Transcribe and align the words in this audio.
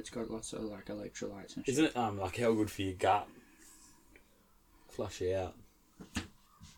It's 0.00 0.08
got 0.08 0.30
lots 0.30 0.54
of 0.54 0.62
like 0.62 0.86
electrolytes 0.86 1.56
and 1.56 1.66
shit. 1.66 1.68
Isn't 1.74 1.84
it 1.84 1.96
um 1.96 2.18
like 2.18 2.38
how 2.38 2.52
good 2.52 2.70
for 2.70 2.80
your 2.80 2.94
gut? 2.94 3.28
Flush 4.88 5.20
it 5.20 5.36
out. 5.36 5.54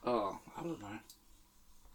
Oh, 0.04 0.38
I 0.58 0.62
don't 0.62 0.80
know. 0.80 0.88
I 0.88 0.98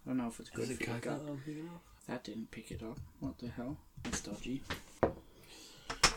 don't 0.05 0.17
know 0.17 0.27
if 0.27 0.39
it's 0.39 0.49
good 0.49 0.63
Is 0.63 0.69
it 0.71 0.77
for 0.77 0.89
your 0.91 0.99
gut. 0.99 1.25
that 1.25 1.29
I'm 1.31 1.37
thinking 1.39 1.65
of? 1.65 1.81
That 2.07 2.23
didn't 2.23 2.49
pick 2.49 2.71
it 2.71 2.81
up. 2.81 2.97
What 3.19 3.37
the 3.39 3.49
hell? 3.49 3.75
That's 4.03 4.21
dodgy. 4.21 4.63
I 5.03 5.09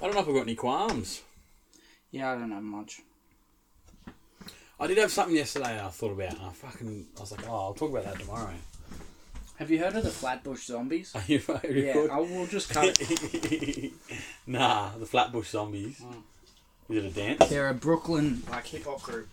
don't 0.01 0.15
know 0.15 0.21
if 0.21 0.29
I've 0.29 0.35
got 0.35 0.43
any 0.43 0.55
qualms. 0.55 1.23
Yeah, 2.13 2.31
I 2.31 2.37
don't 2.37 2.53
have 2.53 2.63
much. 2.63 3.01
I 4.79 4.87
did 4.87 4.97
have 4.99 5.11
something 5.11 5.35
yesterday 5.37 5.85
I 5.85 5.89
thought 5.89 6.13
about, 6.13 6.35
and 6.35 6.43
I 6.43 6.51
fucking 6.53 7.07
I 7.17 7.21
was 7.21 7.33
like, 7.33 7.49
oh, 7.49 7.53
I'll 7.57 7.75
talk 7.75 7.91
about 7.91 8.05
that 8.05 8.21
tomorrow. 8.21 8.55
Have 9.61 9.71
you 9.71 9.79
heard 9.79 9.95
of 9.95 10.05
the 10.05 10.11
Flatbush 10.11 10.65
Zombies? 10.65 11.13
Are 11.15 11.23
you, 11.27 11.43
yeah. 11.71 12.07
I 12.11 12.19
will 12.19 12.47
just 12.47 12.71
cut 12.71 12.97
it. 12.99 13.93
nah, 14.47 14.97
the 14.97 15.05
Flatbush 15.05 15.51
Zombies. 15.51 16.01
Mm. 16.01 16.23
Is 16.89 17.05
it 17.05 17.05
a 17.05 17.11
dance? 17.11 17.51
They're 17.51 17.69
a 17.69 17.75
Brooklyn 17.75 18.43
like 18.51 18.67
hip 18.69 18.87
hop 18.87 19.03
group. 19.03 19.29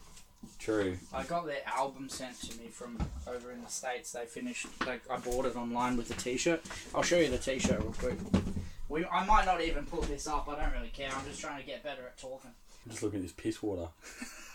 True. 0.60 0.98
I 1.14 1.24
got 1.24 1.46
their 1.46 1.62
album 1.66 2.10
sent 2.10 2.42
to 2.42 2.58
me 2.58 2.68
from 2.68 2.98
over 3.26 3.54
in 3.54 3.64
the 3.64 3.70
states. 3.70 4.12
They 4.12 4.26
finished 4.26 4.68
like 4.86 5.02
I 5.10 5.16
bought 5.16 5.46
it 5.46 5.56
online 5.56 5.96
with 5.96 6.10
the 6.10 6.16
T-shirt. 6.16 6.62
I'll 6.94 7.04
show 7.04 7.18
you 7.18 7.30
the 7.30 7.38
T-shirt 7.38 7.80
real 7.80 7.96
quick. 7.98 8.18
We, 8.90 9.06
I 9.06 9.26
might 9.26 9.46
not 9.46 9.62
even 9.62 9.86
put 9.86 10.04
this 10.10 10.28
up. 10.28 10.50
I 10.50 10.62
don't 10.62 10.74
really 10.74 10.90
care. 10.90 11.10
I'm 11.10 11.26
just 11.26 11.40
trying 11.40 11.62
to 11.62 11.66
get 11.66 11.84
better 11.84 12.02
at 12.02 12.18
talking. 12.18 12.52
I'm 12.86 12.92
just 12.92 13.02
looking 13.02 13.20
at 13.20 13.24
this 13.24 13.32
piss 13.32 13.64
water. 13.64 13.88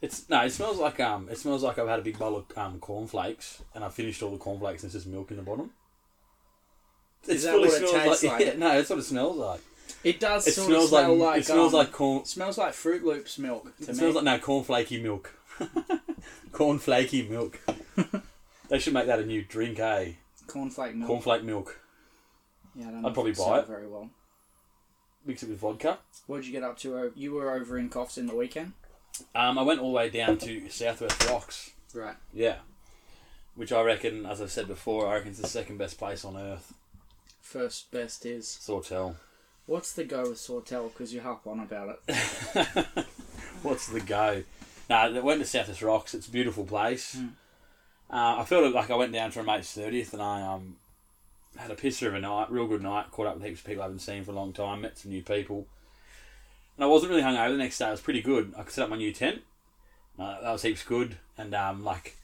It's 0.00 0.28
no, 0.28 0.44
it 0.44 0.50
smells 0.50 0.78
like 0.78 1.00
um, 1.00 1.28
it 1.30 1.38
smells 1.38 1.62
like 1.62 1.78
I've 1.78 1.88
had 1.88 1.98
a 1.98 2.02
big 2.02 2.18
bowl 2.18 2.36
of 2.36 2.44
um 2.58 2.78
cornflakes 2.78 3.62
and 3.74 3.82
I 3.84 3.88
finished 3.88 4.22
all 4.22 4.30
the 4.30 4.36
cornflakes 4.38 4.82
and 4.82 4.92
there's 4.92 5.04
just 5.04 5.12
milk 5.12 5.30
in 5.30 5.38
the 5.38 5.42
bottom. 5.42 5.70
Is 7.26 7.44
that 7.44 7.58
what 7.58 7.70
it 7.72 7.88
tastes 7.90 8.22
like? 8.24 8.40
Yeah, 8.44 8.52
no, 8.56 8.68
that's 8.74 8.90
what 8.90 8.98
it 8.98 9.04
smells 9.04 9.36
like. 9.36 9.60
It 10.02 10.20
does 10.20 10.46
It 10.46 10.52
sort 10.52 10.66
smells 10.68 10.84
of 10.84 10.88
smell 10.90 11.16
like, 11.16 11.26
like, 11.28 11.40
it 11.40 11.46
smells 11.46 11.72
um, 11.72 11.78
like 11.78 11.92
corn. 11.92 12.24
smells 12.26 12.58
like 12.58 12.74
Fruit 12.74 13.02
Loops 13.04 13.38
milk 13.38 13.64
to 13.78 13.82
It 13.84 13.88
me. 13.88 13.94
smells 13.94 14.14
like 14.16 14.24
no 14.24 14.38
cornflakey 14.38 15.02
milk. 15.02 15.32
cornflakey 16.52 17.28
milk. 17.28 17.58
they 18.68 18.78
should 18.78 18.92
make 18.92 19.06
that 19.06 19.20
a 19.20 19.24
new 19.26 19.42
drink, 19.42 19.78
eh? 19.78 20.12
cornflake 20.46 20.94
milk. 20.94 21.10
Cornflake 21.10 21.42
milk. 21.44 21.80
yeah, 22.74 22.88
I 22.88 22.90
don't 22.90 23.06
I'd 23.06 23.14
probably 23.14 23.32
buy 23.32 23.60
it. 23.60 23.66
very 23.66 23.86
well. 23.86 24.10
Mix 25.24 25.42
it 25.42 25.48
with 25.48 25.58
vodka. 25.58 25.98
What 26.26 26.38
did 26.38 26.46
you 26.46 26.52
get 26.52 26.62
up 26.62 26.76
to? 26.80 27.10
You 27.14 27.32
were 27.32 27.52
over 27.54 27.78
in 27.78 27.88
Coffs 27.88 28.18
in 28.18 28.26
the 28.26 28.34
weekend, 28.36 28.72
Um, 29.34 29.58
I 29.58 29.62
went 29.62 29.80
all 29.80 29.90
the 29.92 29.96
way 29.96 30.10
down 30.10 30.38
to 30.38 30.68
Southwest 30.70 31.28
Rocks. 31.28 31.70
right? 31.94 32.16
Yeah. 32.32 32.56
Which 33.54 33.72
I 33.72 33.82
reckon, 33.82 34.26
as 34.26 34.42
I've 34.42 34.50
said 34.50 34.66
before, 34.66 35.06
I 35.08 35.14
reckon 35.14 35.30
it's 35.30 35.40
the 35.40 35.46
second 35.46 35.78
best 35.78 35.98
place 35.98 36.24
on 36.24 36.36
earth. 36.36 36.72
First 37.40 37.90
best 37.92 38.26
is 38.26 38.48
Sawtell. 38.48 39.16
what's 39.66 39.92
the 39.92 40.02
go 40.04 40.22
with 40.30 40.38
Sawtell? 40.38 40.88
Because 40.88 41.14
you 41.14 41.20
harp 41.20 41.46
on 41.46 41.60
about 41.60 42.00
it. 42.08 42.86
What's 43.62 43.86
the 43.86 44.00
go? 44.00 44.42
No, 44.90 44.96
I 44.96 45.18
went 45.20 45.40
to 45.40 45.46
Southwest 45.46 45.80
Rocks. 45.82 46.12
It's 46.14 46.26
a 46.28 46.30
beautiful 46.30 46.64
place. 46.64 47.16
Mm. 47.16 47.30
Uh, 48.10 48.40
I 48.40 48.44
felt 48.44 48.74
like 48.74 48.90
I 48.90 48.96
went 48.96 49.12
down 49.12 49.30
for 49.30 49.40
a 49.40 49.44
mate's 49.44 49.72
thirtieth, 49.72 50.12
and 50.12 50.20
I 50.22 50.42
um 50.42 50.76
had 51.56 51.70
a 51.70 51.74
pisser 51.76 52.08
of 52.08 52.14
a 52.14 52.20
night, 52.20 52.50
real 52.50 52.66
good 52.66 52.82
night. 52.82 53.10
Caught 53.10 53.26
up 53.28 53.34
with 53.36 53.44
heaps 53.44 53.60
of 53.60 53.66
people 53.66 53.82
I 53.82 53.86
haven't 53.86 54.00
seen 54.00 54.24
for 54.24 54.32
a 54.32 54.34
long 54.34 54.52
time. 54.52 54.82
Met 54.82 54.98
some 54.98 55.12
new 55.12 55.22
people, 55.22 55.66
and 56.76 56.84
I 56.84 56.86
wasn't 56.86 57.10
really 57.10 57.22
hungover 57.22 57.50
the 57.50 57.58
next 57.58 57.78
day. 57.78 57.88
It 57.88 57.92
was 57.92 58.00
pretty 58.00 58.22
good. 58.22 58.52
I 58.56 58.62
could 58.62 58.72
set 58.72 58.84
up 58.84 58.90
my 58.90 58.96
new 58.96 59.12
tent. 59.12 59.42
Uh, 60.18 60.40
that 60.40 60.52
was 60.52 60.62
heaps 60.62 60.84
good, 60.84 61.16
and 61.36 61.54
um 61.54 61.84
like 61.84 62.16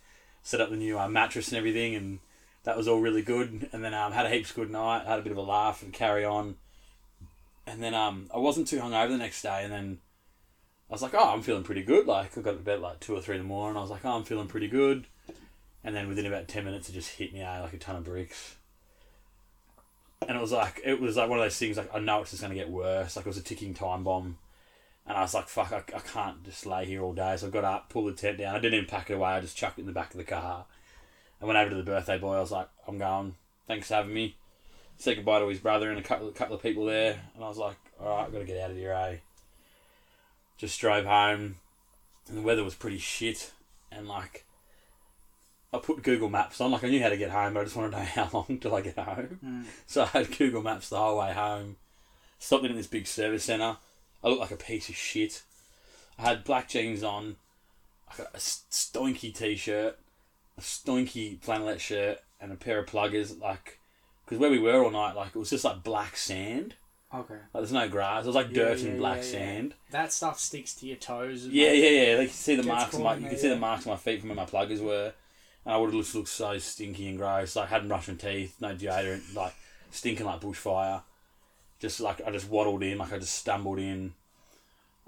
set 0.43 0.61
up 0.61 0.71
the 0.71 0.77
new 0.77 0.99
uh, 0.99 1.09
mattress 1.09 1.49
and 1.49 1.59
everything, 1.59 1.95
and 1.95 2.21
that 2.65 2.77
was 2.77 2.89
all 2.89 3.01
really 3.01 3.23
good. 3.23 3.69
And 3.73 3.85
then 3.85 3.95
um 3.95 4.13
had 4.13 4.27
a 4.27 4.31
heaps 4.31 4.53
good 4.53 4.71
night. 4.71 5.07
Had 5.07 5.19
a 5.19 5.23
bit 5.23 5.33
of 5.33 5.39
a 5.39 5.43
laugh 5.43 5.83
and 5.83 5.93
carry 5.93 6.25
on. 6.25 6.57
And 7.67 7.83
then 7.83 7.95
um 7.95 8.29
I 8.35 8.39
wasn't 8.39 8.69
too 8.69 8.81
hungover 8.81 9.09
the 9.09 9.19
next 9.19 9.43
day, 9.43 9.65
and 9.65 9.73
then. 9.73 9.99
I 10.89 10.93
was 10.93 11.03
like, 11.03 11.15
oh, 11.15 11.33
I'm 11.33 11.43
feeling 11.43 11.63
pretty 11.63 11.85
good. 11.85 12.09
Like, 12.09 12.37
I 12.37 12.41
got 12.41 12.51
to 12.51 12.57
bed 12.57 12.81
like 12.81 12.99
two 12.99 13.15
or 13.15 13.21
three 13.21 13.37
in 13.37 13.43
the 13.43 13.47
morning. 13.47 13.77
I 13.77 13.81
was 13.81 13.91
like, 13.91 14.05
oh, 14.05 14.11
I'm 14.11 14.25
feeling 14.25 14.49
pretty 14.49 14.67
good. 14.67 15.07
And 15.85 15.95
then 15.95 16.09
within 16.09 16.27
about 16.27 16.49
10 16.49 16.65
minutes, 16.65 16.89
it 16.89 16.95
just 16.95 17.11
hit 17.11 17.33
me 17.33 17.43
out 17.43 17.63
like 17.63 17.73
a 17.73 17.79
ton 17.79 17.95
of 17.95 18.03
bricks. 18.03 18.57
And 20.27 20.37
it 20.37 20.41
was 20.41 20.53
like, 20.53 20.81
it 20.85 21.01
was 21.01 21.17
like 21.17 21.29
one 21.29 21.39
of 21.39 21.45
those 21.45 21.59
things, 21.59 21.77
like, 21.77 21.95
I 21.95 21.99
know 21.99 22.21
it's 22.21 22.31
just 22.31 22.43
to 22.43 22.55
get 22.55 22.71
worse. 22.71 23.17
Like, 23.17 23.27
it 23.27 23.29
was 23.29 23.39
a 23.39 23.43
ticking 23.43 23.75
time 23.75 24.05
bomb. 24.05 24.39
And 25.07 25.17
I 25.17 25.23
was 25.23 25.35
like, 25.35 25.49
fuck, 25.49 25.73
I, 25.73 25.79
I 25.97 26.01
can't 26.01 26.45
just 26.45 26.67
lay 26.67 26.85
here 26.85 27.03
all 27.03 27.15
day. 27.15 27.37
So 27.37 27.47
I 27.47 27.51
got 27.51 27.65
up, 27.65 27.89
pulled 27.89 28.13
the 28.13 28.17
tent 28.17 28.39
down. 28.39 28.55
I 28.55 28.59
didn't 28.59 28.75
even 28.75 28.89
pack 28.89 29.11
it 29.11 29.15
away. 29.15 29.31
I 29.31 29.41
just 29.41 29.57
chucked 29.57 29.79
it 29.79 29.83
in 29.83 29.87
the 29.87 29.93
back 29.93 30.13
of 30.13 30.19
the 30.19 30.25
car. 30.25 30.67
I 31.41 31.45
went 31.45 31.59
over 31.59 31.71
to 31.71 31.77
the 31.77 31.83
birthday 31.83 32.19
boy. 32.19 32.37
I 32.37 32.41
was 32.41 32.53
like, 32.53 32.69
I'm 32.87 32.99
going. 32.99 33.35
Thanks 33.67 33.89
for 33.89 33.95
having 33.95 34.15
me. 34.15 34.37
Said 34.99 35.17
goodbye 35.17 35.39
to 35.41 35.49
his 35.49 35.59
brother 35.59 35.91
and 35.91 35.99
a 35.99 36.03
couple, 36.03 36.31
couple 36.33 36.57
of 36.57 36.63
people 36.63 36.85
there. 36.85 37.19
And 37.35 37.43
I 37.43 37.49
was 37.49 37.57
like, 37.57 37.79
all 37.99 38.09
right, 38.09 38.27
I've 38.27 38.33
got 38.33 38.41
to 38.41 38.45
get 38.45 38.61
out 38.61 38.71
of 38.71 38.77
here, 38.77 38.93
eh? 38.93 39.17
just 40.61 40.79
drove 40.79 41.07
home 41.07 41.57
and 42.29 42.37
the 42.37 42.43
weather 42.43 42.63
was 42.63 42.75
pretty 42.75 42.99
shit 42.99 43.51
and 43.91 44.07
like 44.07 44.45
I 45.73 45.79
put 45.79 46.03
Google 46.03 46.29
Maps 46.29 46.61
on. 46.61 46.71
Like 46.73 46.85
I 46.85 46.89
knew 46.89 47.03
how 47.03 47.09
to 47.11 47.17
get 47.17 47.31
home 47.31 47.55
but 47.55 47.61
I 47.61 47.65
just 47.65 47.77
wanted 47.77 47.93
to 47.93 47.97
know 47.99 48.03
how 48.05 48.29
long 48.33 48.59
till 48.61 48.75
I 48.75 48.81
get 48.81 48.99
home. 48.99 49.39
Mm. 49.45 49.65
so 49.87 50.03
I 50.03 50.07
had 50.07 50.37
Google 50.37 50.63
Maps 50.63 50.89
the 50.89 50.99
whole 50.99 51.19
way 51.19 51.33
home 51.33 51.77
stopped 52.39 52.65
in 52.65 52.75
this 52.77 52.87
big 52.87 53.07
service 53.07 53.45
centre 53.45 53.77
I 54.25 54.29
looked 54.29 54.41
like 54.41 54.51
a 54.51 54.57
piece 54.57 54.89
of 54.89 54.97
shit. 54.97 55.43
I 56.19 56.23
had 56.23 56.45
black 56.45 56.69
jeans 56.69 57.03
on 57.03 57.37
I 58.13 58.17
got 58.17 58.33
a 58.33 58.37
s- 58.37 58.65
stonky 58.71 59.35
t-shirt 59.35 59.99
a 60.59 60.61
stonky 60.61 61.39
flannelette 61.39 61.79
shirt 61.81 62.19
and 62.41 62.53
a 62.53 62.57
pair 62.57 62.79
of 62.81 62.87
pluggers 62.87 63.39
like 63.41 63.79
because 64.25 64.39
where 64.39 64.51
we 64.51 64.59
were 64.59 64.83
all 64.85 64.91
night 64.91 65.15
like 65.17 65.29
it 65.35 65.39
was 65.39 65.51
just 65.51 65.65
like 65.65 65.83
black 65.83 66.17
sand. 66.17 66.75
Okay. 67.13 67.35
like 67.35 67.53
there's 67.55 67.73
no 67.73 67.89
grass. 67.89 68.23
It 68.25 68.29
was 68.29 68.37
like 68.37 68.49
Yeah, 68.51 68.55
dirt 68.55 68.79
yeah, 68.79 68.89
and 68.91 68.99
black 68.99 69.17
yeah, 69.19 69.23
sand. 69.23 69.75
That 69.91 70.13
stuff 70.13 70.39
sticks 70.39 70.75
to 70.77 70.87
your 70.87 70.97
toes. 70.97 71.45
And 71.45 71.53
yeah, 71.53 71.71
like, 71.71 71.79
yeah, 71.79 71.89
yeah. 71.91 72.13
Like 72.13 72.21
you 72.23 72.29
can 72.29 72.37
see 72.37 72.55
the 72.57 72.63
marks 72.63 72.95
on 72.95 73.03
my, 73.03 73.17
you 73.17 73.29
can 73.29 73.39
see 73.39 73.49
the 73.49 73.57
marks 73.57 73.87
on 73.87 73.93
my 73.93 73.97
feet 73.97 74.21
from 74.21 74.29
where 74.29 74.37
my 74.37 74.45
pluggers 74.45 74.81
were, 74.81 75.13
and 75.65 75.75
I 75.75 75.77
would 75.77 75.87
have 75.87 75.95
looked, 75.95 76.15
looked 76.15 76.29
so 76.29 76.59
stinky 76.59 77.09
and 77.09 77.19
gross. 77.19 77.57
Like 77.57 77.69
hadn't 77.69 77.89
brushed 77.89 78.09
my 78.09 78.15
teeth, 78.15 78.57
no 78.61 78.75
deodorant, 78.75 79.35
like 79.35 79.55
stinking 79.91 80.27
like 80.27 80.41
bushfire. 80.41 81.03
Just 81.79 82.01
like 82.01 82.21
I 82.27 82.31
just 82.31 82.49
waddled 82.49 82.83
in, 82.83 82.99
like 82.99 83.13
I 83.13 83.19
just 83.19 83.35
stumbled 83.35 83.79
in. 83.79 84.15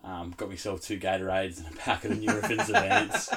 Um, 0.04 0.34
got 0.36 0.48
myself 0.48 0.82
two 0.82 0.98
Gatorades 0.98 1.58
and 1.58 1.72
a 1.72 1.78
packet 1.78 2.10
of 2.10 2.18
Nurofen 2.18 2.58
Advance, 2.68 3.30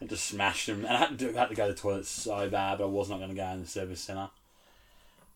and 0.00 0.08
just 0.08 0.26
smashed 0.26 0.66
them. 0.66 0.84
And 0.84 0.94
I 0.94 0.98
had 0.98 1.18
to, 1.18 1.32
do, 1.32 1.32
had 1.32 1.48
to 1.48 1.54
go 1.54 1.66
to 1.66 1.72
the 1.72 1.78
toilet 1.78 2.06
so 2.06 2.48
bad, 2.50 2.78
but 2.78 2.84
I 2.84 2.88
was 2.88 3.08
not 3.08 3.18
going 3.18 3.30
to 3.30 3.36
go 3.36 3.46
in 3.46 3.62
the 3.62 3.66
service 3.66 4.00
centre. 4.00 4.28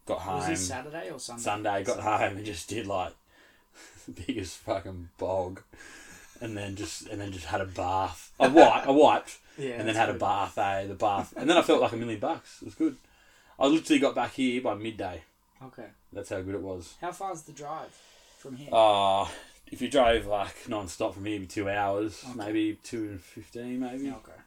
Got 0.05 0.21
home. 0.21 0.37
Was 0.37 0.47
this 0.47 0.69
Saturday 0.69 1.11
or 1.11 1.19
Sunday? 1.19 1.43
Sunday, 1.43 1.85
got 1.85 2.00
home 2.00 2.37
and 2.37 2.45
just 2.45 2.69
did 2.69 2.87
like 2.87 3.12
the 4.06 4.12
biggest 4.12 4.59
fucking 4.59 5.09
bog, 5.17 5.62
and 6.41 6.56
then 6.56 6.77
just 6.77 7.06
and 7.09 7.21
then 7.21 7.33
just 7.33 7.47
had 7.47 7.61
a 7.61 7.67
bath. 7.67 8.33
I 8.39 8.49
wiped, 8.49 8.87
I 8.87 8.91
wiped, 8.91 9.39
Yeah. 9.59 9.71
and 9.79 9.89
then 9.89 9.95
had 9.97 10.09
a 10.09 10.15
bath. 10.15 10.57
Eh, 10.57 10.87
the 10.87 10.95
bath, 10.95 11.35
and 11.37 11.49
then 11.51 11.57
I 11.57 11.63
felt 11.63 11.81
like 11.81 11.93
a 11.93 11.97
million 11.97 12.21
bucks. 12.21 12.59
It 12.63 12.67
was 12.67 12.75
good. 12.75 12.97
I 13.59 13.67
literally 13.67 13.99
got 14.01 14.15
back 14.15 14.33
here 14.35 14.61
by 14.63 14.75
midday. 14.75 15.23
Okay. 15.63 15.87
That's 16.13 16.31
how 16.31 16.41
good 16.41 16.55
it 16.55 16.63
was. 16.63 16.95
How 17.01 17.11
far's 17.13 17.43
the 17.43 17.53
drive 17.53 17.91
from 18.39 18.57
here? 18.57 18.71
Uh 18.73 19.27
if 19.71 19.83
you 19.83 19.89
drove 19.89 20.25
like 20.27 20.69
non-stop 20.69 21.15
from 21.15 21.25
here, 21.27 21.35
it'd 21.37 21.49
be 21.49 21.53
two 21.53 21.69
hours, 21.69 22.25
Okay. 22.25 22.39
maybe 22.39 22.79
two 22.83 23.03
and 23.05 23.21
fifteen, 23.21 23.81
maybe. 23.81 24.09
Okay. 24.11 24.41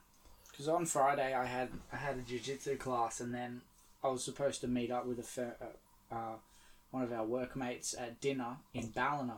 Because 0.49 0.67
on 0.69 0.85
Friday 0.85 1.33
I 1.35 1.45
had 1.45 1.69
I 1.91 1.97
had 1.97 2.15
a 2.17 2.21
jiu-jitsu 2.21 2.77
class 2.77 3.19
and 3.19 3.33
then 3.33 3.61
I 4.03 4.07
was 4.07 4.23
supposed 4.23 4.61
to 4.61 4.67
meet 4.67 4.89
up 4.91 5.05
with 5.05 5.19
a 5.37 5.41
uh, 5.43 6.15
uh, 6.15 6.35
one 6.91 7.03
of 7.03 7.11
our 7.11 7.25
workmates 7.25 7.93
at 7.97 8.19
dinner 8.21 8.57
in 8.73 8.87
Ballina. 8.87 9.35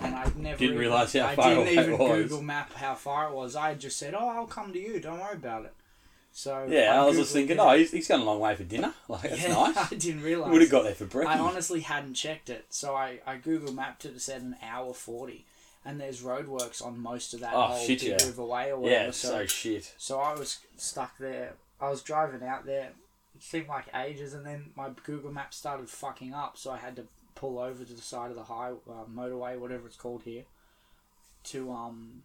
And 0.00 0.14
I 0.14 0.24
never 0.36 0.58
Didn't 0.58 0.62
even- 0.62 0.78
realise 0.78 1.12
how 1.12 1.26
I 1.26 1.34
far 1.34 1.54
didn't 1.54 1.68
even 1.68 1.98
was. 1.98 2.22
Google 2.22 2.42
map 2.42 2.72
how 2.74 2.94
far 2.94 3.28
it 3.28 3.34
was. 3.34 3.56
I 3.56 3.74
just 3.74 3.98
said, 3.98 4.14
"Oh, 4.14 4.28
I'll 4.28 4.46
come 4.46 4.72
to 4.72 4.78
you. 4.78 5.00
Don't 5.00 5.18
worry 5.18 5.34
about 5.34 5.64
it." 5.64 5.74
So 6.30 6.66
Yeah, 6.70 7.02
I 7.02 7.04
was 7.06 7.16
just 7.16 7.32
thinking, 7.32 7.56
it. 7.56 7.60
oh, 7.60 7.76
he's, 7.76 7.90
he's 7.90 8.06
gone 8.06 8.20
a 8.20 8.24
long 8.24 8.38
way 8.38 8.54
for 8.54 8.62
dinner. 8.62 8.94
Like 9.08 9.22
that's 9.22 9.42
yeah, 9.42 9.48
nice. 9.54 9.76
I 9.92 9.96
didn't 9.96 10.22
realize. 10.22 10.52
Would 10.52 10.60
have 10.60 10.70
got 10.70 10.84
there 10.84 10.94
for 10.94 11.06
breakfast. 11.06 11.36
I 11.36 11.40
honestly 11.42 11.80
hadn't 11.80 12.14
checked 12.14 12.48
it, 12.50 12.66
so 12.70 12.94
I, 12.94 13.20
I 13.26 13.36
Google 13.38 13.72
mapped 13.72 14.04
it. 14.04 14.14
It 14.14 14.20
said 14.20 14.42
an 14.42 14.56
hour 14.62 14.92
forty, 14.94 15.46
and 15.84 16.00
there's 16.00 16.22
roadworks 16.22 16.84
on 16.84 17.00
most 17.00 17.34
of 17.34 17.40
that 17.40 17.54
Oh, 17.54 17.62
whole 17.62 17.84
shit, 17.84 18.02
yeah. 18.04 18.16
Or 18.36 18.46
whatever. 18.46 18.82
yeah, 18.88 19.10
so 19.10 19.46
shit. 19.46 19.94
So 19.98 20.20
I 20.20 20.34
was 20.34 20.58
stuck 20.76 21.18
there. 21.18 21.54
I 21.80 21.88
was 21.90 22.02
driving 22.02 22.46
out 22.46 22.66
there. 22.66 22.90
It 23.34 23.42
seemed 23.42 23.68
like 23.68 23.86
ages, 23.94 24.32
and 24.34 24.44
then 24.46 24.70
my 24.76 24.90
Google 25.04 25.32
Maps 25.32 25.56
started 25.56 25.88
fucking 25.88 26.34
up. 26.34 26.56
So 26.56 26.70
I 26.70 26.76
had 26.76 26.94
to 26.96 27.04
pull 27.38 27.58
over 27.58 27.84
to 27.84 27.92
the 27.92 28.02
side 28.02 28.30
of 28.30 28.36
the 28.36 28.42
high 28.44 28.70
uh, 28.70 29.04
motorway, 29.12 29.58
whatever 29.58 29.86
it's 29.86 29.96
called 29.96 30.22
here, 30.24 30.42
to 31.44 31.70
um 31.72 32.22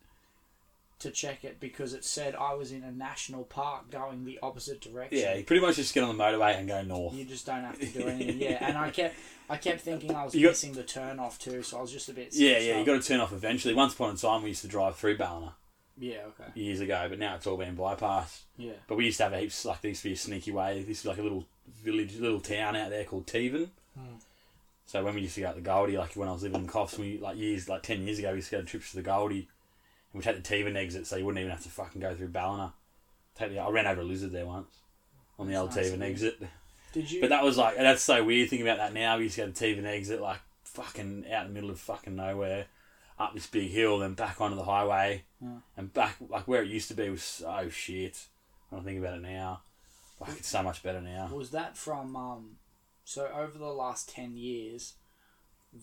to 1.00 1.12
check 1.12 1.44
it 1.44 1.60
because 1.60 1.94
it 1.94 2.06
said 2.06 2.33
I 2.33 2.54
was 2.54 2.71
in 2.71 2.81
a 2.83 2.92
national 2.92 3.44
park 3.44 3.92
going 3.92 4.24
the 4.24 4.39
opposite 4.42 4.80
direction. 4.80 5.19
Yeah, 5.19 5.36
you 5.36 5.44
pretty 5.44 5.62
much 5.62 5.75
just 5.75 5.94
get 5.94 6.04
on 6.04 6.15
the 6.18 6.24
motorway 6.24 6.57
and 6.57 6.65
go 6.68 6.81
north. 6.81 7.13
You 7.13 7.25
just 7.25 7.45
don't 7.45 7.63
have 7.63 7.77
to 7.80 7.86
do 7.86 8.07
anything. 8.07 8.39
Yeah, 8.39 8.57
and 8.62 8.77
I 8.77 8.89
kept 8.89 9.15
I 9.50 9.57
kept 9.57 9.81
thinking 9.81 10.15
I 10.15 10.24
was 10.24 10.33
You 10.33 10.44
got- 10.44 10.51
missing 10.51 10.74
the 10.74 10.83
turn 10.83 11.19
off 11.19 11.38
too, 11.39 11.62
so 11.63 11.77
I 11.77 11.81
was 11.81 11.92
just 11.92 12.07
a 12.10 12.13
bit. 12.13 12.30
Yeah, 12.33 12.57
yeah, 12.60 12.75
you 12.75 12.80
up. 12.81 12.86
got 12.86 13.01
to 13.01 13.07
turn 13.07 13.19
off 13.19 13.33
eventually. 13.33 13.74
Once 13.74 13.94
upon 13.94 14.13
a 14.13 14.18
time, 14.18 14.44
we 14.44 14.50
used 14.50 14.62
to 14.62 14.68
drive 14.69 14.95
through 14.95 15.18
Ballina 15.18 15.54
Yeah. 15.98 16.21
Okay. 16.39 16.50
years 16.60 16.80
ago, 16.80 17.06
but 17.10 17.19
now 17.19 17.36
it's 17.36 17.45
all 17.48 17.57
been 17.57 17.75
bypassed. 17.75 18.42
Yeah. 18.57 18.71
But 18.88 18.95
we 18.95 19.06
used 19.06 19.18
to 19.18 19.24
have 19.25 19.33
heaps, 19.38 19.65
like, 19.65 19.81
to 19.81 20.04
be 20.04 20.13
a 20.13 20.15
sneaky 20.15 20.51
way. 20.51 20.83
This 20.88 21.04
be 21.04 21.10
like 21.10 21.18
a 21.18 21.24
little 21.24 21.45
village, 21.83 22.15
little 22.18 22.39
town 22.39 22.75
out 22.77 22.89
there 22.92 23.04
called 23.04 23.27
Teven. 23.27 23.68
Hmm. 23.98 24.15
So 24.85 25.03
when 25.03 25.15
we 25.15 25.21
used 25.21 25.35
to 25.35 25.41
go 25.41 25.47
out 25.47 25.56
the 25.56 25.62
Goldie, 25.62 25.97
like 25.97 26.15
when 26.15 26.27
I 26.30 26.33
was 26.33 26.44
living 26.44 26.62
in 26.62 26.68
Coffs, 26.68 26.97
we 26.97 27.18
like 27.18 27.38
years, 27.38 27.69
like 27.69 27.83
ten 27.83 28.03
years 28.06 28.19
ago, 28.19 28.31
we 28.31 28.38
used 28.38 28.50
to 28.50 28.57
go 28.57 28.62
trips 28.63 28.91
to 28.91 28.97
the 28.97 29.01
Goldie, 29.01 29.47
and 30.12 30.19
we 30.19 30.21
take 30.21 30.41
the 30.41 30.56
Teven 30.56 30.75
exit, 30.75 31.07
so 31.07 31.15
you 31.15 31.25
wouldn't 31.25 31.39
even 31.39 31.51
have 31.51 31.63
to 31.63 31.69
fucking 31.69 32.01
go 32.01 32.13
through 32.13 32.27
Ballina. 32.30 32.74
Take 33.35 33.51
the, 33.51 33.59
I 33.59 33.69
ran 33.69 33.88
over 33.88 34.01
a 34.01 34.03
lizard 34.03 34.31
there 34.31 34.45
once, 34.45 34.75
on 35.39 35.47
the 35.47 35.56
old 35.56 35.75
nice 35.75 35.89
Teven 35.89 36.01
exit. 36.01 36.41
Did 36.91 37.09
you? 37.09 37.21
But 37.21 37.30
that 37.31 37.44
was 37.44 37.57
like 37.57 37.75
that's 37.77 38.03
so 38.03 38.24
weird 38.24 38.50
thinking 38.50 38.68
about 38.68 38.77
that 38.77 38.94
now. 38.94 39.18
We 39.18 39.24
used 39.24 39.35
to 39.35 39.45
go 39.47 39.51
to 39.51 39.53
Teven 39.65 39.85
exit 39.85 40.21
like 40.21 40.39
fucking 40.65 41.25
out 41.31 41.45
in 41.45 41.47
the 41.50 41.53
middle 41.53 41.69
of 41.71 41.79
fucking 41.79 42.15
nowhere, 42.15 42.65
up 43.18 43.33
this 43.33 43.47
big 43.47 43.71
hill, 43.71 44.00
then 44.00 44.13
back 44.13 44.41
onto 44.41 44.56
the 44.56 44.63
highway, 44.65 45.24
Yeah. 45.41 45.57
and 45.77 45.91
back 45.94 46.18
like 46.29 46.47
where 46.47 46.62
it 46.62 46.68
used 46.69 46.89
to 46.89 46.94
be 46.94 47.09
was 47.09 47.24
so 47.24 47.69
shit. 47.69 48.25
When 48.69 48.81
I 48.81 48.83
think 48.83 49.00
about 49.00 49.18
it 49.18 49.21
now, 49.21 49.62
like 50.19 50.38
it's 50.38 50.47
so 50.50 50.62
much 50.62 50.83
better 50.83 51.01
now. 51.01 51.29
was 51.33 51.51
that 51.51 51.77
from 51.77 52.15
um 52.15 52.57
so 53.03 53.27
over 53.35 53.57
the 53.57 53.65
last 53.65 54.09
10 54.09 54.38
years 54.38 54.94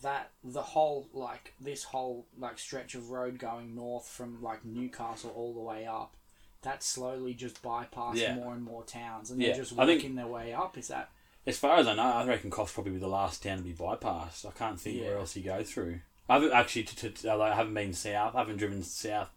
that 0.02 0.30
the 0.44 0.62
whole 0.62 1.08
like 1.12 1.54
this 1.60 1.84
whole 1.84 2.26
like 2.38 2.58
stretch 2.58 2.94
of 2.94 3.10
road 3.10 3.38
going 3.38 3.74
north 3.74 4.06
from 4.08 4.40
like 4.42 4.64
Newcastle 4.64 5.32
all 5.34 5.52
the 5.52 5.60
way 5.60 5.84
up 5.86 6.14
that 6.62 6.82
slowly 6.82 7.34
just 7.34 7.62
bypassed 7.62 8.16
Yeah. 8.16 8.34
more 8.36 8.54
and 8.54 8.62
more 8.62 8.84
towns 8.84 9.30
and 9.30 9.40
Yeah, 9.40 9.48
they're 9.48 9.62
just 9.64 9.72
I 9.78 9.86
think- 9.86 9.98
working 10.02 10.14
their 10.14 10.26
way 10.28 10.52
up 10.52 10.78
is 10.78 10.88
that 10.88 11.10
As 11.46 11.58
far 11.58 11.76
as 11.78 11.86
I 11.88 11.94
know, 11.94 12.02
I 12.02 12.24
reckon 12.26 12.50
Coffs 12.50 12.74
probably 12.74 12.92
be 12.92 12.98
the 12.98 13.08
last 13.08 13.42
town 13.42 13.56
to 13.58 13.64
be 13.64 13.72
bypassed. 13.72 14.44
I 14.46 14.50
can't 14.52 14.78
think 14.78 15.00
where 15.00 15.16
else 15.16 15.34
you 15.34 15.42
go 15.42 15.64
through. 15.64 16.00
I 16.28 16.34
haven't 16.34 16.52
actually, 16.52 16.82
to, 16.84 17.30
I 17.32 17.56
haven't 17.56 17.72
been 17.74 17.94
south. 17.94 18.34
I 18.36 18.40
haven't 18.40 18.58
driven 18.58 18.82
south 18.84 19.30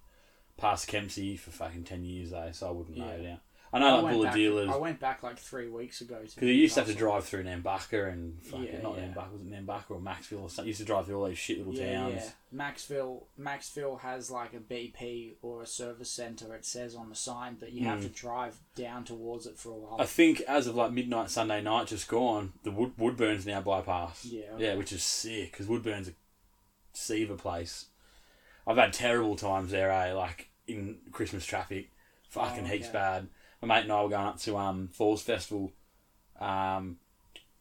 past 0.58 0.88
Kempsey 0.88 1.38
for 1.38 1.50
fucking 1.52 1.86
ten 1.86 2.04
years 2.04 2.30
though, 2.32 2.52
so 2.52 2.68
I 2.68 2.72
wouldn't 2.72 2.98
know 2.98 3.16
Yeah. 3.16 3.30
now. 3.30 3.40
I 3.74 3.80
know 3.80 3.96
like 3.96 4.04
went 4.04 4.16
Bullet 4.16 4.26
back, 4.28 4.34
Dealers 4.36 4.70
I 4.70 4.76
went 4.78 5.00
back 5.00 5.24
like 5.24 5.40
three 5.40 5.68
weeks 5.68 6.02
ago 6.02 6.20
because 6.22 6.36
you 6.44 6.54
used 6.54 6.76
to 6.76 6.82
have 6.82 6.90
to 6.90 6.94
drive 6.96 7.26
through 7.26 7.44
Nambucca 7.46 8.12
and 8.14 8.42
fucking 8.44 8.66
Yeah, 8.66 8.82
not 8.82 8.98
yeah. 8.98 9.06
Nambucca, 9.06 9.32
was 9.34 9.42
it 9.42 9.50
Nambucca 9.52 9.90
or 9.92 10.00
Macksville 10.00 10.42
or 10.44 10.50
something? 10.50 10.66
You 10.66 10.70
used 10.70 10.80
to 10.82 10.86
drive 10.86 11.08
through 11.08 11.18
all 11.20 11.26
those 11.26 11.38
shit 11.40 11.58
little 11.58 11.74
yeah, 11.74 11.94
towns. 12.02 12.14
yeah. 12.16 12.30
Macksville, 12.72 13.24
Macksville 13.40 14.00
has 14.02 14.30
like 14.30 14.54
a 14.54 14.60
BP 14.60 15.34
or 15.42 15.64
a 15.64 15.66
service 15.66 16.12
centre. 16.12 16.54
It 16.54 16.66
says 16.66 16.94
on 16.96 17.10
the 17.10 17.16
sign, 17.16 17.58
but 17.60 17.72
you 17.72 17.86
have 17.88 18.00
Mm. 18.00 18.04
to 18.04 18.10
drive 18.10 18.58
down 18.76 19.04
towards 19.06 19.48
it 19.48 19.58
for 19.58 19.70
a 19.70 19.76
while. 19.76 20.00
I 20.00 20.06
think 20.06 20.42
as 20.42 20.68
of 20.68 20.76
like 20.76 20.92
midnight 20.92 21.32
Sunday 21.32 21.62
night, 21.62 21.88
just 21.88 22.08
gone, 22.08 22.54
the 22.64 22.70
Wood 22.72 22.92
Woodburn's 22.98 23.46
now 23.48 23.62
bypassed. 23.62 24.26
Yeah, 24.32 24.42
yeah, 24.58 24.76
which 24.76 24.92
is 24.94 25.04
sick 25.04 25.52
because 25.52 25.68
Woodburn's 25.68 26.10
a 26.10 26.14
seaver 26.94 27.36
place. 27.36 27.88
I've 28.68 28.78
had 28.78 28.94
terrible 28.94 29.36
times 29.36 29.72
there, 29.72 29.92
eh? 29.92 30.14
Like 30.14 30.50
in 30.68 31.00
Christmas 31.12 31.46
traffic, 31.46 31.90
fucking 32.30 32.66
Oh, 32.66 32.68
heaps 32.68 32.88
bad. 32.88 33.28
My 33.64 33.76
mate 33.76 33.84
and 33.84 33.94
I 33.94 34.04
were 34.04 34.10
going 34.10 34.28
up 34.28 34.40
to 34.42 34.58
um 34.58 34.90
Falls 34.92 35.22
Festival, 35.22 35.72
um, 36.40 36.98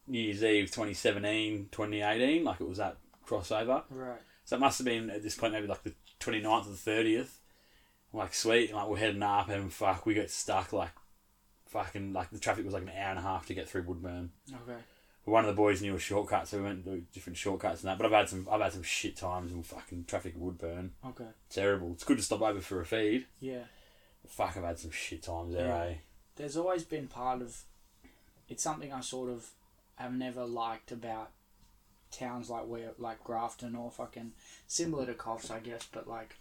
New 0.05 0.19
Year's 0.19 0.43
Eve 0.43 0.65
2017, 0.65 1.69
2018, 1.71 2.43
like 2.43 2.59
it 2.59 2.67
was 2.67 2.77
that 2.79 2.97
crossover. 3.25 3.83
right. 3.89 4.19
So 4.43 4.57
it 4.57 4.59
must 4.59 4.79
have 4.79 4.85
been 4.85 5.09
at 5.09 5.23
this 5.23 5.35
point 5.35 5.53
maybe 5.53 5.67
like 5.67 5.83
the 5.83 5.93
29th 6.19 6.67
or 6.67 6.71
the 6.71 6.91
30th. 6.91 7.29
I'm 8.11 8.19
like, 8.19 8.33
sweet, 8.33 8.69
And 8.69 8.77
like 8.77 8.89
we're 8.89 8.97
heading 8.97 9.23
up 9.23 9.47
and 9.47 9.71
fuck, 9.71 10.05
we 10.05 10.13
got 10.13 10.29
stuck 10.29 10.73
like 10.73 10.91
fucking, 11.67 12.11
like 12.11 12.29
the 12.31 12.39
traffic 12.39 12.65
was 12.65 12.73
like 12.73 12.83
an 12.83 12.89
hour 12.89 13.11
and 13.11 13.19
a 13.19 13.21
half 13.21 13.45
to 13.45 13.53
get 13.53 13.69
through 13.69 13.83
Woodburn. 13.83 14.31
Okay. 14.49 14.79
But 15.25 15.31
one 15.31 15.45
of 15.45 15.47
the 15.47 15.55
boys 15.55 15.81
knew 15.81 15.95
a 15.95 15.99
shortcut, 15.99 16.49
so 16.49 16.57
we 16.57 16.63
went 16.65 16.83
to 16.83 16.99
different 17.13 17.37
shortcuts 17.37 17.81
and 17.81 17.89
that. 17.89 17.97
But 17.97 18.07
I've 18.07 18.11
had 18.11 18.27
some, 18.27 18.45
I've 18.51 18.59
had 18.59 18.73
some 18.73 18.83
shit 18.83 19.15
times 19.15 19.53
and 19.53 19.65
fucking 19.65 20.03
traffic 20.05 20.33
at 20.35 20.41
Woodburn. 20.41 20.91
Okay. 21.07 21.29
Terrible. 21.49 21.93
It's 21.93 22.03
good 22.03 22.17
to 22.17 22.23
stop 22.23 22.41
over 22.41 22.59
for 22.59 22.81
a 22.81 22.85
feed. 22.85 23.25
Yeah. 23.39 23.63
Fuck, 24.27 24.57
I've 24.57 24.63
had 24.63 24.79
some 24.79 24.91
shit 24.91 25.23
times 25.23 25.53
there, 25.53 25.67
Yeah. 25.67 25.83
eh? 25.83 25.93
There's 26.35 26.57
always 26.57 26.83
been 26.83 27.07
part 27.07 27.41
of. 27.41 27.63
It's 28.49 28.63
something 28.63 28.91
I 28.91 29.01
sort 29.01 29.29
of 29.29 29.49
have 29.95 30.13
never 30.13 30.45
liked 30.45 30.91
about 30.91 31.31
towns 32.11 32.49
like 32.49 32.65
where 32.67 32.91
like 32.97 33.23
Grafton 33.23 33.75
or 33.75 33.91
fucking 33.91 34.31
similar 34.67 35.05
to 35.05 35.13
Coffs, 35.13 35.51
I 35.51 35.59
guess, 35.59 35.87
but 35.91 36.07
like. 36.07 36.35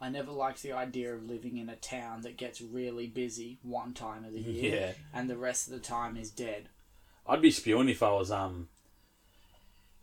I 0.00 0.08
never 0.08 0.30
liked 0.30 0.62
the 0.62 0.72
idea 0.72 1.12
of 1.12 1.28
living 1.28 1.58
in 1.58 1.68
a 1.68 1.74
town 1.76 2.22
that 2.22 2.36
gets 2.36 2.60
really 2.60 3.08
busy 3.08 3.58
one 3.62 3.94
time 3.94 4.24
of 4.24 4.32
the 4.32 4.40
year 4.40 4.76
Yeah. 4.80 4.92
and 5.12 5.28
the 5.28 5.36
rest 5.36 5.66
of 5.66 5.72
the 5.72 5.80
time 5.80 6.16
is 6.16 6.30
dead. 6.30 6.68
I'd 7.26 7.42
be 7.42 7.50
spewing 7.50 7.88
if 7.88 8.02
I 8.02 8.12
was 8.12 8.30
um 8.30 8.68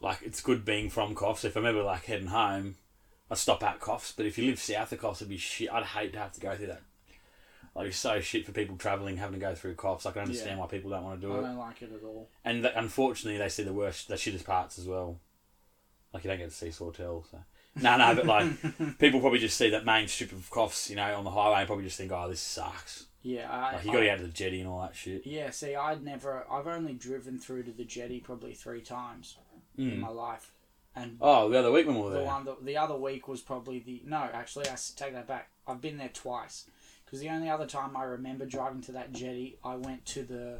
like 0.01 0.19
it's 0.21 0.41
good 0.41 0.65
being 0.65 0.89
from 0.89 1.15
Coffs. 1.15 1.45
If 1.45 1.55
I'm 1.55 1.65
ever 1.65 1.81
like 1.81 2.05
heading 2.05 2.27
home, 2.27 2.75
I'd 3.29 3.37
stop 3.37 3.63
at 3.63 3.79
Coffs. 3.79 4.13
But 4.15 4.25
if 4.25 4.37
you 4.37 4.45
live 4.45 4.59
south 4.59 4.91
of 4.91 4.99
Coffs, 5.01 5.17
it'd 5.17 5.29
be 5.29 5.37
shit. 5.37 5.71
I'd 5.71 5.83
hate 5.83 6.13
to 6.13 6.19
have 6.19 6.31
to 6.33 6.41
go 6.41 6.55
through 6.55 6.67
that. 6.67 6.81
Like 7.75 7.87
it's 7.87 7.97
so 7.97 8.21
shit 8.21 8.45
for 8.45 8.51
people 8.53 8.77
travelling 8.77 9.17
having 9.17 9.39
to 9.39 9.45
go 9.45 9.53
through 9.55 9.75
Coffs. 9.75 10.05
I 10.05 10.11
can 10.11 10.21
understand 10.21 10.51
Yeah. 10.51 10.61
why 10.61 10.67
people 10.67 10.91
don't 10.91 11.03
want 11.03 11.19
to 11.19 11.27
do 11.27 11.33
I 11.33 11.37
it. 11.37 11.39
I 11.39 11.41
don't 11.47 11.57
like 11.57 11.81
it 11.81 11.91
at 11.93 12.03
all. 12.05 12.29
And 12.45 12.63
th- 12.63 12.73
unfortunately, 12.75 13.37
they 13.37 13.49
see 13.49 13.63
the 13.63 13.73
worst, 13.73 14.07
the 14.07 14.15
shittest 14.15 14.45
parts 14.45 14.79
as 14.79 14.87
well. 14.87 15.19
Like 16.13 16.23
you 16.23 16.29
don't 16.29 16.37
get 16.39 16.49
to 16.49 16.55
see 16.55 16.71
Sawtell, 16.71 17.25
so 17.29 17.39
no, 17.81 17.97
no. 17.97 18.15
But 18.15 18.25
like 18.25 18.97
people 18.99 19.19
probably 19.19 19.39
just 19.39 19.57
see 19.57 19.69
that 19.71 19.83
main 19.83 20.07
strip 20.07 20.31
of 20.31 20.49
Coffs, 20.49 20.89
you 20.89 20.95
know, 20.95 21.17
on 21.17 21.25
the 21.25 21.31
highway, 21.31 21.57
and 21.59 21.67
probably 21.67 21.83
just 21.83 21.97
think, 21.97 22.11
oh, 22.13 22.29
this 22.29 22.39
sucks. 22.39 23.07
Yeah, 23.21 23.51
I, 23.51 23.73
Like 23.73 23.85
you 23.85 23.91
got 23.91 23.97
to 23.97 24.03
I- 24.03 24.05
get 24.05 24.13
out 24.13 24.17
to 24.19 24.27
the 24.27 24.31
jetty 24.31 24.59
and 24.61 24.69
all 24.69 24.81
that 24.83 24.95
shit. 24.95 25.25
Yeah, 25.25 25.49
see, 25.49 25.75
I'd 25.75 26.01
never. 26.03 26.45
I've 26.49 26.67
only 26.67 26.93
driven 26.93 27.39
through 27.39 27.63
to 27.63 27.71
the 27.71 27.83
jetty 27.83 28.21
probably 28.21 28.53
three 28.53 28.81
times 28.81 29.35
in 29.77 29.91
Mm. 29.91 29.99
my 29.99 30.07
life, 30.09 30.53
and 30.95 31.17
Oh, 31.21 31.49
the 31.49 31.59
other 31.59 31.71
week 31.71 31.85
when 31.87 31.95
we 31.95 32.01
were 32.03 32.09
the 32.11 32.17
there. 32.19 32.25
one 32.25 32.45
that, 32.45 32.65
the 32.65 32.77
other 32.77 32.95
week 32.95 33.27
was 33.27 33.41
probably 33.41 33.79
the 33.79 34.01
no. 34.05 34.29
Actually, 34.33 34.67
I 34.69 34.75
take 34.95 35.13
that 35.13 35.27
back. 35.27 35.49
I've 35.67 35.81
been 35.81 35.97
there 35.97 36.09
twice 36.13 36.65
because 37.05 37.19
the 37.19 37.29
only 37.29 37.49
other 37.49 37.65
time 37.67 37.95
I 37.97 38.03
remember 38.03 38.45
driving 38.45 38.81
to 38.83 38.91
that 38.93 39.11
jetty, 39.11 39.57
I 39.63 39.75
went 39.75 40.05
to 40.07 40.23
the 40.23 40.59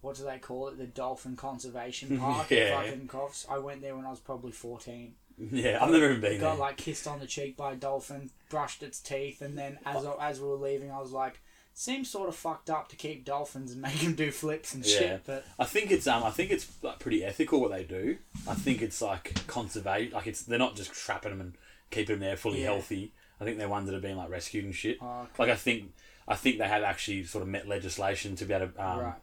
what 0.00 0.16
do 0.16 0.24
they 0.24 0.38
call 0.38 0.68
it? 0.68 0.78
The 0.78 0.86
Dolphin 0.86 1.36
Conservation 1.36 2.18
Park 2.20 2.50
Yeah. 2.50 2.80
in 2.82 2.90
fucking 2.90 3.08
Coffs. 3.08 3.46
I 3.50 3.58
went 3.58 3.82
there 3.82 3.96
when 3.96 4.06
I 4.06 4.10
was 4.10 4.20
probably 4.20 4.52
fourteen. 4.52 5.14
Yeah, 5.38 5.84
I've 5.84 5.90
never 5.90 6.08
even 6.10 6.20
been 6.22 6.40
Got 6.40 6.52
there. 6.52 6.60
like 6.60 6.76
kissed 6.78 7.06
on 7.06 7.18
the 7.20 7.26
cheek 7.26 7.56
by 7.58 7.72
a 7.72 7.76
dolphin, 7.76 8.30
brushed 8.48 8.82
its 8.82 9.00
teeth, 9.00 9.42
and 9.42 9.58
then 9.58 9.78
as 9.84 10.06
as 10.20 10.40
we 10.40 10.48
were 10.48 10.54
leaving, 10.54 10.90
I 10.90 10.98
was 11.00 11.12
like. 11.12 11.40
Seems 11.78 12.08
sort 12.08 12.30
of 12.30 12.34
fucked 12.34 12.70
up 12.70 12.88
to 12.88 12.96
keep 12.96 13.26
dolphins 13.26 13.70
and 13.70 13.82
make 13.82 14.00
them 14.00 14.14
do 14.14 14.30
flips 14.30 14.72
and 14.72 14.82
Yeah. 14.86 14.98
shit, 14.98 15.22
but 15.26 15.44
I 15.58 15.66
think 15.66 15.90
it's 15.90 16.06
um 16.06 16.24
I 16.24 16.30
think 16.30 16.50
it's 16.50 16.66
like 16.82 16.98
pretty 16.98 17.22
ethical 17.22 17.60
what 17.60 17.70
they 17.70 17.84
do. 17.84 18.16
I 18.48 18.54
think 18.54 18.80
it's 18.80 19.02
like 19.02 19.46
conservate 19.46 20.14
like 20.14 20.26
it's 20.26 20.40
they're 20.40 20.58
not 20.58 20.74
just 20.74 20.94
trapping 20.94 21.32
them 21.32 21.40
and 21.42 21.52
keeping 21.90 22.14
them 22.14 22.20
there 22.20 22.36
fully 22.38 22.60
Yeah. 22.62 22.68
healthy. 22.72 23.12
I 23.38 23.44
think 23.44 23.58
they're 23.58 23.68
ones 23.68 23.90
that 23.90 23.94
are 23.94 24.00
being 24.00 24.16
like 24.16 24.30
rescued 24.30 24.64
and 24.64 24.74
shit. 24.74 24.96
oh, 25.02 25.24
okay. 25.24 25.30
Like 25.38 25.50
I 25.50 25.54
think 25.56 25.92
I 26.26 26.34
think 26.34 26.56
they 26.56 26.66
have 26.66 26.82
actually 26.82 27.24
sort 27.24 27.42
of 27.42 27.48
met 27.48 27.68
legislation 27.68 28.36
to 28.36 28.46
be 28.46 28.54
able 28.54 28.68
to 28.68 28.82
um, 28.82 28.98
right. 29.00 29.14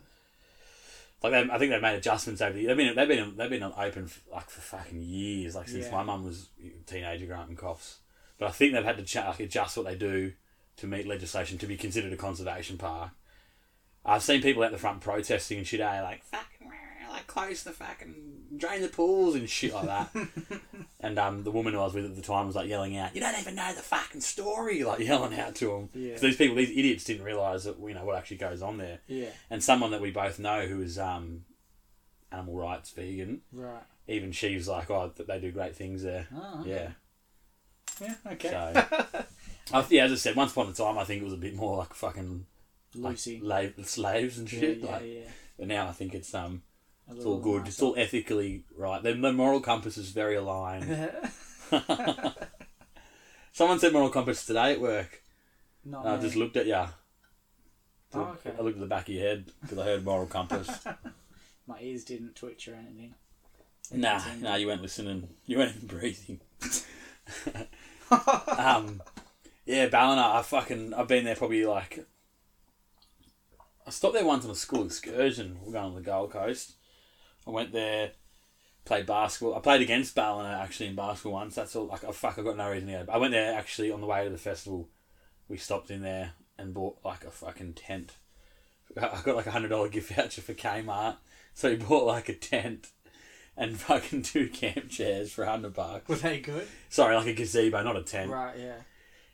like 1.23 1.31
they, 1.31 1.51
I 1.51 1.57
think 1.57 1.71
they've 1.71 1.81
made 1.81 1.95
adjustments 1.97 2.39
over 2.39 2.53
the 2.55 2.67
they've 2.67 2.77
been 2.77 2.95
they've 2.95 3.07
been 3.07 3.35
they've 3.35 3.49
been 3.49 3.63
open 3.63 4.05
for, 4.05 4.19
like 4.31 4.51
for 4.51 4.61
fucking 4.61 5.01
years 5.01 5.55
like 5.55 5.69
since 5.69 5.85
Yeah. 5.87 5.91
my 5.91 6.03
mum 6.03 6.23
was 6.23 6.49
a 6.63 6.69
teenager 6.85 7.25
growing 7.25 7.41
up 7.41 7.49
in 7.49 7.55
Coffs. 7.55 7.95
But 8.37 8.47
I 8.49 8.51
think 8.51 8.73
they've 8.73 8.83
had 8.85 8.97
to 8.97 9.03
cha- 9.03 9.29
like 9.29 9.39
adjust 9.39 9.75
what 9.75 9.87
they 9.87 9.95
do 9.95 10.33
to 10.77 10.87
meet 10.87 11.07
legislation 11.07 11.57
to 11.59 11.67
be 11.67 11.77
considered 11.77 12.13
a 12.13 12.17
conservation 12.17 12.77
park. 12.77 13.11
I've 14.05 14.23
seen 14.23 14.41
people 14.41 14.63
out 14.63 14.71
the 14.71 14.77
front 14.77 15.01
protesting 15.01 15.57
and 15.59 15.67
shit, 15.67 15.79
eh, 15.79 16.01
like 16.01 16.23
fucking 16.25 16.69
like 17.09 17.27
close 17.27 17.61
the 17.61 17.71
fucking 17.71 18.15
drain 18.57 18.81
the 18.81 18.87
pools 18.87 19.35
and 19.35 19.47
shit 19.47 19.71
like 19.73 19.85
that. 19.85 20.09
and 20.99 21.19
um, 21.19 21.43
the 21.43 21.51
woman 21.51 21.73
who 21.73 21.79
I 21.79 21.83
was 21.83 21.93
with 21.93 22.05
at 22.05 22.15
the 22.15 22.23
time 22.23 22.47
was 22.47 22.55
like 22.55 22.67
yelling 22.67 22.97
out, 22.97 23.13
"You 23.15 23.21
don't 23.21 23.39
even 23.39 23.53
know 23.55 23.71
the 23.73 23.81
fucking 23.83 24.21
story!" 24.21 24.83
Like 24.83 24.99
yelling 24.99 25.39
out 25.39 25.53
to 25.55 25.67
them. 25.67 25.89
Yeah. 25.93 26.17
these 26.17 26.35
people, 26.35 26.55
these 26.55 26.71
idiots, 26.71 27.03
didn't 27.03 27.23
realise 27.23 27.65
that 27.65 27.77
you 27.79 27.93
know 27.93 28.03
what 28.03 28.17
actually 28.17 28.37
goes 28.37 28.61
on 28.63 28.77
there 28.77 28.97
Yeah. 29.07 29.29
and 29.51 29.63
someone 29.63 29.91
that 29.91 30.01
we 30.01 30.09
both 30.11 30.39
know 30.39 30.65
who 30.65 30.81
is 30.81 30.97
um, 30.97 31.45
animal 32.31 32.55
rights 32.55 32.89
vegan. 32.89 33.41
Right. 33.51 33.83
Even 34.07 34.31
she 34.31 34.55
was 34.55 34.67
like, 34.67 34.89
"Oh, 34.89 35.11
th- 35.15 35.27
they 35.27 35.39
do 35.39 35.51
great 35.51 35.75
things 35.75 36.01
there." 36.03 36.27
Oh, 36.35 36.61
okay. 36.61 36.69
Yeah. 36.71 36.91
Yeah. 38.01 38.15
Okay. 38.33 38.49
So, 38.49 39.25
I, 39.71 39.85
yeah, 39.89 40.05
as 40.05 40.11
I 40.11 40.15
said, 40.15 40.35
once 40.35 40.51
upon 40.51 40.69
a 40.69 40.73
time, 40.73 40.97
I 40.97 41.03
think 41.03 41.21
it 41.21 41.25
was 41.25 41.33
a 41.33 41.37
bit 41.37 41.55
more 41.55 41.77
like 41.77 41.93
fucking 41.93 42.45
like 42.95 43.17
slaves 43.17 44.37
and 44.37 44.49
shit. 44.49 44.79
yeah, 44.79 44.91
like, 44.91 45.03
yeah. 45.05 45.29
But 45.57 45.67
now 45.67 45.87
I 45.87 45.91
think 45.91 46.13
it's 46.13 46.33
um, 46.33 46.63
it's 47.09 47.25
all 47.25 47.39
good. 47.39 47.67
It's 47.67 47.81
all 47.81 47.95
ethically 47.97 48.65
right. 48.75 49.01
The, 49.01 49.13
the 49.13 49.33
moral 49.33 49.61
compass 49.61 49.97
is 49.97 50.09
very 50.09 50.35
aligned. 50.35 50.85
Someone 53.51 53.79
said 53.79 53.93
moral 53.93 54.09
compass 54.09 54.45
today 54.45 54.73
at 54.73 54.81
work. 54.81 55.21
Not 55.85 56.05
I 56.05 56.17
just 56.17 56.35
looked 56.35 56.57
at 56.57 56.65
ya. 56.65 56.87
Oh, 58.13 58.35
okay. 58.45 58.51
I 58.57 58.61
looked 58.61 58.77
at 58.77 58.81
the 58.81 58.87
back 58.87 59.09
of 59.09 59.15
your 59.15 59.23
head 59.23 59.51
because 59.61 59.77
I 59.77 59.85
heard 59.85 60.05
moral 60.05 60.27
compass. 60.27 60.69
My 61.67 61.79
ears 61.79 62.03
didn't 62.03 62.35
twitch 62.35 62.67
or 62.67 62.75
anything. 62.75 63.15
They 63.91 63.97
nah, 63.97 64.21
nah, 64.39 64.55
you 64.55 64.67
weren't 64.67 64.81
listening. 64.81 65.29
You 65.45 65.57
weren't 65.57 65.75
even 65.75 65.87
breathing. 65.87 66.39
um, 68.57 69.01
yeah, 69.65 69.87
Ballina. 69.87 70.21
I 70.21 70.41
fucking 70.41 70.93
I've 70.93 71.07
been 71.07 71.25
there 71.25 71.35
probably 71.35 71.65
like. 71.65 72.05
I 73.85 73.89
stopped 73.89 74.13
there 74.13 74.25
once 74.25 74.45
on 74.45 74.51
a 74.51 74.55
school 74.55 74.85
excursion. 74.85 75.59
We're 75.61 75.73
going 75.73 75.85
on 75.85 75.95
the 75.95 76.01
Gold 76.01 76.31
Coast. 76.31 76.73
I 77.45 77.49
went 77.49 77.73
there, 77.73 78.11
played 78.85 79.05
basketball. 79.05 79.55
I 79.55 79.59
played 79.59 79.81
against 79.81 80.15
Ballina 80.15 80.57
actually 80.61 80.87
in 80.87 80.95
basketball 80.95 81.33
once. 81.33 81.55
That's 81.55 81.75
all. 81.75 81.87
Like, 81.87 82.03
oh 82.05 82.11
fuck, 82.11 82.39
I 82.39 82.43
got 82.43 82.57
no 82.57 82.69
reason 82.69 82.87
to 82.87 83.03
go. 83.05 83.11
I 83.11 83.17
went 83.17 83.33
there 83.33 83.53
actually 83.53 83.91
on 83.91 84.01
the 84.01 84.07
way 84.07 84.23
to 84.23 84.29
the 84.29 84.37
festival. 84.37 84.89
We 85.47 85.57
stopped 85.57 85.91
in 85.91 86.01
there 86.01 86.33
and 86.57 86.73
bought 86.73 86.97
like 87.03 87.25
a 87.25 87.31
fucking 87.31 87.73
tent. 87.73 88.17
I 88.97 89.21
got 89.23 89.35
like 89.35 89.47
a 89.47 89.51
hundred 89.51 89.69
dollar 89.69 89.89
gift 89.89 90.13
voucher 90.13 90.41
for 90.41 90.53
Kmart. 90.53 91.17
So 91.53 91.69
he 91.69 91.75
bought 91.75 92.05
like 92.05 92.29
a 92.29 92.35
tent 92.35 92.89
and 93.55 93.77
fucking 93.77 94.23
two 94.23 94.49
camp 94.53 94.89
chairs 94.89 95.31
for 95.31 95.45
hundred 95.45 95.73
bucks. 95.73 96.07
Were 96.07 96.15
they 96.15 96.39
good? 96.39 96.67
Sorry, 96.89 97.15
like 97.15 97.27
a 97.27 97.33
gazebo, 97.33 97.83
not 97.83 97.97
a 97.97 98.03
tent. 98.03 98.31
Right, 98.31 98.57
yeah. 98.57 98.75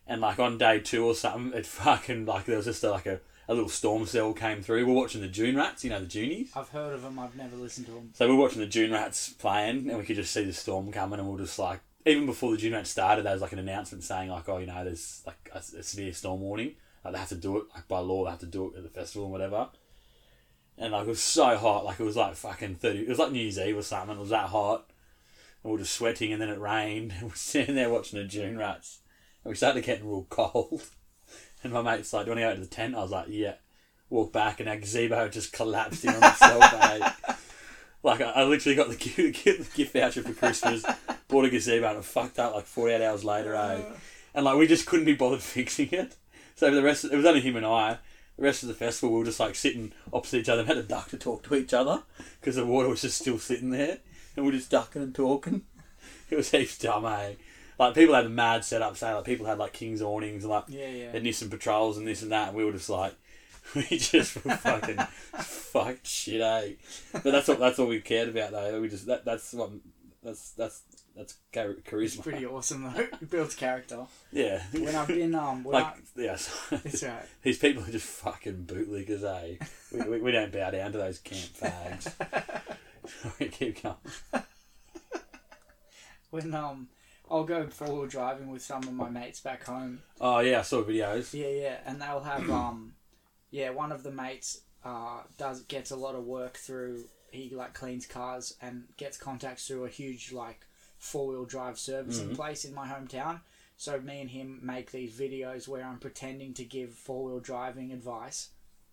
And 0.10 0.22
like 0.22 0.40
on 0.40 0.58
day 0.58 0.80
two 0.80 1.06
or 1.06 1.14
something, 1.14 1.58
it 1.58 1.68
fucking 1.68 2.26
like 2.26 2.46
there 2.46 2.58
was 2.58 2.66
just 2.66 2.84
a, 2.84 2.90
like 2.90 3.06
a, 3.06 3.22
a 3.48 3.54
little 3.54 3.70
storm 3.70 4.08
cell 4.08 4.34
came 4.34 4.64
through. 4.64 4.88
We're 4.88 4.94
watching 4.94 5.22
the 5.22 5.28
Dune 5.28 5.56
Rats, 5.56 5.84
you 5.84 5.92
know 5.92 6.00
the 6.00 6.08
Junies. 6.08 6.52
I've 6.56 6.70
heard 6.70 6.96
of 6.96 7.04
them. 7.04 7.20
I've 7.20 7.36
never 7.36 7.56
listened 7.56 7.86
to 7.86 7.92
them. 7.92 8.10
So 8.16 8.28
we're 8.28 8.36
watching 8.36 8.60
the 8.60 8.66
Dune 8.66 8.92
Rats 8.92 9.30
playing, 9.30 9.88
and 9.88 10.00
we 10.00 10.04
could 10.04 10.16
just 10.16 10.34
see 10.34 10.44
the 10.44 10.52
storm 10.52 10.92
coming, 10.92 11.20
and 11.20 11.30
we're 11.30 11.38
just 11.38 11.60
like, 11.60 11.82
even 12.08 12.26
before 12.26 12.52
the 12.52 12.58
Dune 12.58 12.74
Rats 12.74 12.90
started, 12.90 13.24
there 13.24 13.34
was 13.34 13.44
like 13.44 13.54
an 13.54 13.60
announcement 13.60 14.04
saying 14.04 14.30
like, 14.30 14.50
oh, 14.50 14.58
you 14.58 14.66
know, 14.66 14.84
there's 14.84 15.22
like 15.28 15.52
a, 15.54 15.60
a 15.60 15.84
severe 15.84 16.12
storm 16.12 16.42
warning. 16.42 16.74
Like 17.06 17.14
they 17.14 17.20
have 17.20 17.30
to 17.30 17.36
do 17.36 17.58
it, 17.58 17.66
like 17.76 17.88
by 17.88 18.00
law, 18.00 18.26
they 18.26 18.32
have 18.32 18.40
to 18.40 18.48
do 18.48 18.72
it 18.72 18.78
at 18.78 18.84
the 18.84 18.90
festival 18.90 19.26
and 19.26 19.32
whatever. 19.32 19.70
And 20.76 20.92
like 20.94 21.06
it 21.06 21.10
was 21.10 21.22
so 21.22 21.56
hot, 21.56 21.86
like 21.86 22.00
it 22.00 22.04
was 22.04 22.16
like 22.16 22.34
fucking 22.34 22.76
thirty. 22.76 23.02
It 23.02 23.10
was 23.10 23.20
like 23.20 23.32
New 23.32 23.42
Year's 23.42 23.60
Eve 23.60 23.78
or 23.78 23.84
something. 23.84 24.18
It 24.18 24.20
was 24.20 24.30
that 24.30 24.50
hot, 24.50 24.90
and 25.62 25.70
we 25.70 25.72
were 25.74 25.84
just 25.84 25.94
sweating, 25.94 26.34
and 26.34 26.42
then 26.42 26.50
it 26.50 26.60
rained, 26.60 27.12
and 27.20 27.30
we're 27.30 27.36
sitting 27.36 27.76
there 27.76 27.92
watching 27.92 28.18
the 28.18 28.26
Dune 28.26 28.58
Rats, 28.58 29.02
and 29.44 29.50
we 29.52 29.56
started 29.56 29.84
getting 29.84 30.08
real 30.08 30.28
cold. 30.30 30.84
And 31.62 31.74
my 31.74 31.82
mate's 31.82 32.14
like, 32.14 32.24
"Do 32.26 32.32
you 32.32 32.38
want 32.38 32.46
to 32.46 32.56
go 32.56 32.56
to 32.56 32.70
the 32.70 32.74
tent?" 32.74 32.96
I 32.96 33.00
was 33.02 33.12
like, 33.12 33.26
"Yeah." 33.30 33.56
Walk 34.10 34.32
back, 34.32 34.62
and 34.62 34.70
our 34.70 34.78
gazebo 34.78 35.28
just 35.28 35.52
collapsed 35.52 36.06
in 36.06 36.12
on 36.12 36.24
itself. 36.24 36.64
eh? 36.74 37.12
Like 38.02 38.22
I, 38.22 38.30
I 38.30 38.44
literally 38.46 38.78
got 38.78 38.88
the 38.88 38.96
gift, 38.96 39.44
the 39.44 39.68
gift 39.76 39.92
voucher 39.92 40.24
for 40.24 40.32
Christmas, 40.34 40.86
bought 41.28 41.44
a 41.44 41.50
gazebo, 41.50 41.90
and 41.90 41.98
it 41.98 42.06
fucked 42.06 42.40
up 42.40 42.56
like 42.56 42.66
forty 42.66 42.94
eight 42.94 43.06
hours 43.06 43.26
later. 43.26 43.56
Eh? 43.56 43.82
And 44.34 44.46
like 44.46 44.58
we 44.58 44.68
just 44.68 44.86
couldn't 44.86 45.06
be 45.06 45.16
bothered 45.16 45.42
fixing 45.42 45.90
it. 45.92 46.16
So 46.56 46.70
for 46.70 46.76
the 46.76 46.82
rest, 46.82 47.04
of, 47.04 47.12
it 47.12 47.18
was 47.18 47.26
only 47.26 47.42
him 47.42 47.58
and 47.58 47.66
I. 47.66 47.98
The 48.38 48.44
rest 48.44 48.64
of 48.64 48.70
the 48.70 48.76
festival, 48.76 49.12
we 49.12 49.20
were 49.20 49.26
just 49.26 49.42
like 49.42 49.56
sitting 49.56 49.92
opposite 50.14 50.40
each 50.40 50.50
other 50.50 50.62
and 50.62 50.68
had 50.70 50.78
to 50.78 50.84
duck 50.84 51.10
to 51.10 51.18
talk 51.18 51.44
to 51.44 51.56
each 51.56 51.74
other 51.74 52.04
because 52.40 52.56
the 52.56 52.66
water 52.66 52.88
was 52.88 53.02
just 53.02 53.20
still 53.20 53.38
sitting 53.38 53.72
there, 53.72 53.98
and 54.38 54.46
we 54.46 54.54
are 54.54 54.56
just 54.56 54.72
ducking 54.72 55.02
and 55.02 55.14
talking. 55.14 55.64
It 56.30 56.38
was 56.38 56.52
heaps 56.52 56.78
dumb, 56.78 57.06
eh? 57.06 57.34
Like 57.80 57.96
people 57.96 58.14
had 58.14 58.26
a 58.26 58.30
mad 58.30 58.66
setup, 58.66 58.98
say 58.98 59.14
like 59.14 59.24
people 59.26 59.46
had 59.46 59.58
like 59.58 59.74
king's 59.74 60.02
awnings 60.02 60.44
and 60.44 60.52
like 60.52 60.66
Yeah, 60.68 60.90
yeah. 60.90 61.12
Nissan 61.14 61.50
patrols 61.50 61.98
and 61.98 62.06
this 62.06 62.22
and 62.22 62.32
that, 62.32 62.50
and 62.50 62.58
we 62.58 62.66
were 62.66 62.74
just 62.74 62.90
like, 62.90 63.16
we 63.76 63.84
just 63.98 64.44
were 64.44 64.56
fucking 64.58 64.98
fucked 65.38 66.06
shit, 66.06 66.42
eh? 66.42 66.74
But 67.14 67.24
that's 67.24 67.48
what 67.48 67.60
that's 67.60 67.80
all 67.80 67.88
we 67.88 68.02
cared 68.02 68.30
about 68.30 68.52
though. 68.52 68.82
We 68.82 68.90
just 68.90 69.06
that 69.08 69.24
that's 69.26 69.54
what 69.54 69.72
that's 70.22 70.52
that's 70.52 70.82
that's 71.16 71.36
char- 71.54 71.72
It's 71.72 71.90
charisma. 71.90 72.24
pretty 72.24 72.46
awesome 72.46 72.84
though. 72.84 73.00
It 73.02 73.30
builds 73.30 73.56
character. 73.56 74.06
Yeah. 74.32 74.62
When 74.74 74.94
I've 74.96 75.08
been 75.08 75.34
um, 75.36 75.64
when 75.64 75.74
like 75.74 75.86
I, 75.86 76.00
yes, 76.18 76.68
it's 76.84 77.04
right. 77.04 77.24
these 77.44 77.58
people 77.58 77.84
are 77.84 77.92
just 77.92 78.06
fucking 78.08 78.64
bootleggers, 78.66 79.24
eh? 79.24 79.56
We, 79.94 80.02
we, 80.02 80.22
we 80.22 80.32
don't 80.32 80.52
bow 80.52 80.72
down 80.72 80.92
to 80.92 80.98
those 80.98 81.20
camp 81.20 81.50
fags. 81.60 82.12
we 83.40 83.48
keep 83.48 83.82
going. 83.82 83.96
When 86.30 86.54
um, 86.54 86.88
I'll 87.30 87.44
go 87.44 87.68
four 87.68 87.88
wheel 87.94 88.08
driving 88.08 88.50
with 88.50 88.62
some 88.62 88.84
of 88.84 88.94
my 88.94 89.10
mates 89.10 89.40
back 89.40 89.64
home. 89.66 90.02
Oh 90.20 90.40
yeah, 90.40 90.60
I 90.60 90.62
saw 90.64 90.84
videos. 90.84 91.34
Yeah, 91.34 91.48
yeah, 91.50 91.78
and 91.86 92.02
they'll 92.02 92.22
have 92.22 92.50
um, 92.50 92.94
yeah, 93.52 93.70
one 93.70 93.92
of 93.92 94.04
the 94.04 94.12
mates 94.12 94.62
uh 94.84 95.22
does 95.38 95.62
gets 95.64 95.92
a 95.92 95.96
lot 95.96 96.16
of 96.16 96.24
work 96.26 96.58
through. 96.58 97.04
He 97.32 97.54
like 97.54 97.74
cleans 97.76 98.08
cars 98.08 98.56
and 98.62 98.86
gets 98.98 99.18
contacts 99.18 99.68
through 99.68 99.86
a 99.86 99.90
huge 99.90 100.32
like 100.32 100.66
four 100.98 101.28
wheel 101.28 101.46
drive 101.46 101.78
servicing 101.78 102.30
Mhm. 102.30 102.36
place 102.36 102.66
in 102.66 102.74
my 102.74 102.88
hometown. 102.88 103.42
So 103.78 104.00
me 104.02 104.20
and 104.20 104.30
him 104.30 104.60
make 104.64 104.92
these 104.92 105.18
videos 105.18 105.68
where 105.68 105.84
I'm 105.86 106.00
pretending 106.00 106.54
to 106.56 106.66
give 106.66 106.94
four 106.94 107.26
wheel 107.26 107.40
driving 107.40 107.92
advice, 107.94 108.50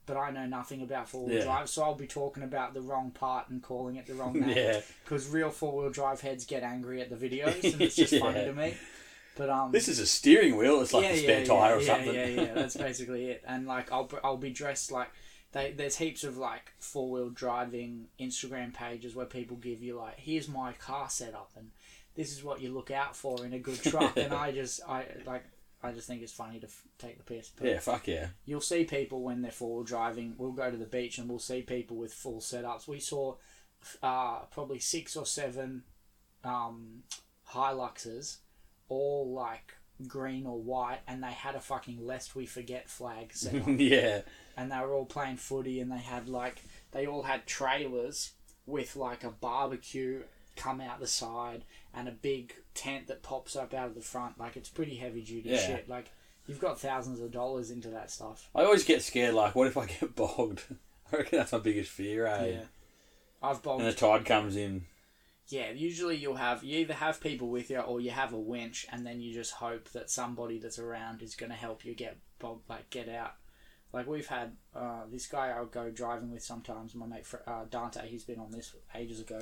but 0.06 0.16
I 0.16 0.30
know 0.30 0.46
nothing 0.46 0.82
about 0.82 1.08
four 1.08 1.26
wheel 1.26 1.38
Yeah. 1.38 1.44
drive. 1.44 1.68
So 1.68 1.82
I'll 1.82 1.94
be 1.94 2.06
talking 2.06 2.42
about 2.42 2.74
the 2.74 2.80
wrong 2.80 3.10
part 3.10 3.48
and 3.50 3.62
calling 3.62 3.96
it 3.96 4.06
the 4.06 4.14
wrong 4.14 4.32
name. 4.40 4.56
Yeah. 4.56 4.80
Because 5.04 5.28
real 5.28 5.50
four 5.50 5.76
wheel 5.82 5.90
drive 5.90 6.20
heads 6.20 6.44
get 6.46 6.62
angry 6.62 7.00
at 7.00 7.10
the 7.10 7.16
videos, 7.16 7.62
and 7.72 7.82
it's 7.82 7.96
just 7.96 8.16
funny 8.16 8.44
to 8.44 8.52
me. 8.52 8.74
But 9.36 9.50
um, 9.50 9.70
This 9.72 9.88
is 9.88 9.98
a 9.98 10.06
steering 10.06 10.56
wheel. 10.56 10.80
It's 10.80 10.92
like 10.94 11.04
a 11.06 11.16
spare 11.18 11.44
tire 11.44 11.76
or 11.76 11.80
yeah, 11.80 11.86
something. 11.86 12.14
Yeah, 12.14 12.26
yeah, 12.26 12.54
that's 12.54 12.76
basically 12.88 13.26
it. 13.26 13.44
And 13.46 13.66
like 13.66 13.92
I'll 13.92 14.08
I'll 14.24 14.38
be 14.38 14.50
dressed 14.50 14.90
like 14.90 15.08
they 15.52 15.72
there's 15.72 15.96
heaps 15.98 16.24
of 16.24 16.38
like 16.38 16.72
four 16.78 17.10
wheel 17.10 17.28
driving 17.30 18.06
Instagram 18.18 18.72
pages 18.72 19.14
where 19.14 19.26
people 19.26 19.56
give 19.58 19.82
you 19.82 19.96
like 19.96 20.18
here's 20.18 20.48
my 20.48 20.72
car 20.72 21.10
setup 21.10 21.50
and 21.56 21.70
this 22.14 22.32
is 22.32 22.42
what 22.42 22.62
you 22.62 22.72
look 22.72 22.90
out 22.90 23.14
for 23.14 23.44
in 23.44 23.52
a 23.52 23.58
good 23.58 23.82
truck. 23.82 24.16
and 24.16 24.32
I 24.32 24.52
just 24.52 24.80
I 24.88 25.04
like 25.26 25.44
I 25.82 25.92
just 25.92 26.06
think 26.08 26.22
it's 26.22 26.32
funny 26.32 26.58
to 26.60 26.66
f- 26.66 26.82
take 26.98 27.18
the 27.18 27.24
piss. 27.24 27.50
But 27.56 27.68
yeah, 27.68 27.78
fuck 27.78 28.06
yeah. 28.08 28.28
you'll 28.44 28.60
see 28.60 28.84
people 28.84 29.22
when 29.22 29.42
they're 29.42 29.50
four 29.52 29.76
wheel 29.76 29.84
driving. 29.84 30.34
We'll 30.38 30.52
go 30.52 30.70
to 30.70 30.76
the 30.76 30.86
beach 30.86 31.18
and 31.18 31.28
we'll 31.28 31.38
see 31.38 31.62
people 31.62 31.96
with 31.96 32.12
full 32.14 32.40
setups. 32.40 32.88
We 32.88 32.98
saw 33.00 33.36
uh, 34.02 34.40
probably 34.50 34.78
six 34.78 35.16
or 35.16 35.26
seven 35.26 35.82
um, 36.44 37.02
Hiluxes, 37.52 38.38
all 38.88 39.32
like 39.32 39.74
green 40.06 40.46
or 40.46 40.60
white, 40.60 41.00
and 41.06 41.22
they 41.22 41.32
had 41.32 41.54
a 41.54 41.60
fucking 41.60 42.04
lest 42.04 42.34
we 42.34 42.46
forget 42.46 42.88
flag 42.88 43.32
set 43.32 43.54
up. 43.62 43.66
yeah. 43.78 44.22
and 44.56 44.70
they 44.72 44.78
were 44.80 44.94
all 44.94 45.06
playing 45.06 45.36
footy, 45.36 45.80
and 45.80 45.90
they 45.92 45.98
had 45.98 46.28
like 46.28 46.62
they 46.92 47.06
all 47.06 47.22
had 47.22 47.46
trailers 47.46 48.32
with 48.66 48.96
like 48.96 49.24
a 49.24 49.30
barbecue 49.30 50.22
come 50.56 50.80
out 50.80 50.98
the 51.00 51.06
side 51.06 51.62
and 51.96 52.06
a 52.08 52.12
big 52.12 52.54
tent 52.74 53.06
that 53.08 53.22
pops 53.24 53.56
up 53.56 53.74
out 53.74 53.88
of 53.88 53.94
the 53.96 54.00
front. 54.02 54.38
Like 54.38 54.56
it's 54.56 54.68
pretty 54.68 54.94
heavy 54.96 55.22
duty 55.22 55.48
Yeah. 55.48 55.66
shit. 55.66 55.88
Like 55.88 56.12
you've 56.46 56.60
got 56.60 56.78
thousands 56.78 57.18
of 57.20 57.32
dollars 57.32 57.70
into 57.72 57.88
that 57.88 58.10
stuff. 58.10 58.48
I 58.54 58.62
always 58.64 58.84
get 58.84 59.02
scared. 59.02 59.34
Like, 59.34 59.54
what 59.56 59.66
if 59.66 59.76
I 59.76 59.86
get 59.86 60.14
bogged? 60.14 60.62
I 61.12 61.16
reckon 61.16 61.38
that's 61.38 61.52
my 61.52 61.58
biggest 61.58 61.90
fear. 61.90 62.26
Eh? 62.26 62.46
Yeah. 62.46 62.62
I've 63.42 63.62
bogged. 63.62 63.82
And 63.82 63.90
the 63.90 63.96
tide 63.96 64.24
comes 64.24 64.54
in. 64.56 64.84
Yeah, 65.48 65.70
usually 65.70 66.16
you'll 66.16 66.34
have 66.34 66.64
you 66.64 66.78
either 66.80 66.94
have 66.94 67.20
people 67.20 67.48
with 67.48 67.70
you 67.70 67.78
or 67.78 68.00
you 68.00 68.10
have 68.10 68.32
a 68.32 68.38
winch, 68.38 68.84
and 68.90 69.06
then 69.06 69.20
you 69.20 69.32
just 69.32 69.52
hope 69.52 69.88
that 69.90 70.10
somebody 70.10 70.58
that's 70.58 70.78
around 70.80 71.22
is 71.22 71.36
going 71.36 71.50
to 71.50 71.56
help 71.56 71.84
you 71.84 71.94
get 71.94 72.18
bog 72.40 72.60
like 72.68 72.90
get 72.90 73.08
out. 73.08 73.34
Like 73.92 74.08
we've 74.08 74.26
had 74.26 74.56
uh, 74.74 75.02
this 75.10 75.26
guy 75.28 75.50
I'll 75.50 75.66
go 75.66 75.90
driving 75.90 76.32
with 76.32 76.42
sometimes. 76.42 76.94
My 76.96 77.06
mate 77.06 77.24
uh, 77.46 77.64
Dante, 77.70 78.08
he's 78.08 78.24
been 78.24 78.40
on 78.40 78.50
this 78.50 78.74
ages 78.94 79.20
ago. 79.20 79.40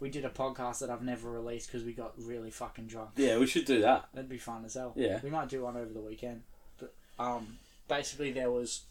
We 0.00 0.08
did 0.08 0.24
a 0.24 0.30
podcast 0.30 0.80
that 0.80 0.90
I've 0.90 1.02
never 1.02 1.30
released 1.30 1.70
because 1.70 1.84
we 1.84 1.92
got 1.92 2.12
really 2.16 2.50
fucking 2.50 2.86
drunk. 2.86 3.10
Yeah, 3.16 3.38
we 3.38 3.46
should 3.46 3.66
do 3.66 3.80
that. 3.82 4.08
That'd 4.14 4.30
be 4.30 4.38
fun 4.38 4.64
as 4.64 4.74
hell. 4.74 4.92
Yeah. 4.96 5.20
we 5.22 5.30
might 5.30 5.48
do 5.48 5.62
one 5.62 5.76
over 5.76 5.92
the 5.92 6.00
weekend. 6.00 6.42
But 6.78 6.94
um, 7.18 7.58
basically 7.88 8.32
there 8.32 8.50
was 8.50 8.82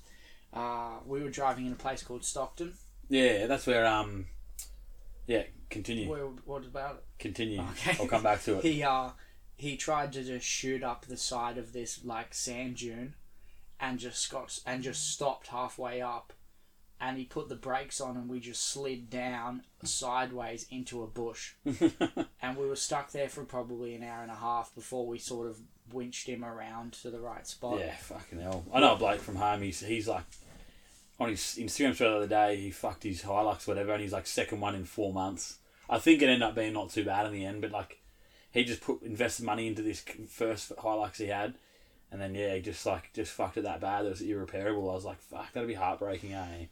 uh, 0.53 0.98
we 1.05 1.22
were 1.22 1.29
driving 1.29 1.65
in 1.65 1.72
a 1.72 1.75
place 1.75 2.03
called 2.03 2.24
Stockton. 2.24 2.74
Yeah, 3.10 3.48
that's 3.48 3.65
where 3.65 3.86
um, 3.88 4.27
yeah. 5.25 5.43
Continue. 5.69 6.10
Where, 6.10 6.25
what 6.46 6.65
about 6.65 6.96
it? 6.96 7.03
Continue. 7.19 7.62
Okay. 7.72 7.98
I'll 8.00 8.08
come 8.08 8.24
back 8.24 8.43
to 8.43 8.58
it. 8.58 8.63
he 8.63 8.84
uh 8.84 9.10
he 9.55 9.77
tried 9.77 10.13
to 10.13 10.24
just 10.24 10.46
shoot 10.46 10.84
up 10.84 11.05
the 11.05 11.17
side 11.17 11.58
of 11.58 11.74
this 11.74 12.03
like 12.03 12.34
sand 12.34 12.77
dune 12.77 13.13
and 13.79 14.00
just 14.00 14.31
got 14.31 14.60
and 14.65 14.81
just 14.84 15.12
stopped 15.12 15.48
halfway 15.48 16.01
up 16.01 16.34
and 17.01 17.18
he 17.18 17.25
put 17.25 17.50
the 17.50 17.56
brakes 17.56 18.01
on 18.01 18.18
and 18.18 18.29
we 18.29 18.39
just 18.39 18.70
slid 18.70 19.10
down 19.10 19.63
sideways 19.84 20.65
into 20.70 21.01
a 21.01 21.08
bush 21.08 21.53
and 22.41 22.58
we 22.58 22.68
were 22.68 22.75
stuck 22.75 23.12
there 23.12 23.29
for 23.29 23.44
probably 23.46 23.96
an 23.96 24.03
hour 24.03 24.22
and 24.22 24.32
a 24.32 24.36
half 24.36 24.74
before 24.75 25.08
we 25.08 25.18
sort 25.18 25.48
of 25.48 25.60
winched 25.94 26.27
him 26.27 26.44
around 26.44 26.94
to 26.94 27.10
the 27.10 27.20
right 27.20 27.48
spot 27.48 27.79
yeah, 27.79 27.96
fucking 27.96 28.39
hell. 28.39 28.65
I 28.74 28.79
know 28.79 28.94
a 28.94 28.98
bloke 28.98 29.22
from 29.22 29.36
home. 29.36 29.62
He's 29.62 29.79
he's 29.79 30.08
like 30.08 30.24
on 31.20 31.29
his 31.29 31.58
Instagram 31.60 31.96
story 31.96 32.12
the 32.12 32.18
other 32.18 32.27
day. 32.27 32.56
He 32.58 32.72
fucked 32.72 33.03
his 33.03 33.24
Hilux, 33.24 33.68
whatever, 33.68 33.94
and 33.94 34.01
he's 34.01 34.13
like 34.13 34.27
second 34.27 34.60
one 34.60 34.75
in 34.75 34.86
four 34.86 35.13
months. 35.13 35.58
I 35.89 36.00
think 36.00 36.22
it 36.22 36.25
ended 36.25 36.44
up 36.44 36.56
being 36.56 36.74
not 36.74 36.91
too 36.91 37.03
bad 37.03 37.25
in 37.25 37.34
the 37.34 37.46
end, 37.46 37.62
but 37.62 37.72
like 37.72 38.01
he 38.51 38.63
just 38.63 38.82
put 38.82 39.01
invested 39.01 39.46
money 39.46 39.68
into 39.68 39.82
this 39.82 40.03
first 40.29 40.75
Hilux 40.75 41.18
he 41.18 41.27
had, 41.27 41.56
and 42.12 42.22
then 42.22 42.36
yeah, 42.36 42.56
he 42.56 42.62
just 42.62 42.86
like 42.86 43.12
just 43.13 43.32
fucked 43.32 43.58
it 43.58 43.63
that 43.63 43.82
bad. 43.82 44.06
It 44.06 44.10
was 44.10 44.22
irreparable. 44.22 44.89
I 44.89 44.96
was 44.96 45.06
like, 45.06 45.20
fuck, 45.20 45.51
that'd 45.53 45.68
be 45.68 45.75
heartbreaking, 45.75 46.34
eh? 46.34 46.65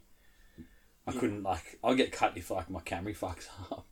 I 1.08 1.14
Yeah. 1.14 1.20
couldn't 1.20 1.44
like. 1.44 1.80
I'll 1.84 1.96
get 1.96 2.12
cut 2.12 2.38
if 2.38 2.52
like 2.52 2.70
my 2.70 2.82
Camry 2.82 3.18
fucks 3.18 3.48
up. 3.72 3.88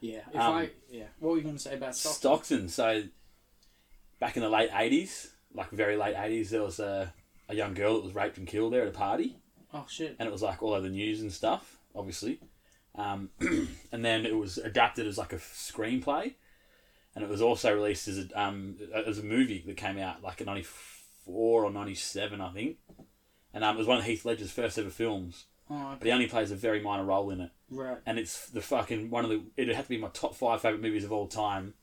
yeah 0.00 0.20
if 0.32 0.40
Um, 0.40 0.54
I 0.54 0.70
yeah 0.90 1.04
what 1.18 1.30
were 1.32 1.36
you 1.36 1.42
going 1.42 1.56
to 1.56 1.60
say 1.62 1.74
about 1.74 1.94
Stockton? 1.96 2.18
Stockton. 2.18 2.68
So 2.68 3.02
back 4.20 4.36
in 4.36 4.42
the 4.42 4.48
late 4.48 4.70
eighties, 4.74 5.32
like 5.54 5.70
very 5.70 5.96
late 5.96 6.16
eighties, 6.16 6.50
there 6.50 6.62
was 6.62 6.80
a 6.80 7.12
a 7.48 7.54
young 7.54 7.74
girl 7.74 7.94
that 7.96 8.04
was 8.04 8.14
raped 8.14 8.38
and 8.38 8.46
killed 8.46 8.72
there 8.72 8.82
at 8.82 8.88
a 8.88 8.92
party, 8.92 9.36
oh 9.72 9.86
shit 9.88 10.16
and 10.18 10.26
it 10.26 10.32
was 10.32 10.42
like 10.42 10.62
all 10.62 10.72
over 10.72 10.82
the 10.82 10.88
news 10.88 11.20
and 11.20 11.32
stuff, 11.32 11.78
obviously. 11.94 12.40
Um, 12.96 13.30
and 13.92 14.04
then 14.04 14.24
it 14.24 14.36
was 14.36 14.56
adapted 14.58 15.06
as 15.06 15.18
like 15.18 15.32
a 15.32 15.36
screenplay, 15.38 16.34
and 17.14 17.22
it 17.24 17.28
was 17.30 17.42
also 17.42 17.74
released 17.74 18.08
as 18.08 18.18
a 18.18 18.40
um 18.40 18.76
as 19.06 19.18
a 19.18 19.22
movie 19.22 19.62
that 19.66 19.76
came 19.76 19.98
out 19.98 20.22
like 20.22 20.40
in 20.40 20.46
ninety 20.46 20.66
four 21.24 21.64
or 21.64 21.70
ninety 21.70 21.94
seven, 21.94 22.40
I 22.40 22.52
think. 22.52 22.76
And 23.54 23.64
um, 23.64 23.76
it 23.76 23.78
was 23.78 23.86
one 23.86 23.98
of 23.98 24.04
Heath 24.04 24.24
Ledger's 24.24 24.50
first 24.50 24.78
ever 24.78 24.90
films, 24.90 25.44
oh 25.70 25.94
but 25.98 26.04
he 26.04 26.12
only 26.12 26.26
plays 26.26 26.50
a 26.50 26.56
very 26.56 26.82
minor 26.82 27.04
role 27.04 27.30
in 27.30 27.40
it 27.40 27.50
right 27.70 27.98
and 28.06 28.18
it's 28.18 28.48
the 28.50 28.60
fucking 28.60 29.10
one 29.10 29.24
of 29.24 29.30
the 29.30 29.42
it'd 29.56 29.74
have 29.74 29.86
to 29.86 29.90
be 29.90 29.98
my 29.98 30.08
top 30.08 30.34
five 30.34 30.60
favorite 30.60 30.82
movies 30.82 31.04
of 31.04 31.12
all 31.12 31.26
time. 31.26 31.74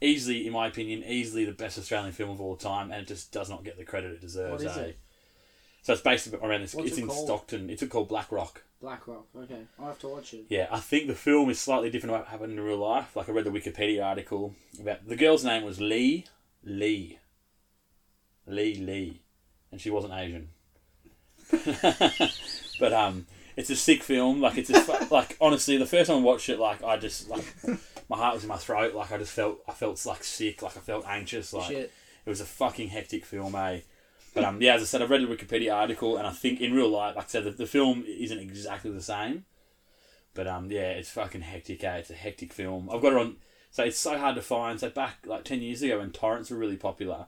Easily, 0.00 0.48
in 0.48 0.52
my 0.52 0.66
opinion, 0.66 1.04
easily 1.04 1.44
the 1.44 1.52
best 1.52 1.78
Australian 1.78 2.10
film 2.10 2.30
of 2.30 2.40
all 2.40 2.56
time, 2.56 2.90
and 2.90 3.02
it 3.02 3.06
just 3.06 3.30
does 3.30 3.48
not 3.48 3.62
get 3.62 3.78
the 3.78 3.84
credit 3.84 4.10
it 4.10 4.20
deserves. 4.20 4.64
What 4.64 4.72
is 4.72 4.76
eh? 4.76 4.80
it? 4.80 4.98
So 5.82 5.92
it's 5.92 6.02
based 6.02 6.34
around 6.34 6.62
this. 6.62 6.74
What's 6.74 6.88
it's 6.88 6.98
it 6.98 7.02
in 7.02 7.06
called? 7.06 7.26
Stockton. 7.26 7.70
It's 7.70 7.86
called 7.86 8.08
Black 8.08 8.32
Rock. 8.32 8.64
Black 8.80 9.06
Rock. 9.06 9.26
Okay, 9.36 9.62
I'll 9.78 9.86
have 9.86 10.00
to 10.00 10.08
watch 10.08 10.34
it. 10.34 10.46
Yeah, 10.48 10.66
I 10.72 10.80
think 10.80 11.06
the 11.06 11.14
film 11.14 11.50
is 11.50 11.60
slightly 11.60 11.88
different 11.88 12.14
to 12.14 12.18
what 12.18 12.28
happened 12.28 12.52
in 12.52 12.60
real 12.60 12.78
life. 12.78 13.14
Like 13.14 13.28
I 13.28 13.32
read 13.32 13.44
the 13.44 13.50
Wikipedia 13.50 14.04
article 14.04 14.56
about 14.80 15.06
the 15.06 15.14
girl's 15.14 15.44
name 15.44 15.62
was 15.62 15.80
Leigh 15.80 16.26
Leigh 16.64 17.20
Leigh 18.44 18.74
Leigh, 18.74 19.22
and 19.70 19.80
she 19.80 19.90
wasn't 19.90 20.14
Asian. 20.14 20.48
but 22.80 22.92
um, 22.92 23.26
it's 23.56 23.70
a 23.70 23.76
sick 23.76 24.02
film. 24.02 24.40
Like 24.40 24.58
it's 24.58 24.70
a 24.70 25.08
like 25.10 25.36
honestly, 25.40 25.76
the 25.76 25.86
first 25.86 26.08
time 26.10 26.18
I 26.18 26.22
watched 26.22 26.48
it, 26.48 26.58
like 26.58 26.82
I 26.82 26.96
just 26.96 27.28
like 27.28 27.44
my 28.08 28.16
heart 28.16 28.34
was 28.34 28.44
in 28.44 28.48
my 28.48 28.56
throat. 28.56 28.94
Like 28.94 29.12
I 29.12 29.18
just 29.18 29.32
felt 29.32 29.60
I 29.68 29.72
felt 29.72 30.04
like 30.06 30.24
sick. 30.24 30.62
Like 30.62 30.76
I 30.76 30.80
felt 30.80 31.06
anxious. 31.06 31.52
Like 31.52 31.68
Shit. 31.68 31.92
it 32.24 32.30
was 32.30 32.40
a 32.40 32.46
fucking 32.46 32.88
hectic 32.88 33.24
film, 33.24 33.54
eh? 33.54 33.80
But 34.34 34.44
um, 34.44 34.62
yeah, 34.62 34.74
as 34.74 34.82
I 34.82 34.84
said, 34.86 35.02
I've 35.02 35.10
read 35.10 35.22
the 35.22 35.26
Wikipedia 35.26 35.74
article, 35.74 36.16
and 36.16 36.26
I 36.26 36.30
think 36.30 36.60
in 36.60 36.72
real 36.72 36.88
life, 36.88 37.16
like 37.16 37.26
I 37.26 37.28
said, 37.28 37.44
the, 37.44 37.50
the 37.50 37.66
film 37.66 38.04
isn't 38.06 38.38
exactly 38.38 38.90
the 38.90 39.02
same. 39.02 39.44
But 40.34 40.46
um, 40.46 40.70
yeah, 40.70 40.90
it's 40.92 41.10
fucking 41.10 41.42
hectic, 41.42 41.84
eh? 41.84 41.96
It's 41.96 42.10
a 42.10 42.14
hectic 42.14 42.52
film. 42.52 42.88
I've 42.90 43.02
got 43.02 43.12
it 43.12 43.18
on. 43.18 43.36
So 43.70 43.84
it's 43.84 43.98
so 43.98 44.18
hard 44.18 44.36
to 44.36 44.42
find. 44.42 44.80
So 44.80 44.88
back 44.88 45.18
like 45.26 45.44
ten 45.44 45.60
years 45.60 45.82
ago, 45.82 45.98
when 45.98 46.10
torrents 46.10 46.50
were 46.50 46.56
really 46.56 46.76
popular, 46.76 47.26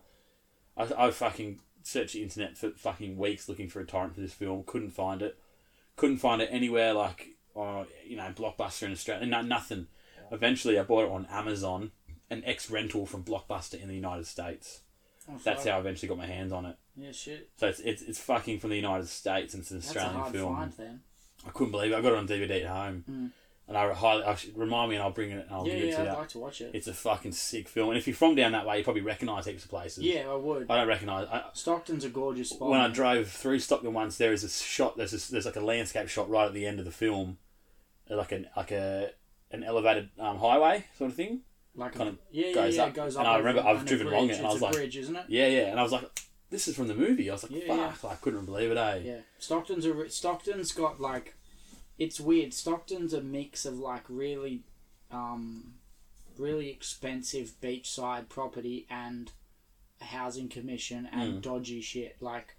I, 0.76 0.88
I 0.96 1.10
fucking 1.10 1.60
searched 1.84 2.14
the 2.14 2.22
internet 2.22 2.56
for 2.58 2.70
fucking 2.70 3.16
weeks 3.16 3.48
looking 3.48 3.68
for 3.68 3.80
a 3.80 3.86
torrent 3.86 4.14
for 4.14 4.20
this 4.20 4.32
film. 4.32 4.64
Couldn't 4.66 4.90
find 4.90 5.22
it. 5.22 5.38
Couldn't 5.96 6.16
find 6.18 6.42
it 6.42 6.48
anywhere. 6.50 6.92
Like, 6.92 7.28
uh, 7.56 7.84
you 8.06 8.16
know, 8.16 8.32
Blockbuster 8.34 8.82
in 8.84 8.92
Australia. 8.92 9.26
No, 9.26 9.42
nothing. 9.42 9.86
Eventually, 10.32 10.78
I 10.78 10.82
bought 10.82 11.04
it 11.04 11.10
on 11.10 11.26
Amazon, 11.30 11.92
an 12.30 12.42
ex 12.44 12.70
rental 12.70 13.06
from 13.06 13.22
Blockbuster 13.22 13.80
in 13.80 13.86
the 13.88 13.94
United 13.94 14.26
States. 14.26 14.80
Oh, 15.30 15.38
That's 15.44 15.64
how 15.64 15.76
I 15.76 15.78
eventually 15.78 16.08
got 16.08 16.18
my 16.18 16.26
hands 16.26 16.52
on 16.52 16.66
it. 16.66 16.76
Yeah, 16.96 17.12
shit. 17.12 17.48
So 17.56 17.68
it's 17.68 17.80
it's, 17.80 18.02
it's 18.02 18.18
fucking 18.20 18.58
from 18.60 18.70
the 18.70 18.76
United 18.76 19.08
States 19.08 19.54
and 19.54 19.60
it's 19.62 19.70
an 19.70 19.78
That's 19.78 19.88
Australian 19.88 20.16
a 20.16 20.18
hard 20.20 20.32
film. 20.32 20.56
find 20.56 20.72
then. 20.72 21.00
I 21.46 21.50
couldn't 21.50 21.70
believe 21.72 21.92
it. 21.92 21.96
I 21.96 22.00
got 22.00 22.12
it 22.12 22.18
on 22.18 22.26
DVD 22.28 22.64
at 22.64 22.70
home, 22.70 23.04
Mm. 23.10 23.30
And 23.66 23.76
I 23.76 23.92
highly 23.94 24.25
I 24.25 24.35
should, 24.35 24.56
remind 24.59 24.90
me 24.90 24.97
and 24.97 25.02
I'll 25.02 25.11
bring 25.11 25.30
it 25.30 25.47
and 25.47 25.50
I'll 25.50 25.66
yeah, 25.66 25.75
give 25.75 25.85
it 25.85 25.87
yeah, 25.88 25.97
to 25.97 26.02
I'd 26.02 26.12
you. 26.12 26.18
like 26.18 26.28
to 26.28 26.38
watch 26.38 26.61
it. 26.61 26.71
It's 26.75 26.87
a 26.87 26.92
fucking 26.94 27.33
sick 27.33 27.68
film, 27.68 27.90
and 27.90 27.99
if 27.99 28.06
you're 28.06 28.14
from 28.16 28.35
down 28.35 28.52
that 28.52 28.66
way, 28.66 28.78
you 28.78 28.85
probably 28.85 29.02
recognise 29.02 29.47
heaps 29.47 29.64
of 29.64 29.71
places. 29.71 30.04
yeah, 30.04 30.28
I 30.28 30.35
would. 30.35 30.71
I 30.71 30.76
don't 30.78 30.88
recognise. 30.88 31.26
I, 31.30 31.44
Stockton's 31.52 32.04
a 32.04 32.09
gorgeous 32.11 32.50
spot. 32.50 32.68
when 32.71 32.80
I 32.80 32.88
drove 32.88 33.28
through 33.28 33.59
Stockton 33.61 33.92
once, 33.94 34.16
there 34.18 34.33
is 34.33 34.44
a 34.44 34.49
shot. 34.49 34.97
There's 34.97 35.12
a, 35.12 35.33
there's 35.33 35.47
like 35.47 35.56
a 35.56 35.61
landscape 35.61 36.09
shot 36.09 36.28
right 36.28 36.47
at 36.47 36.52
the 36.54 36.66
end 36.66 36.78
of 36.78 36.85
the 36.85 36.90
film, 36.92 37.38
like 38.11 38.33
an 38.33 38.49
like 38.56 38.71
a 38.71 39.11
an 39.50 39.62
elevated 39.64 40.11
um, 40.18 40.38
highway 40.38 40.85
sort 40.99 41.11
of 41.11 41.16
thing. 41.16 41.40
like 41.76 41.92
kind 41.94 42.09
of 42.09 42.18
yeah, 42.33 42.49
yeah, 42.49 42.54
goes 42.54 42.76
yeah, 42.76 42.83
up. 42.83 42.88
it 42.90 42.94
goes 42.94 43.16
And. 43.16 43.26
I 43.26 43.38
remember 43.38 43.62
I've 43.62 43.85
driven 43.85 44.09
bridge. 44.09 44.16
along 44.18 44.30
it 44.30 44.37
and 44.38 44.47
I 44.47 44.52
was 44.52 44.61
a 44.61 44.64
like- 44.64 44.75
bridge, 44.75 44.97
isn't 44.97 45.16
it? 45.16 45.25
Yeah, 45.28 45.47
yeah, 45.47 45.66
and 45.71 45.78
I 45.80 45.83
was 45.83 45.92
like, 45.92 46.04
this 46.50 46.68
is 46.68 46.76
from 46.76 46.88
the 46.88 46.94
movie. 46.94 47.30
I 47.30 47.33
was 47.33 47.42
like, 47.44 47.52
Yeah, 47.52 47.90
fuck, 47.92 48.02
yeah. 48.02 48.09
I 48.11 48.14
couldn't 48.16 48.44
believe 48.47 48.71
it. 48.71 48.76
Eh? 48.76 49.00
Yeah, 49.04 49.16
Stockton's 49.38 49.87
a 49.87 50.09
Stockton's 50.11 50.73
got 50.73 51.00
like, 51.00 51.35
it's 51.98 52.20
weird. 52.20 52.52
Stockton's 52.54 53.12
a 53.14 53.20
mix 53.22 53.64
of 53.64 53.78
like 53.78 54.04
really, 54.08 54.62
um, 55.10 55.74
really 56.36 56.68
expensive 56.70 57.54
beachside 57.62 58.28
property 58.28 58.86
and 58.90 59.30
a 60.00 60.04
housing 60.04 60.48
commission 60.48 61.08
and 61.12 61.34
Mm. 61.34 61.42
dodgy 61.42 61.80
shit. 61.80 62.16
Like, 62.20 62.56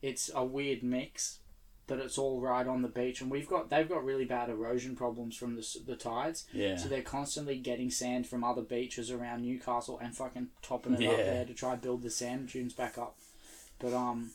it's 0.00 0.30
a 0.34 0.44
weird 0.44 0.82
mix, 0.82 1.40
but 1.86 1.98
it's 1.98 2.16
all 2.18 2.40
right 2.40 2.66
on 2.66 2.80
the 2.82 2.88
beach. 2.88 3.20
And 3.20 3.30
we've 3.30 3.48
got 3.48 3.68
they've 3.68 3.88
got 3.88 4.04
really 4.04 4.24
bad 4.24 4.48
erosion 4.48 4.96
problems 4.96 5.36
from 5.36 5.56
the 5.56 5.78
the 5.86 5.96
tides. 5.96 6.46
Yeah, 6.52 6.76
So 6.76 6.88
they're 6.88 7.02
constantly 7.02 7.58
getting 7.58 7.90
sand 7.90 8.26
from 8.26 8.42
other 8.44 8.62
beaches 8.62 9.10
around 9.10 9.42
Newcastle 9.42 9.98
and 9.98 10.16
fucking 10.16 10.48
topping 10.62 10.94
it 10.94 11.00
Yeah. 11.00 11.10
up 11.10 11.16
there 11.18 11.44
to 11.44 11.54
try 11.54 11.72
and 11.74 11.82
build 11.82 12.02
the 12.02 12.10
sand 12.10 12.48
dunes 12.48 12.72
back 12.72 12.96
up. 12.96 13.18
But 13.78 13.92
um, 13.92 14.30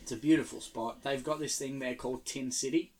it's 0.00 0.12
a 0.12 0.16
beautiful 0.16 0.60
spot. 0.60 1.02
They've 1.02 1.22
got 1.24 1.38
this 1.38 1.56
thing 1.58 1.78
there 1.78 1.94
called 1.94 2.24
Tin 2.26 2.50
City. 2.50 2.92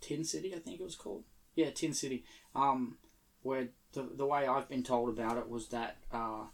Tin 0.00 0.24
City, 0.24 0.54
I 0.54 0.58
think 0.58 0.80
it 0.80 0.84
was 0.84 0.96
called. 0.96 1.24
Yeah, 1.54 1.70
Tin 1.70 1.92
City. 1.92 2.24
Um, 2.54 2.98
where 3.42 3.68
the 3.92 4.02
the 4.02 4.26
way 4.26 4.46
I've 4.46 4.68
been 4.68 4.82
told 4.82 5.08
about 5.08 5.38
it 5.38 5.48
was 5.48 5.68
that 5.68 5.96
uh, 6.12 6.44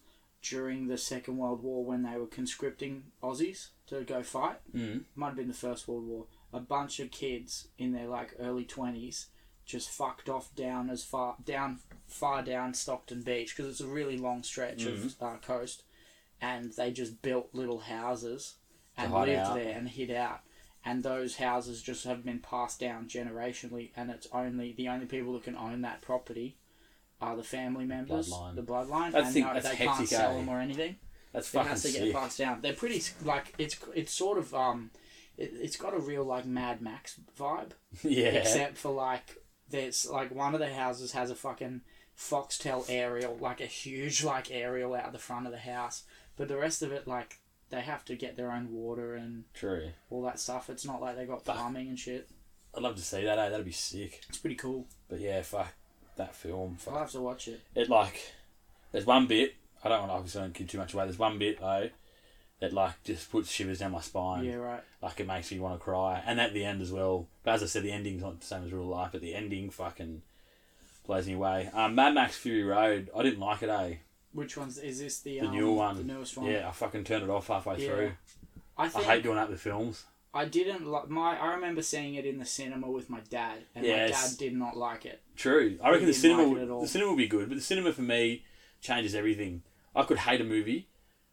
during 0.42 0.86
the 0.86 0.98
Second 0.98 1.38
World 1.38 1.62
War, 1.62 1.84
when 1.84 2.02
they 2.02 2.16
were 2.18 2.26
conscripting 2.26 3.04
Aussies 3.22 3.68
to 3.86 4.02
go 4.02 4.22
fight, 4.22 4.58
mm. 4.74 5.04
might 5.14 5.28
have 5.28 5.36
been 5.36 5.48
the 5.48 5.54
First 5.54 5.88
World 5.88 6.06
War. 6.06 6.26
A 6.52 6.60
bunch 6.60 7.00
of 7.00 7.10
kids 7.10 7.68
in 7.78 7.92
their 7.92 8.06
like 8.06 8.34
early 8.38 8.64
twenties 8.64 9.28
just 9.64 9.90
fucked 9.90 10.28
off 10.28 10.54
down 10.54 10.90
as 10.90 11.02
far 11.02 11.36
down 11.44 11.80
far 12.06 12.42
down 12.42 12.74
Stockton 12.74 13.22
Beach 13.22 13.56
because 13.56 13.70
it's 13.70 13.80
a 13.80 13.86
really 13.86 14.18
long 14.18 14.42
stretch 14.42 14.84
of 14.84 15.14
uh, 15.20 15.36
coast, 15.36 15.82
and 16.40 16.72
they 16.74 16.92
just 16.92 17.22
built 17.22 17.48
little 17.52 17.80
houses 17.80 18.56
and 18.96 19.12
lived 19.12 19.30
out. 19.30 19.54
there 19.54 19.76
and 19.76 19.88
hid 19.88 20.10
out. 20.10 20.40
And 20.84 21.02
those 21.02 21.36
houses 21.36 21.80
just 21.82 22.04
have 22.04 22.24
been 22.24 22.40
passed 22.40 22.78
down 22.78 23.08
generationally, 23.08 23.90
and 23.96 24.10
it's 24.10 24.26
only 24.32 24.72
the 24.72 24.88
only 24.88 25.06
people 25.06 25.32
that 25.34 25.44
can 25.44 25.56
own 25.56 25.80
that 25.82 26.02
property 26.02 26.56
are 27.22 27.36
the 27.36 27.42
family 27.42 27.86
members, 27.86 28.28
Bloodline. 28.30 28.54
the 28.56 28.62
bloodline, 28.62 29.12
That's 29.12 29.26
and 29.28 29.34
the- 29.36 29.40
no, 29.40 29.54
that's 29.54 29.68
they 29.70 29.76
can't 29.76 30.08
sell 30.08 30.32
eh? 30.32 30.34
them 30.36 30.48
or 30.50 30.60
anything 30.60 30.96
that's 31.32 31.48
it 31.48 31.52
fucking 31.52 31.70
has 31.70 31.82
to 31.82 31.88
get 31.92 32.02
sick. 32.02 32.12
passed 32.12 32.38
down. 32.38 32.60
They're 32.60 32.74
pretty 32.74 33.02
like 33.24 33.54
it's 33.56 33.76
it's 33.94 34.12
sort 34.12 34.36
of 34.36 34.54
um, 34.54 34.90
it, 35.38 35.52
it's 35.54 35.76
got 35.76 35.94
a 35.94 35.98
real 35.98 36.22
like 36.24 36.44
Mad 36.44 36.82
Max 36.82 37.18
vibe, 37.38 37.70
yeah, 38.02 38.26
except 38.28 38.76
for 38.76 38.92
like 38.92 39.38
there's 39.70 40.06
like 40.06 40.34
one 40.34 40.52
of 40.54 40.60
the 40.60 40.72
houses 40.72 41.12
has 41.12 41.30
a 41.30 41.34
fucking 41.34 41.80
foxtel 42.18 42.84
aerial, 42.88 43.36
like 43.40 43.60
a 43.60 43.66
huge 43.66 44.22
like 44.22 44.50
aerial 44.50 44.94
out 44.94 45.12
the 45.12 45.18
front 45.18 45.46
of 45.46 45.52
the 45.52 45.58
house, 45.58 46.04
but 46.36 46.48
the 46.48 46.56
rest 46.56 46.82
of 46.82 46.92
it 46.92 47.06
like 47.08 47.38
they 47.70 47.80
have 47.80 48.04
to 48.06 48.16
get 48.16 48.36
their 48.36 48.52
own 48.52 48.72
water 48.72 49.14
and 49.14 49.44
true. 49.54 49.90
all 50.10 50.22
that 50.22 50.38
stuff. 50.38 50.70
It's 50.70 50.84
not 50.84 51.00
like 51.00 51.16
they 51.16 51.26
got 51.26 51.44
Fuck. 51.44 51.56
farming 51.56 51.88
and 51.88 51.98
shit. 51.98 52.28
I'd 52.76 52.82
love 52.82 52.96
to 52.96 53.02
see 53.02 53.24
that. 53.24 53.38
Eh? 53.38 53.48
That'd 53.48 53.64
be 53.66 53.72
sick. 53.72 54.22
It's 54.28 54.38
pretty 54.38 54.56
cool. 54.56 54.86
But 55.08 55.20
yeah, 55.20 55.42
fuck 55.42 55.72
that 56.16 56.34
film. 56.34 56.76
Fuck. 56.76 56.94
I'll 56.94 57.00
have 57.00 57.10
to 57.12 57.20
watch 57.20 57.48
it. 57.48 57.60
it 57.74 57.88
like 57.88 58.32
there's 58.92 59.06
one 59.06 59.26
bit 59.26 59.54
I 59.84 59.88
don't 59.88 60.00
want 60.00 60.10
to 60.12 60.16
obviously 60.16 60.40
don't 60.40 60.54
give 60.54 60.68
too 60.68 60.78
much 60.78 60.94
away. 60.94 61.04
There's 61.04 61.18
one 61.18 61.38
bit 61.38 61.60
though 61.60 61.90
that 62.60 62.72
like 62.72 63.02
just 63.04 63.30
puts 63.30 63.50
shivers 63.50 63.80
down 63.80 63.92
my 63.92 64.00
spine. 64.00 64.44
Yeah, 64.44 64.54
right. 64.54 64.82
Like 65.02 65.20
it 65.20 65.26
makes 65.26 65.52
me 65.52 65.60
want 65.60 65.78
to 65.78 65.84
cry, 65.84 66.22
and 66.24 66.40
at 66.40 66.54
the 66.54 66.64
end 66.64 66.80
as 66.80 66.90
well. 66.90 67.28
But 67.42 67.54
as 67.54 67.62
I 67.62 67.66
said, 67.66 67.82
the 67.82 67.92
ending's 67.92 68.22
not 68.22 68.40
the 68.40 68.46
same 68.46 68.64
as 68.64 68.72
real 68.72 68.86
life, 68.86 69.10
but 69.12 69.20
the 69.20 69.34
ending 69.34 69.68
fucking 69.70 70.22
blows 71.06 71.26
me 71.26 71.34
away. 71.34 71.68
Um, 71.74 71.94
Mad 71.94 72.14
Max 72.14 72.36
Fury 72.36 72.64
Road, 72.64 73.10
I 73.14 73.22
didn't 73.22 73.40
like 73.40 73.62
it. 73.62 73.68
Eh? 73.68 73.96
Which 74.34 74.56
one's 74.58 74.76
is 74.78 74.98
this? 74.98 75.20
The, 75.20 75.40
The 75.40 75.46
um, 75.46 75.52
newer 75.56 75.72
one. 75.72 75.96
the 75.96 76.02
newest 76.04 76.36
one. 76.36 76.50
Yeah, 76.50 76.68
I 76.68 76.72
fucking 76.72 77.04
turned 77.04 77.22
it 77.24 77.30
off 77.30 77.46
halfway 77.48 77.78
Yeah. 77.78 77.88
through. 77.88 78.12
I 78.76 78.84
I 78.86 79.02
hate 79.02 79.22
doing 79.22 79.36
that 79.36 79.48
with 79.48 79.60
films. 79.60 80.04
I 80.34 80.44
didn't 80.46 80.84
like 80.86 81.08
my. 81.08 81.38
I 81.38 81.54
remember 81.54 81.80
seeing 81.82 82.16
it 82.16 82.26
in 82.26 82.38
the 82.38 82.44
cinema 82.44 82.90
with 82.90 83.08
my 83.08 83.20
dad, 83.30 83.60
and 83.74 83.86
Yes. 83.86 84.10
my 84.10 84.28
dad 84.28 84.38
did 84.38 84.54
not 84.56 84.76
like 84.76 85.06
it. 85.06 85.22
True. 85.36 85.78
I 85.82 85.90
reckon 85.90 86.06
the 86.06 86.12
cinema 86.12 86.42
like 86.42 86.68
would- 86.68 86.82
the 86.82 86.88
cinema 86.88 87.10
will 87.10 87.16
be 87.16 87.28
good, 87.28 87.48
but 87.48 87.54
the 87.54 87.60
cinema 87.62 87.92
for 87.92 88.02
me 88.02 88.44
changes 88.80 89.14
everything. 89.14 89.62
I 89.94 90.02
could 90.02 90.18
hate 90.18 90.40
a 90.40 90.44
movie. 90.44 90.88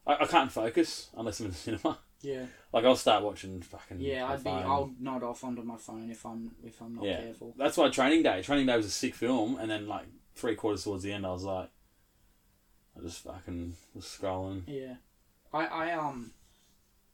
I, 0.05 0.17
I 0.21 0.25
can't 0.27 0.51
focus 0.51 1.09
unless 1.17 1.39
I'm 1.39 1.47
in 1.47 1.51
the 1.51 1.57
cinema. 1.57 1.99
Yeah, 2.23 2.45
Like 2.71 2.85
I'll 2.85 2.95
start 2.95 3.23
watching 3.23 3.59
fucking. 3.63 3.99
yeah. 3.99 4.27
I'd 4.31 4.43
be. 4.43 4.51
I'll 4.51 4.91
nod 4.99 5.23
off 5.23 5.43
onto 5.43 5.63
my 5.63 5.77
phone 5.77 6.11
if 6.11 6.23
I'm 6.23 6.51
if 6.63 6.79
I'm 6.79 6.93
not 6.93 7.05
Yeah. 7.05 7.21
careful. 7.21 7.55
That's 7.57 7.77
why 7.77 7.89
Training 7.89 8.21
Day. 8.21 8.43
Training 8.43 8.67
Day 8.67 8.77
was 8.77 8.85
a 8.85 8.91
sick 8.91 9.15
film, 9.15 9.57
and 9.59 9.71
then 9.71 9.87
like 9.87 10.05
three 10.35 10.53
quarters 10.55 10.83
towards 10.83 11.01
the 11.01 11.11
end, 11.11 11.25
I 11.25 11.31
was 11.31 11.43
like, 11.43 11.71
I 12.97 13.01
just 13.01 13.23
fucking 13.23 13.75
was 13.95 14.05
scrolling. 14.05 14.63
Yeah, 14.67 14.95
I 15.53 15.65
I 15.65 15.91
um, 15.93 16.31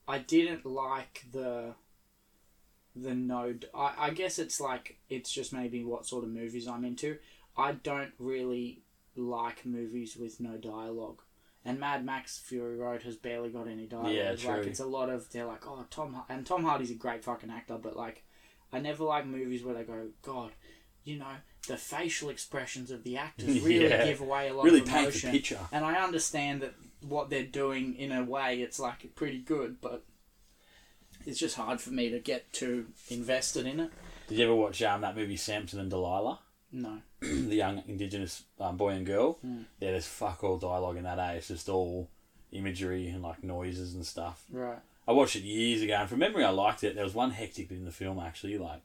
I 0.07 0.19
didn't 0.19 0.65
like 0.65 1.25
the. 1.31 1.73
The 2.99 3.13
node. 3.13 3.69
I 3.75 3.93
I 3.97 4.09
guess 4.09 4.39
it's 4.39 4.59
like 4.59 4.97
it's 5.07 5.31
just 5.31 5.53
maybe 5.53 5.83
what 5.83 6.07
sort 6.07 6.23
of 6.23 6.31
movies 6.31 6.67
I'm 6.67 6.83
into. 6.83 7.17
I 7.55 7.73
don't 7.73 8.11
really 8.17 8.81
like 9.15 9.67
movies 9.67 10.17
with 10.17 10.39
no 10.39 10.57
dialogue. 10.57 11.21
And 11.63 11.79
Mad 11.79 12.03
Max 12.03 12.39
Fury 12.39 12.75
Road 12.75 13.03
has 13.03 13.15
barely 13.15 13.49
got 13.49 13.67
any 13.67 13.85
dialogue. 13.85 14.13
Yeah, 14.13 14.29
Like 14.31 14.39
true. 14.39 14.53
it's 14.61 14.79
a 14.79 14.85
lot 14.87 15.09
of 15.09 15.29
they're 15.31 15.45
like, 15.45 15.67
oh 15.67 15.85
Tom 15.91 16.13
Har-" 16.13 16.25
and 16.27 16.43
Tom 16.43 16.63
Hardy's 16.63 16.89
a 16.89 16.95
great 16.95 17.23
fucking 17.23 17.51
actor, 17.51 17.77
but 17.77 17.95
like, 17.95 18.23
I 18.73 18.79
never 18.79 19.03
like 19.03 19.27
movies 19.27 19.63
where 19.63 19.75
they 19.75 19.83
go, 19.83 20.07
God, 20.23 20.51
you 21.07 21.17
know, 21.17 21.35
the 21.67 21.77
facial 21.77 22.29
expressions 22.29 22.91
of 22.91 23.03
the 23.03 23.17
actors 23.17 23.59
really 23.61 23.87
Yeah. 23.89 24.05
give 24.05 24.21
away 24.21 24.49
a 24.49 24.53
lot 24.53 24.65
Really 24.65 24.79
of 24.81 24.85
paint 24.85 24.97
the 25.07 25.11
emotion. 25.11 25.31
picture. 25.31 25.59
And 25.71 25.83
I 25.85 25.95
understand 26.03 26.61
that 26.61 26.73
what 27.01 27.29
they're 27.29 27.43
doing 27.43 27.95
in 27.95 28.11
a 28.11 28.23
way, 28.23 28.61
it's 28.61 28.79
like 28.79 29.15
pretty 29.15 29.39
good, 29.39 29.79
but 29.81 30.03
it's 31.25 31.39
just 31.39 31.55
hard 31.55 31.81
for 31.81 31.91
me 31.91 32.09
to 32.09 32.19
get 32.19 32.51
too 32.53 32.87
invested 33.09 33.65
in 33.65 33.79
it. 33.79 33.91
Did 34.27 34.37
you 34.39 34.45
ever 34.45 34.55
watch 34.55 34.81
um, 34.83 35.01
that 35.01 35.15
movie 35.15 35.37
Samson 35.37 35.79
and 35.79 35.89
Delilah? 35.89 36.39
No. 36.69 36.97
the 37.21 37.55
young 37.55 37.81
Indigenous 37.87 38.43
um, 38.59 38.75
boy 38.75 38.89
and 38.89 39.05
girl. 39.05 39.39
Mm. 39.43 39.63
Yeah, 39.79 39.91
there's 39.91 40.05
fuck 40.05 40.43
all 40.43 40.57
dialogue 40.57 40.97
in 40.97 41.03
that. 41.05 41.17
Eh? 41.17 41.31
It's 41.35 41.47
just 41.47 41.69
all 41.69 42.09
imagery 42.51 43.07
and 43.07 43.23
like 43.23 43.41
noises 43.41 43.93
and 43.93 44.05
stuff. 44.05 44.43
Right. 44.51 44.77
I 45.07 45.13
watched 45.13 45.37
it 45.37 45.43
years 45.43 45.81
ago, 45.81 45.93
and 45.95 46.09
from 46.09 46.19
memory, 46.19 46.43
I 46.43 46.49
liked 46.49 46.83
it. 46.83 46.93
There 46.93 47.05
was 47.05 47.13
one 47.13 47.31
hectic 47.31 47.69
bit 47.69 47.77
in 47.77 47.85
the 47.85 47.91
film 47.91 48.19
actually, 48.19 48.57
like 48.57 48.81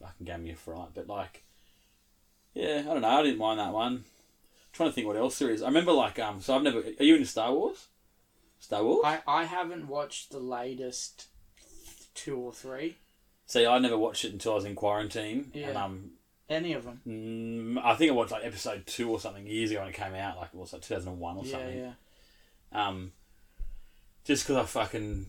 fucking 0.00 0.26
gave 0.26 0.40
me 0.40 0.50
a 0.50 0.56
fright. 0.56 0.88
But 0.92 1.06
like, 1.06 1.44
yeah, 2.54 2.78
I 2.80 2.92
don't 2.92 3.02
know. 3.02 3.08
I 3.08 3.22
didn't 3.22 3.38
mind 3.38 3.60
that 3.60 3.72
one. 3.72 4.04
trying 4.72 4.88
to 4.90 4.94
think 4.94 5.06
what 5.06 5.16
else 5.16 5.38
there 5.38 5.50
is. 5.50 5.62
I 5.62 5.66
remember 5.68 5.92
like 5.92 6.18
um. 6.18 6.40
So 6.40 6.54
I've 6.56 6.62
never. 6.62 6.78
Are 6.80 7.04
you 7.04 7.14
into 7.16 7.26
Star 7.28 7.52
Wars? 7.52 7.86
Star 8.58 8.82
Wars? 8.84 9.02
I, 9.04 9.20
I 9.26 9.44
haven't 9.44 9.88
watched 9.88 10.30
the 10.30 10.38
latest 10.38 11.26
two 12.14 12.36
or 12.36 12.52
three. 12.52 12.96
See, 13.46 13.66
I 13.66 13.78
never 13.78 13.96
watched 13.98 14.24
it 14.24 14.32
until 14.32 14.52
I 14.52 14.54
was 14.56 14.64
in 14.64 14.74
quarantine, 14.74 15.50
Yeah. 15.54 15.68
and 15.70 15.76
um, 15.78 16.10
Any 16.48 16.72
of 16.74 16.84
them. 16.84 17.00
mm, 17.76 17.84
I 17.84 17.94
think 17.96 18.10
I 18.12 18.14
watched 18.14 18.30
like 18.32 18.44
episode 18.44 18.86
two 18.86 19.10
or 19.10 19.18
something 19.18 19.46
years 19.46 19.70
ago 19.70 19.80
when 19.80 19.88
it 19.88 19.94
came 19.94 20.14
out, 20.14 20.36
like 20.36 20.50
it 20.52 20.56
was 20.56 20.72
like 20.72 20.82
two 20.82 20.94
thousand 20.94 21.08
and 21.12 21.20
one 21.20 21.36
or 21.38 21.44
Yeah, 21.44 21.50
something. 21.52 21.78
yeah. 21.78 21.92
Um, 22.72 23.12
just 24.24 24.44
because 24.46 24.56
I 24.62 24.66
fucking 24.66 25.26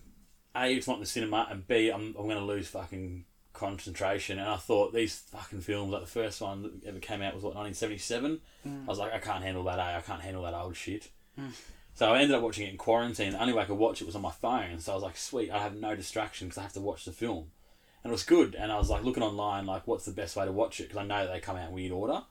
a 0.56 0.74
it's 0.76 0.88
not 0.88 0.96
in 0.96 1.00
the 1.00 1.06
cinema, 1.08 1.48
and 1.50 1.66
b 1.68 1.90
I'm 1.90 2.14
I'm 2.20 2.28
gonna 2.28 2.46
lose 2.46 2.68
fucking 2.68 3.26
concentration. 3.62 4.40
And 4.40 4.50
I 4.50 4.58
thought 4.58 4.94
these 4.94 5.18
fucking 5.32 5.62
films, 5.62 5.92
like 5.94 6.02
the 6.02 6.08
first 6.08 6.42
one 6.42 6.64
that 6.64 6.86
ever 6.86 7.00
came 7.00 7.22
out 7.22 7.34
was 7.34 7.44
what 7.44 7.56
1977. 7.56 8.40
Mm. 8.68 8.84
I 8.86 8.88
was 8.88 9.00
like, 9.00 9.14
I 9.14 9.20
can't 9.20 9.44
handle 9.44 9.64
that. 9.66 9.80
A 9.80 9.98
I 9.98 10.02
can't 10.02 10.22
handle 10.22 10.44
that 10.44 10.54
old 10.54 10.76
shit. 10.76 11.10
Mm. 11.40 11.52
So 11.94 12.12
I 12.14 12.20
ended 12.20 12.36
up 12.36 12.42
watching 12.44 12.68
it 12.68 12.72
in 12.72 12.78
quarantine. 12.78 13.32
The 13.34 13.42
only 13.42 13.54
way 13.54 13.62
I 13.64 13.66
could 13.66 13.78
watch 13.78 14.02
it 14.02 14.06
was 14.06 14.16
on 14.16 14.22
my 14.22 14.32
phone. 14.32 14.80
So 14.80 14.92
I 14.92 14.96
was 14.96 15.04
like, 15.04 15.18
sweet, 15.18 15.52
I 15.52 15.60
have 15.60 15.76
no 15.76 15.96
distraction 15.96 16.48
because 16.48 16.58
I 16.58 16.64
have 16.64 16.74
to 16.74 16.82
watch 16.82 17.06
the 17.06 17.12
film. 17.12 17.52
And 18.04 18.12
it 18.12 18.14
was 18.14 18.24
good. 18.24 18.56
And 18.56 18.72
I 18.72 18.78
was 18.78 18.90
like 18.90 19.04
looking 19.04 19.24
online, 19.24 19.66
like, 19.66 19.86
what's 19.88 20.06
the 20.06 20.12
best 20.12 20.36
way 20.36 20.46
to 20.46 20.52
watch 20.52 20.80
it? 20.80 20.84
Because 20.90 20.98
I 20.98 21.06
know 21.06 21.28
they 21.28 21.40
come 21.40 21.58
out 21.58 21.70
in 21.70 21.74
weird 21.76 21.92
order. 21.92 22.24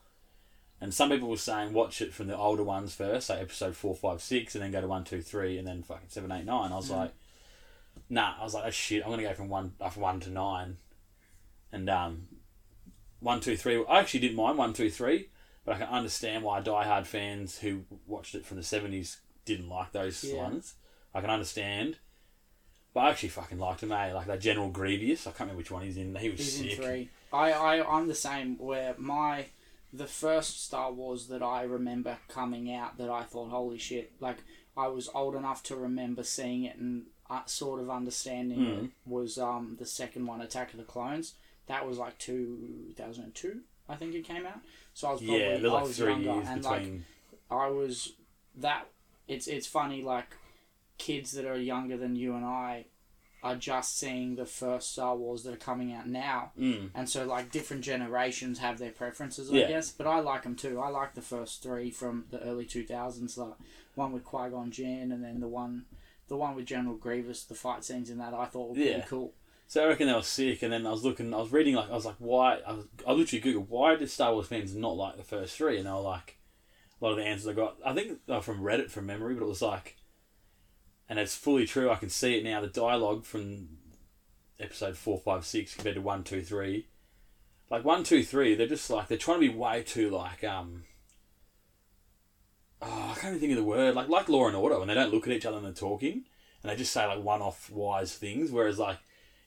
And 0.81 0.93
some 0.93 1.09
people 1.11 1.29
were 1.29 1.37
saying 1.37 1.73
watch 1.73 2.01
it 2.01 2.11
from 2.13 2.25
the 2.27 2.35
older 2.35 2.63
ones 2.63 2.95
first, 2.95 3.27
so 3.27 3.35
episode 3.35 3.75
four, 3.75 3.93
five, 3.95 4.19
six, 4.19 4.55
and 4.55 4.63
then 4.63 4.71
go 4.71 4.81
to 4.81 4.87
one, 4.87 5.03
two, 5.03 5.21
three, 5.21 5.59
and 5.59 5.67
then 5.67 5.83
fucking 5.83 6.09
seven, 6.09 6.31
eight, 6.31 6.43
nine. 6.45 6.71
I 6.71 6.75
was 6.75 6.89
Mm. 6.89 6.97
like, 6.97 7.11
nah. 8.09 8.33
I 8.39 8.43
was 8.43 8.55
like, 8.55 8.63
oh 8.65 8.71
shit, 8.71 9.03
I'm 9.03 9.11
gonna 9.11 9.21
go 9.21 9.33
from 9.35 9.47
one, 9.49 9.73
uh, 9.79 9.89
from 9.89 10.01
one 10.01 10.19
to 10.21 10.31
nine, 10.31 10.77
and 11.71 11.89
um, 11.89 12.27
one, 13.19 13.39
two, 13.39 13.55
three. 13.57 13.83
I 13.87 13.99
actually 13.99 14.21
didn't 14.21 14.37
mind 14.37 14.57
one, 14.57 14.73
two, 14.73 14.89
three, 14.89 15.29
but 15.65 15.75
I 15.75 15.79
can 15.79 15.87
understand 15.87 16.43
why 16.43 16.61
diehard 16.61 17.05
fans 17.05 17.59
who 17.59 17.83
watched 18.07 18.35
it 18.35 18.45
from 18.45 18.57
the 18.57 18.63
seventies 18.63 19.19
didn't 19.45 19.69
like 19.69 19.91
those 19.91 20.23
Yeah. 20.23 20.43
ones. 20.43 20.75
I 21.13 21.21
can 21.21 21.29
understand. 21.29 21.97
But 22.93 23.01
I 23.01 23.09
actually 23.11 23.29
fucking 23.29 23.57
liked 23.57 23.83
him, 23.83 23.91
eh? 23.91 24.13
Like 24.13 24.27
that 24.27 24.41
General 24.41 24.69
Grievous. 24.69 25.25
I 25.25 25.31
can't 25.31 25.41
remember 25.41 25.57
which 25.59 25.71
one 25.71 25.83
he's 25.83 25.97
in. 25.97 26.13
He 26.15 26.29
was 26.29 26.39
He's 26.39 26.57
sick. 26.57 26.71
in 26.79 26.83
three. 26.83 27.09
I, 27.31 27.51
I, 27.53 27.97
I'm 27.97 28.07
the 28.07 28.15
same. 28.15 28.57
Where 28.57 28.95
my 28.97 29.45
the 29.93 30.07
first 30.07 30.63
Star 30.65 30.91
Wars 30.91 31.27
that 31.27 31.41
I 31.41 31.63
remember 31.63 32.17
coming 32.27 32.73
out 32.73 32.97
that 32.97 33.09
I 33.09 33.23
thought, 33.23 33.49
holy 33.49 33.77
shit! 33.77 34.11
Like 34.19 34.37
I 34.75 34.87
was 34.87 35.09
old 35.13 35.35
enough 35.35 35.63
to 35.63 35.75
remember 35.77 36.23
seeing 36.23 36.63
it 36.65 36.75
and 36.77 37.03
uh, 37.29 37.45
sort 37.45 37.79
of 37.79 37.89
understanding 37.89 38.59
Mm. 38.59 38.83
it 38.85 38.91
was 39.05 39.37
um 39.37 39.77
the 39.79 39.85
second 39.85 40.25
one, 40.27 40.41
Attack 40.41 40.71
of 40.73 40.77
the 40.79 40.83
Clones. 40.85 41.35
That 41.71 41.87
was 41.87 41.97
like 41.97 42.17
two 42.17 42.93
thousand 42.97 43.23
and 43.25 43.35
two, 43.35 43.61
I 43.87 43.95
think 43.95 44.13
it 44.13 44.25
came 44.25 44.45
out. 44.45 44.59
So 44.93 45.07
I 45.07 45.11
was 45.13 45.21
probably 45.21 45.39
Yeah, 45.39 45.49
there's 45.57 45.65
I 45.65 45.67
like 45.75 45.83
was 45.83 45.97
three 45.97 46.09
younger 46.11 46.33
years 46.33 46.47
and 46.49 46.63
like. 46.65 46.87
I 47.49 47.67
was 47.67 48.13
that. 48.57 48.87
It's 49.27 49.47
it's 49.47 49.67
funny 49.67 50.01
like 50.01 50.35
kids 50.97 51.31
that 51.31 51.45
are 51.45 51.57
younger 51.57 51.95
than 51.97 52.15
you 52.15 52.35
and 52.35 52.43
I 52.45 52.85
are 53.43 53.55
just 53.55 53.97
seeing 53.97 54.35
the 54.35 54.45
first 54.45 54.91
Star 54.91 55.15
Wars 55.15 55.43
that 55.43 55.53
are 55.53 55.57
coming 55.57 55.91
out 55.93 56.07
now, 56.07 56.51
Mm. 56.59 56.89
and 56.93 57.09
so 57.09 57.25
like 57.25 57.51
different 57.51 57.83
generations 57.83 58.59
have 58.59 58.77
their 58.77 58.91
preferences, 58.91 59.51
I 59.51 59.55
Yeah. 59.59 59.67
guess. 59.69 59.91
But 59.91 60.05
I 60.07 60.19
like 60.19 60.43
them 60.43 60.55
too. 60.55 60.79
I 60.79 60.89
like 60.89 61.15
the 61.15 61.21
first 61.23 61.63
three 61.63 61.89
from 61.89 62.25
the 62.29 62.39
early 62.43 62.65
two 62.65 62.85
thousands, 62.85 63.35
the 63.35 63.55
one 63.95 64.11
with 64.11 64.23
Qui 64.25 64.49
Gon 64.49 64.69
Jinn, 64.71 65.11
and 65.11 65.23
then 65.23 65.39
the 65.39 65.47
one, 65.47 65.85
the 66.27 66.35
one 66.37 66.53
with 66.55 66.65
General 66.65 66.95
Grievous. 66.97 67.43
The 67.45 67.55
fight 67.55 67.83
scenes 67.83 68.09
in 68.11 68.17
that 68.19 68.33
I 68.33 68.45
thought 68.45 68.69
were 68.69 68.75
pretty 68.75 68.89
Yeah. 68.91 69.05
cool. 69.05 69.33
So 69.71 69.81
I 69.81 69.87
reckon 69.87 70.07
they 70.07 70.13
were 70.13 70.21
sick, 70.21 70.63
and 70.63 70.73
then 70.73 70.85
I 70.85 70.91
was 70.91 71.05
looking, 71.05 71.33
I 71.33 71.37
was 71.37 71.53
reading, 71.53 71.75
like, 71.75 71.89
I 71.89 71.93
was 71.93 72.03
like, 72.03 72.17
why? 72.19 72.59
I, 72.67 72.73
was, 72.73 72.87
I 73.07 73.13
literally 73.13 73.41
googled, 73.41 73.69
why 73.69 73.95
did 73.95 74.09
Star 74.09 74.33
Wars 74.33 74.47
fans 74.47 74.75
not 74.75 74.97
like 74.97 75.15
the 75.15 75.23
first 75.23 75.55
three? 75.55 75.77
And 75.77 75.87
they 75.87 75.91
were 75.91 76.01
like, 76.01 76.39
a 76.99 77.05
lot 77.05 77.11
of 77.11 77.17
the 77.19 77.23
answers 77.23 77.47
I 77.47 77.53
got, 77.53 77.77
I 77.85 77.93
think 77.93 78.19
they 78.27 78.33
were 78.33 78.41
from 78.41 78.59
Reddit 78.59 78.89
from 78.89 79.05
memory, 79.05 79.33
but 79.33 79.45
it 79.45 79.47
was 79.47 79.61
like, 79.61 79.95
and 81.07 81.17
it's 81.17 81.37
fully 81.37 81.65
true, 81.65 81.89
I 81.89 81.95
can 81.95 82.09
see 82.09 82.37
it 82.37 82.43
now, 82.43 82.59
the 82.59 82.67
dialogue 82.67 83.23
from 83.23 83.69
episode 84.59 84.97
four, 84.97 85.17
five, 85.17 85.45
six 85.45 85.73
compared 85.73 85.95
to 85.95 86.01
1, 86.01 86.25
2, 86.25 86.41
3. 86.41 86.85
Like, 87.69 87.85
1, 87.85 88.03
2, 88.03 88.23
3, 88.25 88.55
they're 88.55 88.67
just 88.67 88.89
like, 88.89 89.07
they're 89.07 89.17
trying 89.17 89.39
to 89.39 89.47
be 89.47 89.57
way 89.57 89.83
too, 89.83 90.09
like, 90.09 90.43
um, 90.43 90.83
oh, 92.81 93.13
I 93.15 93.17
can't 93.17 93.35
even 93.35 93.39
think 93.39 93.51
of 93.53 93.57
the 93.57 93.63
word, 93.63 93.95
like, 93.95 94.09
like 94.09 94.27
Law 94.27 94.47
and 94.47 94.55
Order, 94.57 94.79
when 94.79 94.89
they 94.89 94.95
don't 94.95 95.13
look 95.13 95.27
at 95.27 95.33
each 95.33 95.45
other 95.45 95.55
and 95.55 95.65
they're 95.65 95.71
talking, 95.71 96.25
and 96.61 96.69
they 96.69 96.75
just 96.75 96.91
say, 96.91 97.05
like, 97.05 97.23
one 97.23 97.41
off 97.41 97.69
wise 97.71 98.13
things, 98.13 98.51
whereas, 98.51 98.77
like, 98.77 98.97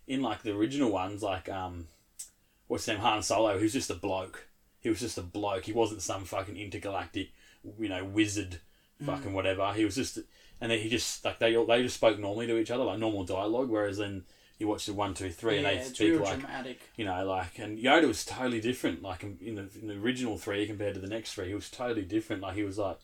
in 0.06 0.22
like 0.22 0.42
the 0.42 0.52
original 0.52 0.90
ones, 0.90 1.22
like 1.22 1.48
um, 1.48 1.86
what's 2.66 2.84
his 2.84 2.94
name, 2.94 3.00
Han 3.00 3.22
Solo, 3.22 3.58
who's 3.58 3.72
just 3.72 3.90
a 3.90 3.94
bloke. 3.94 4.48
He 4.80 4.88
was 4.88 5.00
just 5.00 5.18
a 5.18 5.22
bloke. 5.22 5.64
He 5.64 5.72
wasn't 5.72 6.02
some 6.02 6.24
fucking 6.24 6.56
intergalactic, 6.56 7.30
you 7.78 7.88
know, 7.88 8.04
wizard, 8.04 8.60
fucking 9.04 9.32
whatever. 9.32 9.72
He 9.72 9.84
was 9.84 9.94
just, 9.94 10.18
and 10.60 10.70
then 10.70 10.78
he 10.78 10.88
just 10.90 11.24
like 11.24 11.38
they 11.38 11.56
all 11.56 11.64
they 11.66 11.82
just 11.82 11.96
spoke 11.96 12.18
normally 12.18 12.46
to 12.48 12.58
each 12.58 12.70
other, 12.70 12.84
like 12.84 12.98
normal 12.98 13.24
dialogue. 13.24 13.70
Whereas 13.70 13.98
then 13.98 14.24
you 14.58 14.68
watch 14.68 14.86
the 14.86 14.92
one, 14.92 15.14
two, 15.14 15.30
three, 15.30 15.60
yeah, 15.62 15.68
and 15.68 15.80
they 15.80 15.84
speak 15.84 16.20
like 16.20 16.40
dramatic. 16.40 16.80
you 16.96 17.06
know, 17.06 17.24
like 17.24 17.58
and 17.58 17.78
Yoda 17.78 18.06
was 18.06 18.24
totally 18.24 18.60
different. 18.60 19.02
Like 19.02 19.22
in 19.22 19.38
in 19.40 19.54
the 19.54 19.68
in 19.80 19.88
the 19.88 19.94
original 19.94 20.36
three 20.36 20.66
compared 20.66 20.94
to 20.94 21.00
the 21.00 21.08
next 21.08 21.32
three, 21.34 21.48
he 21.48 21.54
was 21.54 21.70
totally 21.70 22.04
different. 22.04 22.42
Like 22.42 22.56
he 22.56 22.62
was 22.62 22.78
like. 22.78 22.98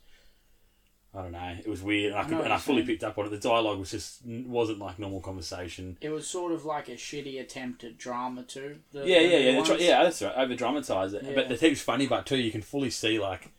I 1.12 1.23
don't 1.23 1.33
know. 1.33 1.57
It 1.59 1.66
was 1.68 1.83
weird, 1.83 2.12
and 2.12 2.20
I, 2.20 2.23
I 2.23 2.25
could, 2.25 2.38
know 2.38 2.42
and 2.42 2.53
I 2.53 2.59
fully 2.59 2.85
picked 2.85 3.03
up 3.03 3.18
on 3.18 3.27
it. 3.27 3.31
The 3.31 3.38
dialogue 3.38 3.81
was 3.81 3.90
just 3.90 4.20
wasn't 4.25 4.79
like 4.79 4.99
normal 4.99 5.20
conversation. 5.20 5.96
It 6.01 6.11
was 6.11 6.29
sort 6.29 6.53
of 6.53 6.64
like 6.64 6.88
a 6.88 6.92
shitty 6.92 7.40
attempt 7.40 7.83
at 7.83 7.99
drama 7.99 8.44
too. 8.44 8.77
The, 8.92 9.01
Yeah, 9.01 9.18
the 9.18 9.29
yeah, 9.29 9.38
yeah. 9.38 9.62
That's 9.62 9.83
Yeah, 9.83 10.03
that's 10.05 10.23
right. 10.23 10.35
Over 10.37 10.55
dramatize 10.55 11.12
it, 11.12 11.25
Yeah. 11.25 11.35
but 11.35 11.49
the 11.49 11.57
thing's 11.57 11.81
funny. 11.81 12.07
But 12.07 12.27
too, 12.27 12.37
you 12.38 12.53
can 12.53 12.62
fully 12.62 12.90
see 12.90 13.18
like 13.18 13.51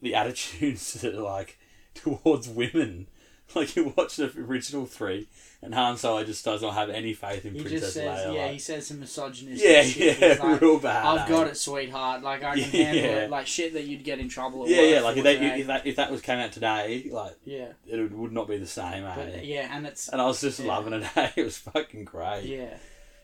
the 0.00 0.14
attitudes 0.14 0.92
that 1.02 1.14
are 1.14 1.20
like 1.20 1.58
towards 1.94 2.48
women. 2.48 3.08
Like 3.54 3.76
you 3.76 3.94
watch 3.96 4.16
the 4.16 4.30
original 4.38 4.86
three, 4.86 5.28
and 5.62 5.72
Han 5.72 5.96
Solo 5.96 6.24
just 6.24 6.44
does 6.44 6.62
not 6.62 6.74
have 6.74 6.90
any 6.90 7.14
faith 7.14 7.46
in 7.46 7.54
He 7.54 7.60
Princess 7.60 7.80
just 7.80 7.94
says, 7.94 8.26
Leia. 8.26 8.34
yeah, 8.34 8.42
like- 8.42 8.50
he 8.52 8.58
says 8.58 8.86
some 8.88 9.00
misogynistic 9.00 9.66
yeah, 9.70 9.82
shit. 9.82 10.18
yeah, 10.20 10.44
like, 10.44 10.60
real 10.60 10.78
bad. 10.80 11.06
I've 11.06 11.28
got 11.28 11.46
it, 11.46 11.56
sweetheart. 11.56 12.22
Like 12.22 12.42
I 12.42 12.58
can 12.60 12.70
Yeah. 12.72 12.84
handle 12.86 13.18
it. 13.22 13.30
Like 13.30 13.46
shit 13.46 13.72
that 13.74 13.84
you'd 13.84 14.02
get 14.04 14.18
in 14.18 14.28
trouble 14.28 14.64
at 14.64 14.70
Yeah, 14.70 14.80
yeah. 14.82 15.00
Like 15.00 15.16
if, 15.16 15.22
they, 15.24 15.36
if 15.60 15.66
that 15.68 15.86
if 15.86 15.96
that 15.96 16.10
was 16.10 16.20
came 16.22 16.38
out 16.40 16.52
today, 16.52 17.08
like 17.10 17.36
yeah, 17.44 17.68
it 17.86 17.96
would, 18.00 18.12
would 18.14 18.32
not 18.32 18.48
be 18.48 18.58
the 18.58 18.66
same. 18.66 19.04
Eh? 19.04 19.40
yeah, 19.44 19.68
and 19.74 19.86
it's 19.86 20.08
And 20.08 20.20
I 20.20 20.26
was 20.26 20.40
just 20.40 20.58
Yeah. 20.58 20.66
loving 20.76 20.92
it. 20.94 21.06
Eh? 21.16 21.30
It 21.36 21.44
was 21.44 21.56
fucking 21.56 22.04
great. 22.04 22.44
yeah. 22.46 22.76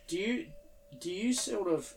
Do 0.06 0.16
you 0.18 0.46
do 1.00 1.10
you 1.10 1.32
sort 1.34 1.68
of 1.68 1.92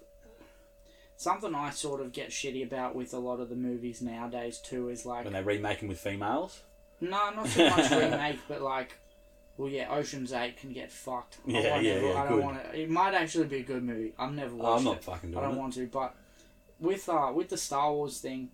something 1.18 1.54
I 1.56 1.70
sort 1.70 2.02
of 2.02 2.12
get 2.12 2.30
shitty 2.32 2.66
about 2.66 2.96
with 2.96 3.14
a 3.14 3.20
lot 3.20 3.40
of 3.40 3.50
the 3.50 3.56
movies 3.56 4.02
nowadays 4.02 4.58
too 4.60 4.90
is 4.90 5.06
like 5.06 5.24
When 5.26 5.34
they 5.34 5.44
remake 5.44 5.80
them 5.80 5.90
with 5.90 6.00
females. 6.00 6.62
No, 7.02 7.30
not 7.32 7.48
so 7.48 7.70
much 7.70 7.92
remake, 7.92 8.40
but 8.48 8.62
like. 8.62 8.96
Well, 9.58 9.70
yeah, 9.70 9.90
Ocean's 9.90 10.34
Eight 10.34 10.58
can 10.58 10.74
get 10.74 10.92
fucked. 10.92 11.38
I 11.48 11.52
Yeah, 11.52 11.72
won't 11.72 11.84
yeah, 11.86 11.92
ever- 11.94 12.08
yeah, 12.08 12.22
I 12.22 12.26
don't 12.28 12.36
good. 12.36 12.44
want 12.44 12.64
to. 12.74 12.78
It 12.82 12.90
might 12.90 13.14
actually 13.14 13.46
be 13.46 13.60
a 13.60 13.64
good 13.64 13.84
movie. 13.86 14.14
I've 14.20 14.34
never 14.34 14.54
Oh, 14.54 14.58
watched 14.58 14.82
I'm 14.82 14.88
it. 14.88 14.90
not 14.90 15.04
fucking 15.06 15.38
I 15.38 15.42
don't 15.42 15.54
it. 15.56 15.58
want 15.58 15.74
to, 15.76 15.88
but 15.88 16.14
with 16.78 17.08
uh 17.08 17.32
with 17.34 17.48
the 17.48 17.56
Star 17.58 17.94
Wars 17.94 18.20
thing, 18.20 18.50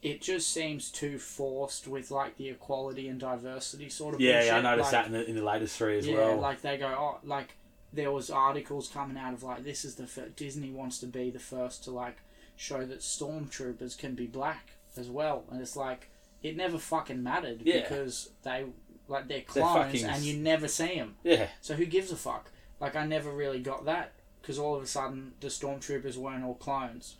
it 0.00 0.22
just 0.22 0.50
seems 0.50 0.90
too 0.90 1.18
forced 1.18 1.86
with 1.86 2.10
like 2.10 2.38
the 2.38 2.48
equality 2.48 3.08
and 3.08 3.20
diversity 3.20 3.90
sort 3.90 4.14
of. 4.14 4.22
Yeah, 4.22 4.32
bullshit. 4.36 4.46
yeah, 4.46 4.56
I 4.56 4.60
noticed 4.62 4.92
like, 4.92 5.04
that 5.04 5.06
in 5.08 5.12
the, 5.12 5.28
in 5.28 5.36
the 5.36 5.44
latest 5.44 5.76
three 5.76 5.98
as 5.98 6.06
yeah, 6.06 6.16
well. 6.16 6.36
like 6.38 6.62
they 6.62 6.78
go, 6.78 6.86
oh, 6.86 7.18
like 7.22 7.54
there 7.92 8.10
was 8.10 8.30
articles 8.30 8.88
coming 8.88 9.18
out 9.18 9.34
of 9.34 9.42
like 9.42 9.64
this 9.64 9.84
is 9.84 9.96
the 9.96 10.06
fir- 10.06 10.30
Disney 10.34 10.70
wants 10.70 10.98
to 11.00 11.06
be 11.06 11.28
the 11.30 11.38
first 11.38 11.84
to 11.84 11.90
like 11.90 12.16
show 12.56 12.86
that 12.86 13.00
stormtroopers 13.00 13.98
can 13.98 14.14
be 14.14 14.26
black 14.26 14.70
as 14.96 15.10
well, 15.10 15.44
and 15.50 15.60
it's 15.60 15.76
like 15.76 16.08
it 16.42 16.56
never 16.56 16.78
fucking 16.78 17.22
mattered 17.22 17.60
Yeah. 17.64 17.80
because 17.82 18.30
they 18.42 18.64
like 19.08 19.28
they're 19.28 19.38
They're 19.38 19.62
clones 19.62 19.92
fucking- 20.02 20.04
and 20.06 20.22
you 20.24 20.36
never 20.38 20.68
see 20.68 20.96
them. 20.96 21.16
yeah, 21.22 21.48
So 21.60 21.74
who 21.74 21.86
gives 21.86 22.10
a 22.10 22.16
fuck? 22.16 22.50
Like 22.80 22.96
I 22.96 23.06
never 23.06 23.30
really 23.30 23.60
got 23.60 23.84
that 23.86 24.12
because 24.40 24.58
all 24.58 24.74
of 24.74 24.82
a 24.82 24.86
sudden 24.86 25.32
the 25.40 25.46
stormtroopers 25.48 26.16
weren't 26.16 26.44
all 26.44 26.54
clones. 26.54 27.16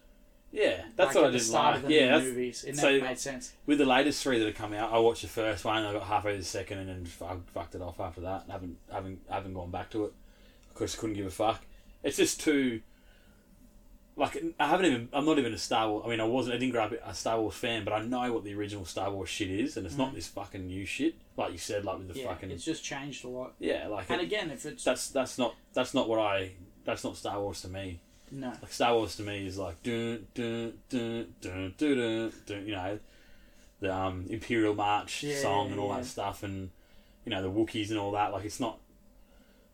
yeah. 0.53 0.85
That's 0.97 1.09
like 1.09 1.15
what 1.17 1.25
at 1.25 1.29
I 1.29 1.31
the 1.33 1.39
didn't 1.39 1.49
start 1.51 1.75
like. 1.75 1.83
of 1.85 1.89
the 1.89 1.95
Yeah, 1.95 2.19
movies. 2.19 2.65
It 2.65 2.77
so- 2.77 2.91
never 2.91 3.05
made 3.05 3.19
sense. 3.19 3.53
with 3.67 3.79
the 3.79 3.85
latest 3.87 4.23
three 4.23 4.39
that 4.39 4.47
have 4.47 4.55
come 4.55 4.73
out, 4.73 4.93
I 4.93 4.99
watched 4.99 5.23
the 5.23 5.29
first 5.29 5.65
one 5.65 5.79
and 5.79 5.87
I 5.89 5.93
got 5.93 6.05
halfway 6.07 6.33
to 6.33 6.39
the 6.39 6.45
second 6.45 6.79
and 6.79 6.89
then 6.89 7.05
fu- 7.07 7.43
fucked 7.53 7.75
it 7.75 7.83
off 7.83 8.01
after 8.01 8.21
that. 8.23 8.45
haven't 8.51 8.79
haven't 8.91 9.21
haven't 9.31 9.55
gone 9.55 9.71
back 9.71 9.91
to 9.91 10.07
it 10.07 10.13
because 10.73 10.97
I 10.97 11.01
couldn't 11.01 11.17
give 11.17 11.27
a 11.27 11.31
fuck. 11.31 11.65
It's 12.03 12.17
just 12.17 12.41
too. 12.41 12.81
Like 14.19 14.43
I 14.59 14.67
haven't 14.69 14.87
even. 14.87 15.09
I'm 15.13 15.27
not 15.27 15.39
even 15.39 15.53
a 15.53 15.59
Star 15.59 15.91
Wars. 15.91 16.05
I 16.07 16.09
mean, 16.09 16.21
I 16.21 16.25
wasn't. 16.25 16.55
I 16.57 16.59
didn't 16.59 16.73
grow 16.73 16.85
up 16.85 16.93
a 17.05 17.15
Star 17.15 17.39
Wars 17.39 17.55
fan, 17.55 17.85
but 17.85 17.93
I 17.93 18.01
know 18.03 18.33
what 18.33 18.45
the 18.45 18.55
original 18.55 18.87
Star 18.87 19.11
Wars 19.11 19.29
shit 19.29 19.51
is, 19.51 19.77
and 19.77 19.85
it's 19.87 19.97
not 19.97 20.13
Mm. 20.13 20.15
this 20.15 20.27
fucking 20.29 20.67
new 20.67 20.87
shit. 20.87 21.17
Like 21.37 21.53
you 21.53 21.59
said, 21.59 21.85
like 21.85 21.99
with 21.99 22.09
the 22.15 22.19
Yeah, 22.21 22.29
fucking 22.29 22.51
it's 22.51 22.65
just 22.65 22.83
changed 22.83 23.25
a 23.25 23.29
lot. 23.29 23.53
yeah, 23.59 23.89
like 23.89 24.09
And 24.09 24.23
it- 24.23 24.25
again, 24.25 24.51
if 24.51 24.65
it's 24.65 24.83
that's 24.85 25.11
that's 25.11 25.37
not 25.37 25.55
that's 25.75 25.93
not 25.93 26.09
what 26.09 26.19
I. 26.19 26.53
That's 26.85 27.05
not 27.05 27.17
Star 27.19 27.39
Wars 27.41 27.61
to 27.63 27.69
me. 27.69 28.01
no, 28.31 28.49
Like 28.63 28.73
Star 28.73 28.95
Wars 28.95 29.17
to 29.17 29.23
me 29.23 29.47
is 29.47 29.59
like 29.59 29.83
dun 29.83 30.27
dun 30.35 30.73
dun 30.89 31.35
dun 31.41 31.75
dun 31.79 31.97
dun, 31.99 32.33
dun 32.47 32.67
you 32.67 32.73
know, 32.73 32.99
the 33.81 33.95
um, 33.95 34.25
Imperial 34.31 34.75
March 34.75 35.25
Yeah, 35.25 35.37
song 35.43 35.73
and 35.73 35.79
all 35.79 35.93
that 35.93 36.07
stuff, 36.07 36.43
and 36.43 36.71
you 37.27 37.31
know 37.31 37.43
the 37.43 37.51
Wookiees 37.51 37.91
and 37.91 37.99
all 37.99 38.13
that. 38.13 38.33
Like 38.33 38.47
it's 38.47 38.61
not, 38.61 38.79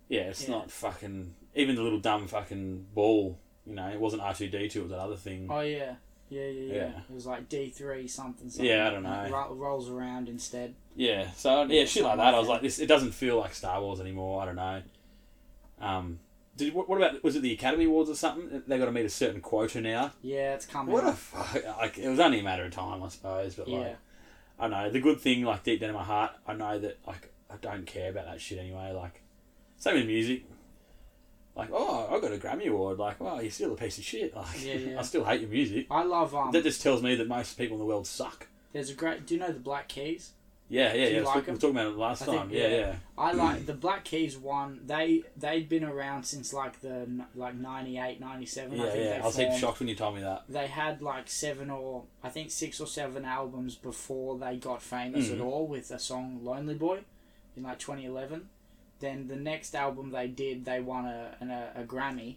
yeah, 0.08 0.22
it's 0.22 0.48
not 0.48 0.70
fucking 0.70 1.34
even 1.54 1.76
the 1.76 1.82
little 1.82 2.00
dumb 2.00 2.26
fucking 2.26 2.86
ball. 2.92 3.38
You 3.66 3.74
know, 3.74 3.88
it 3.88 4.00
wasn't 4.00 4.22
R 4.22 4.34
two 4.34 4.48
D 4.48 4.68
two. 4.68 4.80
It 4.80 4.82
was 4.82 4.90
that 4.90 4.98
other 4.98 5.16
thing. 5.16 5.48
oh 5.50 5.60
yeah, 5.60 5.94
yeah, 6.28 6.42
yeah, 6.42 6.46
yeah. 6.46 6.74
Yeah. 6.74 6.98
It 7.08 7.14
was 7.14 7.26
like 7.26 7.48
D 7.48 7.70
three 7.70 8.08
something, 8.08 8.50
something. 8.50 8.66
Yeah, 8.66 8.88
I 8.88 8.90
don't 8.90 9.02
know. 9.02 9.28
Ro- 9.30 9.54
rolls 9.54 9.88
around 9.88 10.28
instead. 10.28 10.74
Yeah, 10.96 11.30
so 11.32 11.64
yeah, 11.64 11.84
shit 11.84 12.02
like 12.02 12.16
that. 12.16 12.34
I 12.34 12.38
was 12.38 12.48
like, 12.48 12.62
this. 12.62 12.78
It 12.78 12.86
doesn't 12.86 13.12
feel 13.12 13.38
like 13.38 13.54
Star 13.54 13.80
Wars 13.80 14.00
anymore. 14.00 14.42
I 14.42 14.46
don't 14.46 14.56
know. 14.56 14.82
Um, 15.80 16.18
did 16.56 16.74
what, 16.74 16.88
what 16.88 16.96
about 16.96 17.22
was 17.24 17.36
it 17.36 17.42
the 17.42 17.52
Academy 17.52 17.84
Awards 17.84 18.10
or 18.10 18.14
something? 18.14 18.62
They 18.66 18.78
got 18.78 18.86
to 18.86 18.92
meet 18.92 19.06
a 19.06 19.10
certain 19.10 19.40
quota 19.40 19.80
now. 19.80 20.12
Yeah, 20.22 20.54
it's 20.54 20.66
coming. 20.66 20.92
What 20.92 21.04
a 21.04 21.12
fuck! 21.12 21.64
Like 21.78 21.98
it 21.98 22.08
was 22.08 22.20
only 22.20 22.40
a 22.40 22.42
matter 22.42 22.64
of 22.64 22.72
time, 22.72 23.02
I 23.02 23.08
suppose. 23.08 23.54
But 23.54 23.68
yeah. 23.68 23.78
like, 23.78 23.96
I 24.58 24.68
know 24.68 24.90
the 24.90 25.00
good 25.00 25.20
thing, 25.20 25.44
like 25.44 25.62
deep 25.62 25.80
down 25.80 25.90
in 25.90 25.96
my 25.96 26.04
heart, 26.04 26.32
I 26.46 26.54
know 26.54 26.78
that 26.78 26.98
like 27.06 27.32
I 27.50 27.56
don't 27.60 27.86
care 27.86 28.10
about 28.10 28.26
that 28.26 28.40
shit 28.40 28.58
anyway. 28.58 28.92
Like, 28.92 29.22
same 29.78 29.94
with 29.94 30.06
music. 30.06 30.44
Like, 31.54 31.68
oh, 31.72 32.08
I 32.10 32.18
got 32.20 32.32
a 32.32 32.36
Grammy 32.38 32.68
award. 32.68 32.98
Like, 32.98 33.20
well, 33.20 33.42
you're 33.42 33.50
still 33.50 33.72
a 33.72 33.76
piece 33.76 33.98
of 33.98 34.04
shit. 34.04 34.34
Like, 34.34 34.64
Yeah, 34.64 34.74
yeah. 34.74 34.98
I 35.00 35.02
still 35.02 35.24
hate 35.24 35.42
your 35.42 35.50
music. 35.50 35.86
I 35.90 36.02
love 36.02 36.34
um. 36.34 36.50
that 36.52 36.62
just 36.64 36.82
tells 36.82 37.02
me 37.02 37.14
that 37.16 37.28
most 37.28 37.58
people 37.58 37.76
in 37.76 37.80
the 37.80 37.86
world 37.86 38.06
suck. 38.06 38.46
There's 38.72 38.88
a 38.90 38.94
great. 38.94 39.26
Do 39.26 39.34
you 39.34 39.40
know 39.40 39.52
the 39.52 39.60
Black 39.60 39.88
Keys? 39.88 40.32
Yeah, 40.70 40.94
yeah, 40.94 41.08
yeah. 41.08 41.22
like 41.22 41.46
we 41.46 41.52
were 41.52 41.58
talking 41.58 41.76
about 41.76 41.88
it 41.88 41.96
last 41.98 42.22
I 42.22 42.24
think- 42.24 42.38
time. 42.38 42.50
yeah, 42.50 42.68
yeah. 42.68 42.76
yeah. 42.78 42.94
I 43.18 43.32
like 43.44 43.66
the 43.66 43.74
Black 43.74 44.04
Keys 44.04 44.38
one. 44.38 44.80
They 44.86 45.22
they'd 45.36 45.68
been 45.68 45.84
around 45.84 46.22
since 46.24 46.54
like 46.54 46.80
the 46.80 47.06
like 47.34 47.54
98, 47.56 48.18
97. 48.20 48.80
I 48.80 48.84
Yeah, 48.84 48.90
think 48.90 49.04
yeah. 49.04 49.20
I 49.22 49.26
was 49.26 49.36
formed. 49.36 49.60
shocked 49.60 49.80
when 49.80 49.88
you 49.90 49.94
told 49.94 50.14
me 50.14 50.22
that. 50.22 50.44
They 50.48 50.68
had 50.68 51.02
like 51.02 51.28
seven 51.28 51.68
or 51.68 52.04
I 52.24 52.30
think 52.30 52.50
six 52.50 52.80
or 52.80 52.86
seven 52.86 53.26
albums 53.26 53.74
before 53.74 54.38
they 54.38 54.56
got 54.56 54.80
famous 54.80 55.28
Mhm. 55.28 55.34
at 55.34 55.40
all 55.42 55.66
with 55.66 55.88
the 55.88 55.98
song 55.98 56.40
"Lonely 56.42 56.74
Boy" 56.76 57.00
in 57.54 57.64
like 57.64 57.78
2011. 57.78 58.48
Then 59.02 59.28
the 59.28 59.36
next 59.36 59.74
album 59.74 60.10
they 60.12 60.28
did, 60.28 60.64
they 60.64 60.80
won 60.80 61.04
a, 61.06 61.34
an, 61.40 61.50
a, 61.50 61.72
a 61.76 61.82
Grammy, 61.82 62.36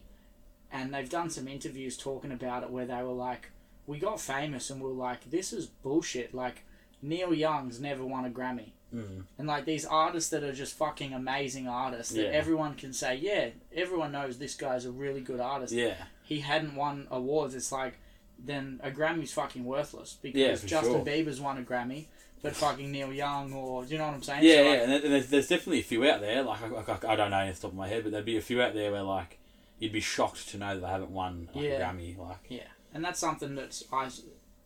and 0.72 0.94
they've 0.94 1.10
done 1.10 1.30
some 1.30 1.48
interviews 1.48 1.96
talking 1.96 2.32
about 2.32 2.64
it 2.64 2.70
where 2.72 2.86
they 2.88 3.02
were 3.04 3.14
like, 3.14 3.52
"We 3.88 4.00
got 4.00 4.20
famous 4.20 4.70
and 4.70 4.82
we 4.82 4.90
are 4.90 4.94
like, 4.94 5.30
this 5.30 5.54
is 5.54 5.68
bullshit." 5.68 6.34
Like 6.34 6.64
Neil 7.02 7.34
Young's 7.34 7.80
never 7.80 8.04
won 8.04 8.26
a 8.26 8.30
Grammy. 8.30 8.72
Mm. 8.94 9.24
And 9.38 9.48
like 9.48 9.66
these 9.66 9.86
artists 9.86 10.30
that 10.32 10.44
are 10.44 10.54
just 10.54 10.76
fucking 10.78 11.14
amazing 11.14 11.68
artists 11.68 12.14
that 12.14 12.24
Yeah. 12.24 12.30
everyone 12.42 12.76
can 12.76 12.94
say, 12.94 13.16
yeah, 13.16 13.50
everyone 13.76 14.12
knows 14.12 14.38
this 14.38 14.56
guy's 14.56 14.86
a 14.86 14.92
really 14.92 15.22
good 15.22 15.40
artist. 15.40 15.74
Yeah, 15.74 15.96
He 16.24 16.40
hadn't 16.40 16.76
won 16.76 17.08
awards. 17.12 17.56
It's 17.56 17.72
like 17.72 17.98
then 18.40 18.80
a 18.84 18.92
Grammy's 18.92 19.34
fucking 19.34 19.66
worthless 19.66 20.18
because 20.22 20.40
Yeah, 20.64 20.68
Justin 20.70 20.94
sure. 20.94 21.06
Bieber's 21.06 21.42
won 21.42 21.58
a 21.58 21.62
Grammy, 21.62 22.06
but 22.42 22.56
fucking 22.56 22.92
Neil 22.92 23.12
Young 23.14 23.54
or 23.54 23.84
do 23.86 23.92
you 23.94 23.98
know 23.98 24.06
what 24.08 24.14
I'm 24.16 24.24
saying? 24.24 24.44
yeah, 24.44 24.56
So, 24.56 24.62
yeah. 24.64 24.70
like, 24.72 24.80
And 24.82 24.92
and 24.94 25.14
there's, 25.14 25.28
there's 25.28 25.48
definitely 25.48 25.80
a 25.80 25.84
few 25.84 26.08
out 26.10 26.22
there. 26.22 26.44
Like, 26.44 26.60
I, 26.62 26.68
I, 27.10 27.14
I 27.14 27.16
don't 27.16 27.32
know 27.32 27.38
off 27.38 27.56
the 27.56 27.62
top 27.62 27.72
of 27.72 27.78
my 27.78 27.88
head, 27.88 28.04
but 28.04 28.12
there'd 28.12 28.26
be 28.26 28.38
a 28.38 28.42
few 28.42 28.62
out 28.62 28.74
there 28.74 28.92
where 28.92 29.04
like 29.04 29.40
you'd 29.80 29.92
be 29.94 30.00
shocked 30.02 30.50
to 30.50 30.58
know 30.58 30.76
that 30.76 30.82
they 30.82 30.88
haven't 30.88 31.12
won 31.12 31.50
like, 31.54 31.64
Yeah. 31.66 31.72
a 31.72 31.80
Grammy. 31.94 32.18
Like, 32.18 32.38
Yeah, 32.50 32.68
and 32.94 33.04
that's 33.04 33.20
something 33.20 33.56
that's 33.56 33.84
I. 33.92 34.10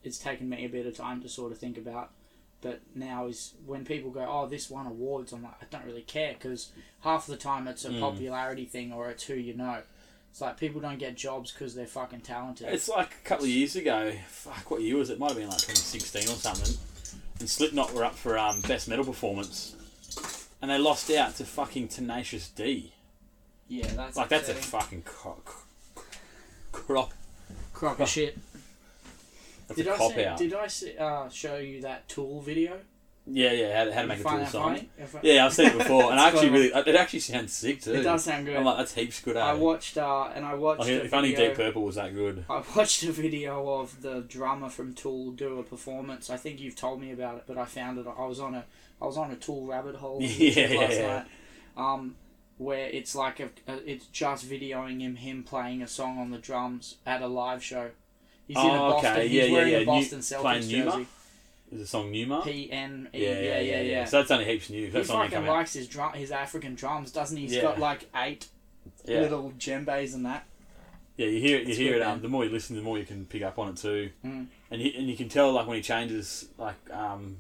It's 0.03 0.17
taken 0.17 0.47
me 0.49 0.63
a 0.65 0.69
bit 0.69 0.86
of 0.86 0.95
time 0.95 1.21
to 1.23 1.29
sort 1.29 1.51
of 1.51 1.58
think 1.58 1.77
about, 1.77 2.12
but 2.62 2.79
now 2.95 3.27
is 3.27 3.53
when 3.65 3.84
people 3.86 4.12
go, 4.12 4.25
"Oh, 4.29 4.45
this 4.47 4.69
won 4.69 4.86
awards." 4.88 5.34
I'm 5.34 5.43
like, 5.43 5.55
I 5.62 5.65
don't 5.69 5.86
really 5.86 6.03
care 6.03 6.34
because 6.34 6.71
half 7.01 7.27
the 7.27 7.36
time 7.38 7.67
it's 7.67 7.84
a 7.86 7.89
Mm. 7.89 7.99
popularity 7.99 8.65
thing 8.65 8.93
or 8.93 9.10
it's 9.10 9.23
who 9.23 9.34
you 9.36 9.53
know. 9.55 9.82
It's 10.32 10.41
like 10.41 10.58
people 10.58 10.79
don't 10.79 10.99
get 10.99 11.15
jobs 11.17 11.51
because 11.51 11.73
they're 11.75 11.88
fucking 11.88 12.21
talented. 12.21 12.67
It's 12.69 12.88
like 12.88 13.13
a 13.13 13.27
couple 13.27 13.45
of 13.45 13.49
years 13.51 13.75
ago. 13.75 14.13
Fuck, 14.27 14.69
what 14.71 14.82
year 14.82 14.95
was 14.95 15.10
it? 15.10 15.17
Might 15.19 15.29
have 15.29 15.38
been 15.38 15.49
like 15.49 15.58
2016 15.58 16.21
or 16.23 16.36
something. 16.38 16.77
And 17.39 17.49
Slipknot 17.49 17.93
were 17.93 18.04
up 18.04 18.15
for 18.15 18.38
um, 18.38 18.62
best 18.62 18.88
metal 18.89 19.06
performance, 19.06 19.75
and 20.62 20.69
they 20.69 20.78
lost 20.78 21.10
out 21.12 21.36
to 21.38 21.45
fucking 21.45 21.88
Tenacious 21.88 22.49
D. 22.49 22.91
yeah, 23.69 23.88
that's 23.95 24.17
Like 24.17 24.30
that's 24.30 24.49
a 24.49 24.54
fucking 24.56 25.04
co- 25.04 25.38
co- 25.45 26.02
crop. 26.73 27.13
crock 27.73 27.99
of 27.99 28.10
shit. 28.10 28.38
That's 29.67 29.78
Did 29.78 29.88
a 29.88 29.93
I 29.93 29.97
cop 29.97 30.12
say, 30.12 30.25
out. 30.25 30.38
did 30.38 30.54
I 30.54 30.67
say, 30.67 30.97
uh, 30.97 31.30
show 31.30 31.58
you 31.58 31.82
that 31.82 32.10
Tool 32.10 32.41
video? 32.41 32.80
Yeah, 33.31 33.51
yeah. 33.51 33.77
How 33.77 33.83
to, 33.85 33.93
how 33.93 34.01
to 34.01 34.07
make 34.07 34.19
a 34.19 34.23
tool 34.23 34.45
song. 34.47 34.75
funny? 34.75 34.89
Yeah, 35.21 35.45
I've 35.45 35.53
seen 35.53 35.67
it 35.67 35.77
before, 35.77 36.11
and 36.11 36.19
I 36.19 36.27
actually 36.29 36.49
really. 36.49 36.67
It 36.67 36.95
actually 36.95 37.19
sounds 37.19 37.53
sick 37.53 37.81
too. 37.81 37.93
It 37.93 38.03
does 38.03 38.23
sound 38.23 38.45
good. 38.45 38.55
I'm 38.57 38.65
like, 38.65 38.77
that's 38.77 38.93
heaps 38.93 39.21
good. 39.21 39.37
Eh? 39.37 39.39
I 39.41 39.53
watched 39.53 39.97
uh, 39.97 40.29
and 40.33 40.45
I 40.45 40.55
watched. 40.55 40.81
Like, 40.81 40.89
a 40.89 41.05
if 41.05 41.13
only 41.13 41.33
Deep 41.35 41.53
Purple 41.55 41.83
was 41.83 41.95
that 41.95 42.13
good. 42.13 42.45
I 42.49 42.63
watched 42.75 43.03
a 43.03 43.11
video 43.11 43.67
of 43.69 44.01
the 44.01 44.21
drummer 44.21 44.69
from 44.69 44.93
Tool 44.93 45.31
do 45.31 45.59
a 45.59 45.63
performance. 45.63 46.29
I 46.29 46.37
think 46.37 46.59
you've 46.59 46.75
told 46.75 47.01
me 47.01 47.11
about 47.11 47.37
it, 47.37 47.43
but 47.47 47.57
I 47.57 47.65
found 47.65 47.97
it. 47.99 48.05
I 48.07 48.25
was 48.25 48.39
on 48.39 48.55
a 48.55 48.65
I 49.01 49.05
was 49.05 49.17
on 49.17 49.31
a 49.31 49.35
Tool 49.35 49.65
rabbit 49.65 49.95
hole 49.95 50.19
Yeah, 50.21 50.61
last 50.67 50.71
yeah, 50.71 50.89
yeah. 50.91 51.07
night, 51.17 51.25
um, 51.77 52.15
where 52.57 52.87
it's 52.87 53.15
like 53.15 53.39
a, 53.39 53.49
a 53.67 53.89
it's 53.89 54.05
just 54.07 54.49
videoing 54.49 55.01
him 55.01 55.15
him 55.15 55.43
playing 55.43 55.81
a 55.81 55.87
song 55.87 56.17
on 56.19 56.31
the 56.31 56.37
drums 56.39 56.95
at 57.05 57.21
a 57.21 57.27
live 57.27 57.63
show. 57.63 57.91
He's 58.47 58.57
in 58.57 58.65
a 58.65 58.67
Oh, 58.73 58.89
Boston. 58.93 59.11
okay. 59.11 59.27
He's 59.27 59.37
Yeah, 59.37 59.43
yeah, 59.45 59.53
wearing 59.53 59.71
yeah. 59.73 59.77
a 59.79 59.85
Boston 59.85 60.21
playing 60.21 60.63
Celtics 60.63 60.67
Pneuma? 60.71 61.05
Is 61.71 61.79
the 61.79 61.86
song 61.88 62.12
Pneuma? 62.12 62.41
P 62.43 62.71
N 62.71 63.10
E. 63.13 63.23
yeah, 63.23 63.39
yeah, 63.39 63.60
yeah, 63.60 63.82
yeah. 63.82 64.05
So 64.05 64.17
that's 64.17 64.32
only 64.32 64.45
heaps 64.45 64.69
new. 64.69 64.86
He 64.86 64.91
That's 64.91 65.10
only 65.10 65.27
fucking 65.29 65.47
out. 65.47 65.53
likes 65.53 65.73
his 65.73 65.88
drum, 65.88 66.13
his 66.13 66.32
African 66.32 66.73
drums, 66.75 67.12
doesn't 67.12 67.38
he? 67.38 67.43
He's 67.43 67.53
Yeah. 67.55 67.62
got 67.62 67.79
like 67.79 68.10
eight 68.15 68.47
little 69.05 69.51
djembes 69.58 70.13
and 70.15 70.25
that. 70.25 70.45
Yeah, 71.17 71.27
you 71.27 71.39
hear 71.41 71.58
it. 71.58 71.63
You 71.63 71.69
It's 71.69 71.77
hear 71.77 71.93
good, 71.93 72.01
it. 72.01 72.08
Um, 72.08 72.21
the 72.21 72.27
more 72.29 72.45
you 72.45 72.49
listen, 72.49 72.75
the 72.75 72.82
more 72.82 72.97
you 72.97 73.05
can 73.05 73.25
pick 73.25 73.43
up 73.43 73.60
on 73.60 73.69
it 73.69 73.77
too. 73.77 74.10
Mm. 74.25 74.47
And 74.71 74.82
you, 74.82 74.91
and 74.97 75.08
you 75.08 75.15
can 75.17 75.29
tell 75.29 75.51
like 75.51 75.67
when 75.67 75.75
he 75.77 75.84
changes, 75.84 76.47
like 76.58 76.75
um, 76.91 77.38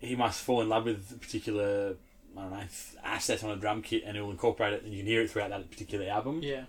he 0.00 0.16
must 0.16 0.40
fall 0.42 0.60
in 0.62 0.68
love 0.68 0.86
with 0.86 1.12
a 1.14 1.18
particular 1.18 1.94
I 2.36 2.40
don't 2.40 2.50
know 2.52 2.62
asset 3.04 3.44
on 3.44 3.50
a 3.50 3.56
drum 3.56 3.82
kit, 3.82 4.02
and 4.06 4.16
he'll 4.16 4.30
incorporate 4.30 4.72
it, 4.72 4.82
and 4.84 4.92
you 4.92 5.00
can 5.00 5.06
hear 5.06 5.20
it 5.22 5.30
throughout 5.30 5.50
that 5.50 5.70
particular 5.70 6.08
album. 6.08 6.40
Yeah. 6.42 6.64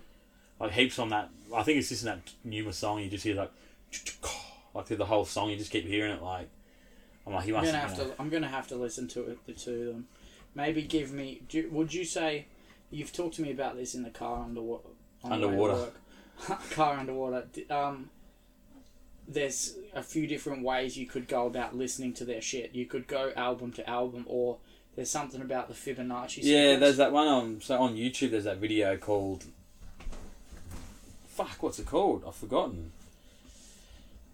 Like 0.60 0.72
heaps 0.72 0.98
on 0.98 1.08
that. 1.08 1.30
I 1.54 1.62
think 1.64 1.78
it's 1.78 1.88
just 1.88 2.02
in 2.02 2.06
that 2.06 2.20
Pneuma 2.44 2.72
song. 2.72 3.00
You 3.00 3.08
just 3.08 3.24
hear 3.24 3.34
like 3.34 3.50
like 4.74 4.86
through 4.86 4.96
the 4.96 5.06
whole 5.06 5.24
song. 5.24 5.50
You 5.50 5.56
just 5.56 5.70
keep 5.70 5.86
hearing 5.86 6.12
it. 6.12 6.22
Like 6.22 6.48
I'm 7.26 7.34
like, 7.34 7.44
he 7.44 7.50
I'm 7.50 7.62
must. 7.62 7.66
gonna 7.72 7.82
you 7.82 7.88
have 7.88 7.98
know. 7.98 8.04
to. 8.04 8.14
I'm 8.20 8.28
gonna 8.28 8.48
have 8.48 8.68
to 8.68 8.76
listen 8.76 9.08
to 9.08 9.22
it 9.30 9.38
the 9.46 9.52
two 9.52 9.80
of 9.80 9.86
them. 9.94 10.08
Maybe 10.54 10.82
give 10.82 11.12
me. 11.12 11.42
Do, 11.48 11.68
would 11.70 11.94
you 11.94 12.04
say 12.04 12.46
you've 12.90 13.12
talked 13.12 13.36
to 13.36 13.42
me 13.42 13.50
about 13.50 13.76
this 13.76 13.94
in 13.94 14.02
the 14.02 14.10
car 14.10 14.42
underwater? 14.42 14.88
Underwater. 15.24 15.92
car 16.70 16.98
underwater. 16.98 17.46
Um, 17.70 18.10
there's 19.28 19.76
a 19.94 20.02
few 20.02 20.26
different 20.26 20.64
ways 20.64 20.96
you 20.96 21.06
could 21.06 21.28
go 21.28 21.46
about 21.46 21.76
listening 21.76 22.12
to 22.14 22.24
their 22.24 22.40
shit. 22.40 22.74
You 22.74 22.86
could 22.86 23.06
go 23.06 23.32
album 23.36 23.72
to 23.72 23.88
album, 23.88 24.24
or 24.26 24.58
there's 24.96 25.10
something 25.10 25.40
about 25.40 25.68
the 25.68 25.74
Fibonacci. 25.74 26.38
Yeah, 26.42 26.72
sequence. 26.72 26.80
there's 26.80 26.96
that 26.98 27.12
one 27.12 27.28
on 27.28 27.60
so 27.60 27.78
on 27.78 27.94
YouTube. 27.96 28.32
There's 28.32 28.44
that 28.44 28.58
video 28.58 28.96
called. 28.96 29.44
Fuck, 31.28 31.62
what's 31.62 31.78
it 31.78 31.86
called? 31.86 32.24
I've 32.26 32.34
forgotten. 32.34 32.92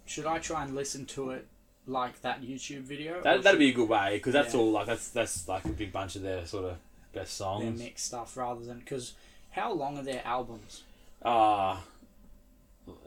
Should 0.09 0.27
I 0.27 0.39
try 0.39 0.65
and 0.65 0.75
listen 0.75 1.07
to 1.07 1.31
it 1.31 1.47
like 1.87 2.21
that 2.23 2.43
YouTube 2.43 2.81
video? 2.83 3.21
That, 3.23 3.43
that'd 3.43 3.59
be 3.59 3.71
a 3.71 3.73
good 3.73 3.89
way 3.89 4.17
because 4.17 4.33
that's 4.33 4.55
Yeah. 4.55 4.61
all 4.61 4.71
like 4.73 4.87
that's 4.87 5.09
that's 5.11 5.47
like 5.49 5.65
a 5.65 5.69
big 5.71 5.93
bunch 5.93 6.17
of 6.17 6.23
their 6.23 6.45
sort 6.47 6.65
of 6.65 6.77
best 7.13 7.35
songs, 7.35 7.63
their 7.63 7.71
songs. 7.73 7.81
mix 7.83 8.03
stuff 8.03 8.37
rather 8.37 8.65
than 8.65 8.79
because 8.81 9.15
how 9.51 9.73
long 9.73 9.99
are 9.99 10.03
their 10.03 10.23
albums? 10.27 10.83
Ah, 11.25 11.83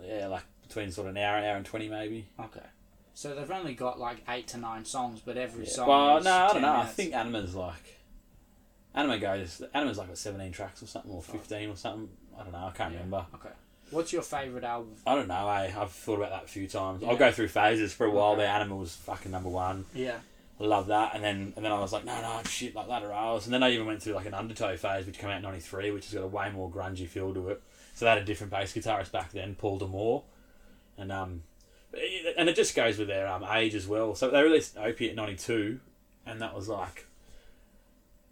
yeah, 0.04 0.28
like 0.28 0.44
between 0.68 0.92
sort 0.92 1.08
of 1.10 1.16
an 1.16 1.22
hour, 1.22 1.38
hour 1.38 1.58
and 1.58 1.66
twenty 1.66 1.90
maybe. 1.90 2.28
Okay. 2.40 2.60
So 3.14 3.36
they've 3.36 3.52
only 3.52 3.74
got 3.74 4.00
like 4.00 4.18
eight 4.30 4.48
to 4.50 4.58
nine 4.58 4.86
songs, 4.86 5.22
but 5.24 5.38
every 5.38 5.66
Yeah. 5.66 5.72
song. 5.72 5.88
Well, 5.88 6.22
no, 6.24 6.32
I 6.32 6.54
don't 6.54 6.62
know. 6.62 6.76
I 6.78 6.86
think 6.86 7.14
Ænima's 7.14 7.56
like 7.56 7.98
Ænima 8.96 9.20
goes. 9.22 9.62
Ænima's 9.74 9.98
like 9.98 10.08
got 10.08 10.18
seventeen 10.18 10.52
tracks 10.52 10.82
or 10.84 10.88
something, 10.88 11.12
or 11.12 11.22
fifteen 11.22 11.70
or 11.70 11.76
something. 11.76 12.10
I 12.38 12.44
don't 12.44 12.52
know. 12.52 12.66
I 12.68 12.72
can't 12.72 12.92
Yeah. 12.94 13.00
remember. 13.00 13.26
Okay. 13.36 13.50
What's 13.91 14.12
your 14.13 14.21
favourite 14.21 14.63
album? 14.63 14.93
I 15.06 15.15
don't 15.15 15.27
know. 15.27 15.47
Eh? 15.49 15.71
I've 15.77 15.91
thought 15.91 16.15
about 16.15 16.32
that 16.32 16.43
a 16.45 16.47
few 16.47 16.67
times. 16.67 17.01
Yeah. 17.01 17.10
I'll 17.10 17.17
go 17.17 17.32
through 17.32 17.49
phases. 17.49 17.93
For 17.93 18.06
a 18.06 18.10
while, 18.12 18.32
Okay. 18.34 18.41
there, 18.41 18.49
Ænima 18.51 18.77
was 18.80 18.95
fucking 18.95 19.32
number 19.32 19.49
one. 19.49 19.86
Yeah. 19.93 20.17
I 20.60 20.63
love 20.63 20.88
that, 20.88 21.15
and 21.15 21.23
then 21.23 21.54
and 21.56 21.65
then 21.65 21.71
I 21.71 21.80
was 21.80 21.91
like, 21.91 22.06
no, 22.06 22.21
no, 22.21 22.39
shit, 22.47 22.75
like 22.75 22.88
Lateralus, 22.88 23.45
and 23.45 23.54
then 23.54 23.63
I 23.63 23.71
even 23.71 23.88
went 23.88 24.04
through 24.04 24.13
like 24.13 24.27
an 24.27 24.34
Undertow 24.36 24.77
phase, 24.77 25.08
which 25.08 25.17
came 25.17 25.30
out 25.32 25.38
in 25.38 25.41
'93, 25.41 25.89
which 25.91 26.06
has 26.06 26.13
got 26.13 26.23
a 26.23 26.27
way 26.27 26.51
more 26.51 26.69
grungy 26.69 27.08
feel 27.08 27.34
to 27.34 27.49
it. 27.49 27.62
So 27.95 28.06
they 28.06 28.10
had 28.10 28.19
a 28.19 28.23
different 28.25 28.51
bass 28.51 28.71
guitarist 28.73 29.12
back 29.12 29.32
then, 29.32 29.56
Paul 29.56 29.80
D'Amour, 29.80 30.21
and 30.99 31.12
um, 31.12 31.43
it- 31.93 32.36
and 32.38 32.47
it 32.47 32.56
just 32.56 32.75
goes 32.75 32.99
with 32.99 33.08
their 33.08 33.27
um 33.27 33.43
age 33.43 33.73
as 33.73 33.88
well. 33.88 34.13
So 34.13 34.30
they 34.30 34.41
released 34.43 34.77
Opiate 34.77 35.10
in 35.12 35.15
'92, 35.15 35.80
and 36.27 36.39
that 36.41 36.54
was 36.56 36.69
like, 36.69 37.08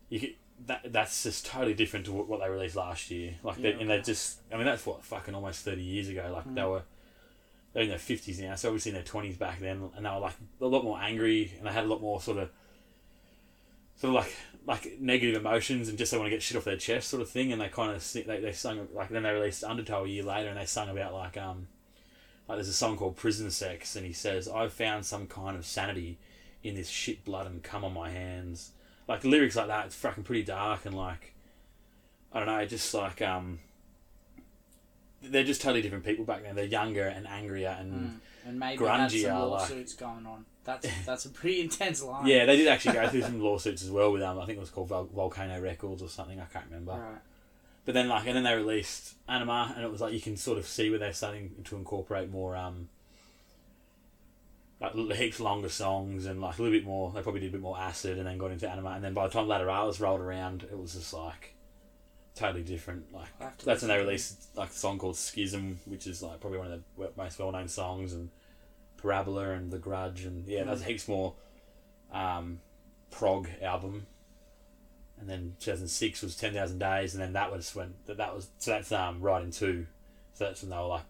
you 0.09 0.19
could, 0.19 0.35
that 0.67 0.91
that's 0.91 1.23
just 1.23 1.45
totally 1.45 1.73
different 1.73 2.05
to 2.05 2.11
what, 2.11 2.27
what 2.27 2.39
they 2.41 2.49
released 2.49 2.75
last 2.75 3.09
year. 3.11 3.35
Like, 3.43 3.57
they, 3.57 3.69
Yeah, 3.73 3.79
and 3.79 3.89
they 3.89 4.01
just, 4.01 4.39
I 4.51 4.57
mean, 4.57 4.65
that's 4.65 4.85
what 4.85 5.03
fucking 5.03 5.33
almost 5.35 5.63
thirty 5.63 5.81
years 5.83 6.09
ago. 6.09 6.29
Like 6.33 6.53
they 6.53 6.61
Mm. 6.61 6.69
were 6.71 6.81
they're 7.73 7.83
in 7.83 7.89
their 7.89 7.99
fifties 7.99 8.39
now, 8.39 8.55
so 8.55 8.69
obviously 8.69 8.89
in 8.89 8.95
their 8.95 9.03
twenties 9.03 9.37
back 9.37 9.59
then, 9.59 9.89
and 9.95 10.05
they 10.05 10.09
were 10.09 10.19
like 10.19 10.33
a 10.59 10.65
lot 10.65 10.83
more 10.83 10.99
angry, 10.99 11.53
and 11.57 11.67
they 11.67 11.71
had 11.71 11.83
a 11.83 11.87
lot 11.87 12.01
more 12.01 12.19
sort 12.21 12.37
of, 12.39 12.49
sort 13.95 14.09
of 14.09 14.15
like 14.15 14.35
like 14.65 14.97
negative 14.99 15.35
emotions, 15.39 15.87
and 15.89 15.97
just 15.97 16.11
they 16.11 16.17
want 16.17 16.27
to 16.27 16.31
get 16.35 16.41
shit 16.43 16.57
off 16.57 16.63
their 16.65 16.77
chest, 16.77 17.09
sort 17.09 17.21
of 17.21 17.29
thing. 17.29 17.51
And 17.51 17.61
they 17.61 17.69
kind 17.69 17.91
of 17.91 18.13
they 18.13 18.23
they 18.39 18.51
sung 18.51 18.87
like 18.93 19.09
then 19.09 19.23
they 19.23 19.31
released 19.31 19.63
Undertow 19.63 20.03
a 20.05 20.07
year 20.07 20.23
later, 20.23 20.49
and 20.49 20.57
they 20.59 20.65
sung 20.65 20.89
about 20.89 21.13
like 21.13 21.37
um, 21.37 21.67
like 22.47 22.57
there's 22.57 22.67
a 22.67 22.73
song 22.73 22.97
called 22.97 23.15
Prison 23.15 23.51
Sex, 23.51 23.95
and 23.95 24.05
he 24.05 24.13
says 24.13 24.47
I've 24.47 24.73
found 24.73 25.05
some 25.05 25.27
kind 25.27 25.55
of 25.57 25.65
sanity 25.65 26.17
in 26.63 26.75
this 26.75 26.89
shit 26.89 27.23
blood 27.23 27.45
and 27.47 27.63
cum 27.63 27.85
on 27.85 27.93
my 27.93 28.09
hands. 28.09 28.71
Like 29.09 29.25
lyrics 29.25 29.55
like 29.55 29.67
that, 29.67 29.87
it's 29.87 29.95
fucking 29.95 30.23
pretty 30.23 30.43
dark 30.43 30.85
and 30.85 30.95
like, 30.95 31.33
I 32.31 32.39
don't 32.39 32.47
know, 32.47 32.63
just 32.65 32.93
like 32.93 33.21
um. 33.21 33.59
They're 35.21 35.43
just 35.43 35.61
totally 35.61 35.81
different 35.81 36.05
people 36.05 36.23
back 36.23 36.43
then. 36.43 36.55
They're 36.55 36.63
younger 36.63 37.05
and 37.07 37.27
angrier 37.27 37.75
and 37.77 37.91
Mm. 37.91 38.19
And 38.45 38.57
maybe 38.57 38.81
grungy 38.81 39.23
some 39.23 39.31
are, 39.31 39.45
like- 39.47 39.59
lawsuits 39.61 39.93
going 39.95 40.25
on. 40.25 40.45
That's 40.63 40.87
that's 41.05 41.25
a 41.25 41.29
pretty 41.29 41.59
intense 41.61 42.01
line. 42.03 42.25
Yeah, 42.27 42.45
they 42.45 42.55
did 42.55 42.67
actually 42.67 42.93
go 42.93 43.07
through 43.09 43.21
some 43.29 43.41
lawsuits 43.41 43.83
as 43.83 43.91
well 43.91 44.11
with 44.11 44.21
um, 44.21 44.39
I 44.39 44.45
think 44.45 44.57
it 44.57 44.61
was 44.61 44.69
called 44.69 44.87
Vol- 44.89 45.09
Volcano 45.13 45.59
Records 45.59 46.01
or 46.01 46.07
something. 46.07 46.39
I 46.39 46.45
can't 46.45 46.65
remember. 46.67 46.91
Right. 46.93 47.21
But 47.85 47.95
then 47.95 48.07
like 48.07 48.27
and 48.27 48.35
then 48.35 48.43
they 48.43 48.55
released 48.55 49.15
Ænima, 49.27 49.75
and 49.75 49.83
it 49.83 49.91
was 49.91 49.99
like 50.01 50.13
you 50.13 50.21
can 50.21 50.37
sort 50.37 50.57
of 50.59 50.67
see 50.67 50.89
where 50.91 50.99
they're 50.99 51.13
starting 51.13 51.51
to 51.65 51.75
incorporate 51.75 52.29
more 52.29 52.55
um. 52.55 52.89
Like 54.81 54.93
heaps 55.17 55.39
longer 55.41 55.67
songs 55.69 56.25
and 56.25 56.39
like 56.39 56.57
a 56.57 56.61
little 56.61 56.77
bit 56.77 56.85
more. 56.85 57.11
They 57.11 57.21
probably 57.21 57.41
did 57.41 57.49
a 57.49 57.51
bit 57.53 57.61
more 57.61 57.77
acid, 57.77 58.17
and 58.17 58.25
then 58.25 58.37
got 58.37 58.51
into 58.51 58.65
Ænima. 58.65 58.95
and 58.95 59.03
then 59.03 59.13
by 59.13 59.27
the 59.27 59.33
time 59.33 59.47
Lateralus 59.47 59.99
rolled 59.99 60.21
around, 60.21 60.63
it 60.63 60.77
was 60.77 60.93
just 60.93 61.13
like 61.13 61.55
totally 62.33 62.63
different. 62.63 63.11
Like 63.13 63.27
that's 63.63 63.81
when 63.81 63.89
they 63.89 63.97
released 63.97 64.55
like 64.55 64.69
a 64.69 64.73
song 64.73 64.97
called 64.97 65.17
Schism, 65.17 65.79
which 65.85 66.07
is 66.07 66.23
like 66.23 66.39
probably 66.39 66.59
one 66.59 66.71
of 66.71 66.81
the 66.97 67.09
most 67.17 67.37
well 67.39 67.51
known 67.51 67.67
songs, 67.67 68.13
and 68.13 68.29
Parabola 68.95 69.51
and 69.51 69.69
The 69.69 69.79
Grudge, 69.79 70.23
and 70.23 70.47
yeah, 70.47 70.63
that's 70.63 70.81
Mm. 70.81 70.85
heaps 70.85 71.07
more 71.09 71.33
um, 72.13 72.61
prog 73.11 73.49
album. 73.61 74.07
And 75.19 75.29
then 75.29 75.57
2006 75.59 76.21
was 76.21 76.37
10,000 76.37 76.79
Days, 76.79 77.13
and 77.13 77.21
then 77.21 77.33
that 77.33 77.51
was 77.51 77.75
when 77.75 77.95
that, 78.05 78.15
that 78.15 78.33
was 78.33 78.47
so 78.59 78.71
that's 78.71 78.93
um 78.93 79.19
right 79.19 79.43
in 79.43 79.51
two, 79.51 79.87
so 80.33 80.45
that's 80.45 80.61
when 80.61 80.69
they 80.69 80.77
were 80.77 80.83
like 80.83 81.03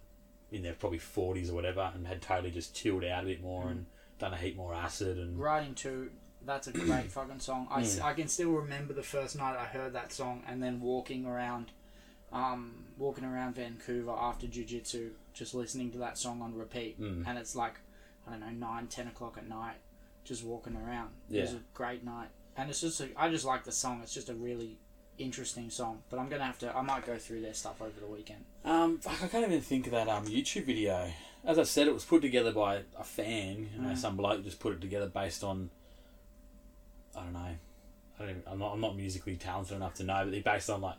in 0.51 0.63
their 0.63 0.73
probably 0.73 0.99
40s 0.99 1.49
or 1.49 1.53
whatever, 1.53 1.91
and 1.93 2.07
had 2.07 2.21
totally 2.21 2.51
just 2.51 2.75
chilled 2.75 3.03
out 3.03 3.23
a 3.23 3.27
bit 3.27 3.41
more 3.41 3.65
Mm. 3.65 3.71
and 3.71 3.85
done 4.17 4.33
a 4.33 4.37
heap 4.37 4.55
more 4.57 4.73
acid 4.73 5.17
and 5.17 5.39
Right 5.39 5.65
in 5.65 5.75
Two 5.75 6.11
that's 6.45 6.67
a 6.67 6.71
great 6.71 7.11
fucking 7.11 7.39
song. 7.39 7.67
I. 7.69 7.85
I 8.01 8.13
can 8.13 8.27
still 8.27 8.51
remember 8.51 8.93
the 8.93 9.03
first 9.03 9.35
night 9.37 9.57
I 9.57 9.65
heard 9.65 9.93
that 9.93 10.11
song 10.13 10.41
and 10.47 10.63
then 10.63 10.79
walking 10.79 11.25
around, 11.25 11.71
um, 12.31 12.85
walking 12.97 13.25
around 13.25 13.55
Vancouver 13.55 14.11
after 14.11 14.47
jujitsu, 14.47 15.11
just 15.33 15.53
listening 15.53 15.91
to 15.91 15.97
that 15.99 16.17
song 16.17 16.41
on 16.41 16.55
repeat. 16.55 16.99
Mm. 16.99 17.27
And 17.27 17.37
it's 17.37 17.55
like, 17.55 17.75
I 18.27 18.31
don't 18.31 18.39
know, 18.39 18.49
nine, 18.67 18.87
ten 18.87 19.07
o'clock 19.07 19.35
at 19.37 19.47
night, 19.47 19.75
just 20.23 20.43
walking 20.43 20.75
around. 20.75 21.09
Yeah. 21.29 21.39
It 21.39 21.43
was 21.43 21.53
a 21.53 21.61
great 21.73 22.03
night, 22.05 22.29
and 22.55 22.69
it's 22.69 22.81
just 22.81 23.01
a, 23.01 23.09
I 23.17 23.29
just 23.29 23.45
like 23.45 23.63
the 23.65 23.71
song. 23.71 23.99
It's 24.01 24.13
just 24.13 24.29
a 24.29 24.33
really 24.33 24.77
interesting 25.19 25.69
song. 25.69 26.01
But 26.09 26.19
I'm 26.19 26.29
gonna 26.29 26.45
have 26.45 26.57
to. 26.59 26.75
I 26.75 26.81
might 26.81 27.05
go 27.05 27.17
through 27.17 27.41
their 27.41 27.53
stuff 27.53 27.81
over 27.81 27.99
the 27.99 28.07
weekend. 28.07 28.43
Um, 28.65 28.97
fuck, 28.99 29.21
I 29.23 29.27
can't 29.27 29.45
even 29.45 29.61
think 29.61 29.85
of 29.87 29.91
that 29.91 30.07
um 30.09 30.25
YouTube 30.25 30.65
video. 30.65 31.11
As 31.45 31.57
I 31.59 31.63
said, 31.63 31.87
it 31.87 31.93
was 31.93 32.03
put 32.03 32.21
together 32.21 32.51
by 32.51 32.81
a 32.97 33.03
fan. 33.03 33.69
You 33.75 33.81
know, 33.81 33.89
Mm. 33.89 33.97
some 33.97 34.17
bloke 34.17 34.43
just 34.43 34.59
put 34.59 34.73
it 34.73 34.81
together 34.81 35.07
based 35.07 35.43
on. 35.43 35.69
I 37.15 37.23
don't 37.23 37.33
know. 37.33 37.39
I 37.39 37.55
don't. 38.19 38.29
Even, 38.29 38.43
I'm 38.47 38.59
not. 38.59 38.73
I'm 38.73 38.81
not 38.81 38.95
musically 38.95 39.35
talented 39.35 39.75
enough 39.77 39.93
to 39.95 40.03
know, 40.03 40.21
but 40.23 40.31
they 40.31 40.41
based 40.41 40.69
on 40.69 40.81
like 40.81 40.97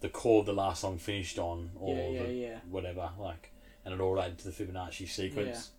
the 0.00 0.08
chord 0.08 0.46
the 0.46 0.52
last 0.52 0.80
song 0.80 0.98
finished 0.98 1.38
on, 1.38 1.70
or 1.78 1.94
yeah, 1.96 2.08
yeah, 2.08 2.22
the, 2.22 2.32
yeah. 2.32 2.58
whatever. 2.68 3.10
Like, 3.18 3.52
and 3.84 3.94
it 3.94 4.00
all 4.00 4.12
related 4.12 4.38
to 4.38 4.50
the 4.50 4.64
Fibonacci 4.64 5.08
sequence. 5.08 5.70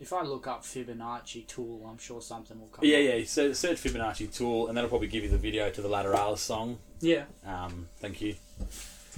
If 0.00 0.14
I 0.14 0.22
look 0.22 0.46
up 0.46 0.62
Fibonacci 0.62 1.46
tool, 1.46 1.86
I'm 1.86 1.98
sure 1.98 2.22
something 2.22 2.58
will 2.58 2.68
come. 2.68 2.84
Yeah, 2.84 2.96
up. 2.96 3.18
yeah. 3.18 3.24
So 3.26 3.52
search 3.52 3.82
Fibonacci 3.82 4.34
tool, 4.34 4.68
and 4.68 4.76
that'll 4.76 4.88
probably 4.88 5.08
give 5.08 5.22
you 5.22 5.28
the 5.28 5.36
video 5.36 5.70
to 5.70 5.82
the 5.82 5.88
Lateralus 5.88 6.38
song. 6.38 6.78
Yeah. 7.00 7.24
Um, 7.46 7.88
thank 7.98 8.22
you. 8.22 8.34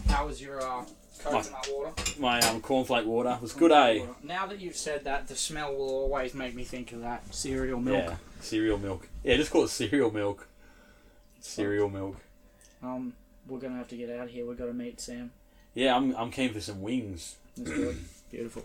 How 0.09 0.27
was 0.27 0.43
your 0.43 0.61
uh, 0.61 0.85
coconut 1.21 1.69
water? 1.71 1.93
My 2.19 2.41
um, 2.41 2.61
cornflake 2.61 3.05
water 3.05 3.39
was 3.41 3.53
good, 3.53 3.71
eh? 3.71 4.05
Now 4.25 4.47
that 4.47 4.61
you've 4.61 4.77
said 4.77 5.05
that, 5.05 5.29
the 5.29 5.37
smell 5.37 5.73
will 5.73 5.89
always 5.89 6.35
make 6.35 6.55
me 6.55 6.65
think 6.65 6.93
of 6.93 7.03
that 7.03 7.33
cereal 7.33 7.81
milk. 7.81 8.05
Yeah, 8.05 8.17
cereal 8.41 8.79
milk. 8.79 9.09
Yeah, 9.23 9.37
just 9.37 9.53
call 9.53 9.65
it 9.65 9.69
cereal 9.69 10.11
milk. 10.11 10.49
Cereal 11.41 11.89
milk. 11.89 12.17
Um, 12.83 13.13
we're 13.47 13.61
gonna 13.61 13.77
have 13.77 13.89
to 13.89 13.97
get 13.97 14.11
out 14.11 14.25
of 14.25 14.31
here. 14.31 14.47
We've 14.47 14.59
got 14.59 14.67
to 14.67 14.75
meet 14.75 15.01
Sam. 15.01 15.31
Yeah, 15.75 15.95
I'm 15.95 16.15
I'm 16.17 16.31
keen 16.33 16.53
for 16.53 16.61
some 16.61 16.83
wings. 16.83 17.37
Do 17.61 17.91
it. 17.91 17.97
Beautiful. 18.31 18.65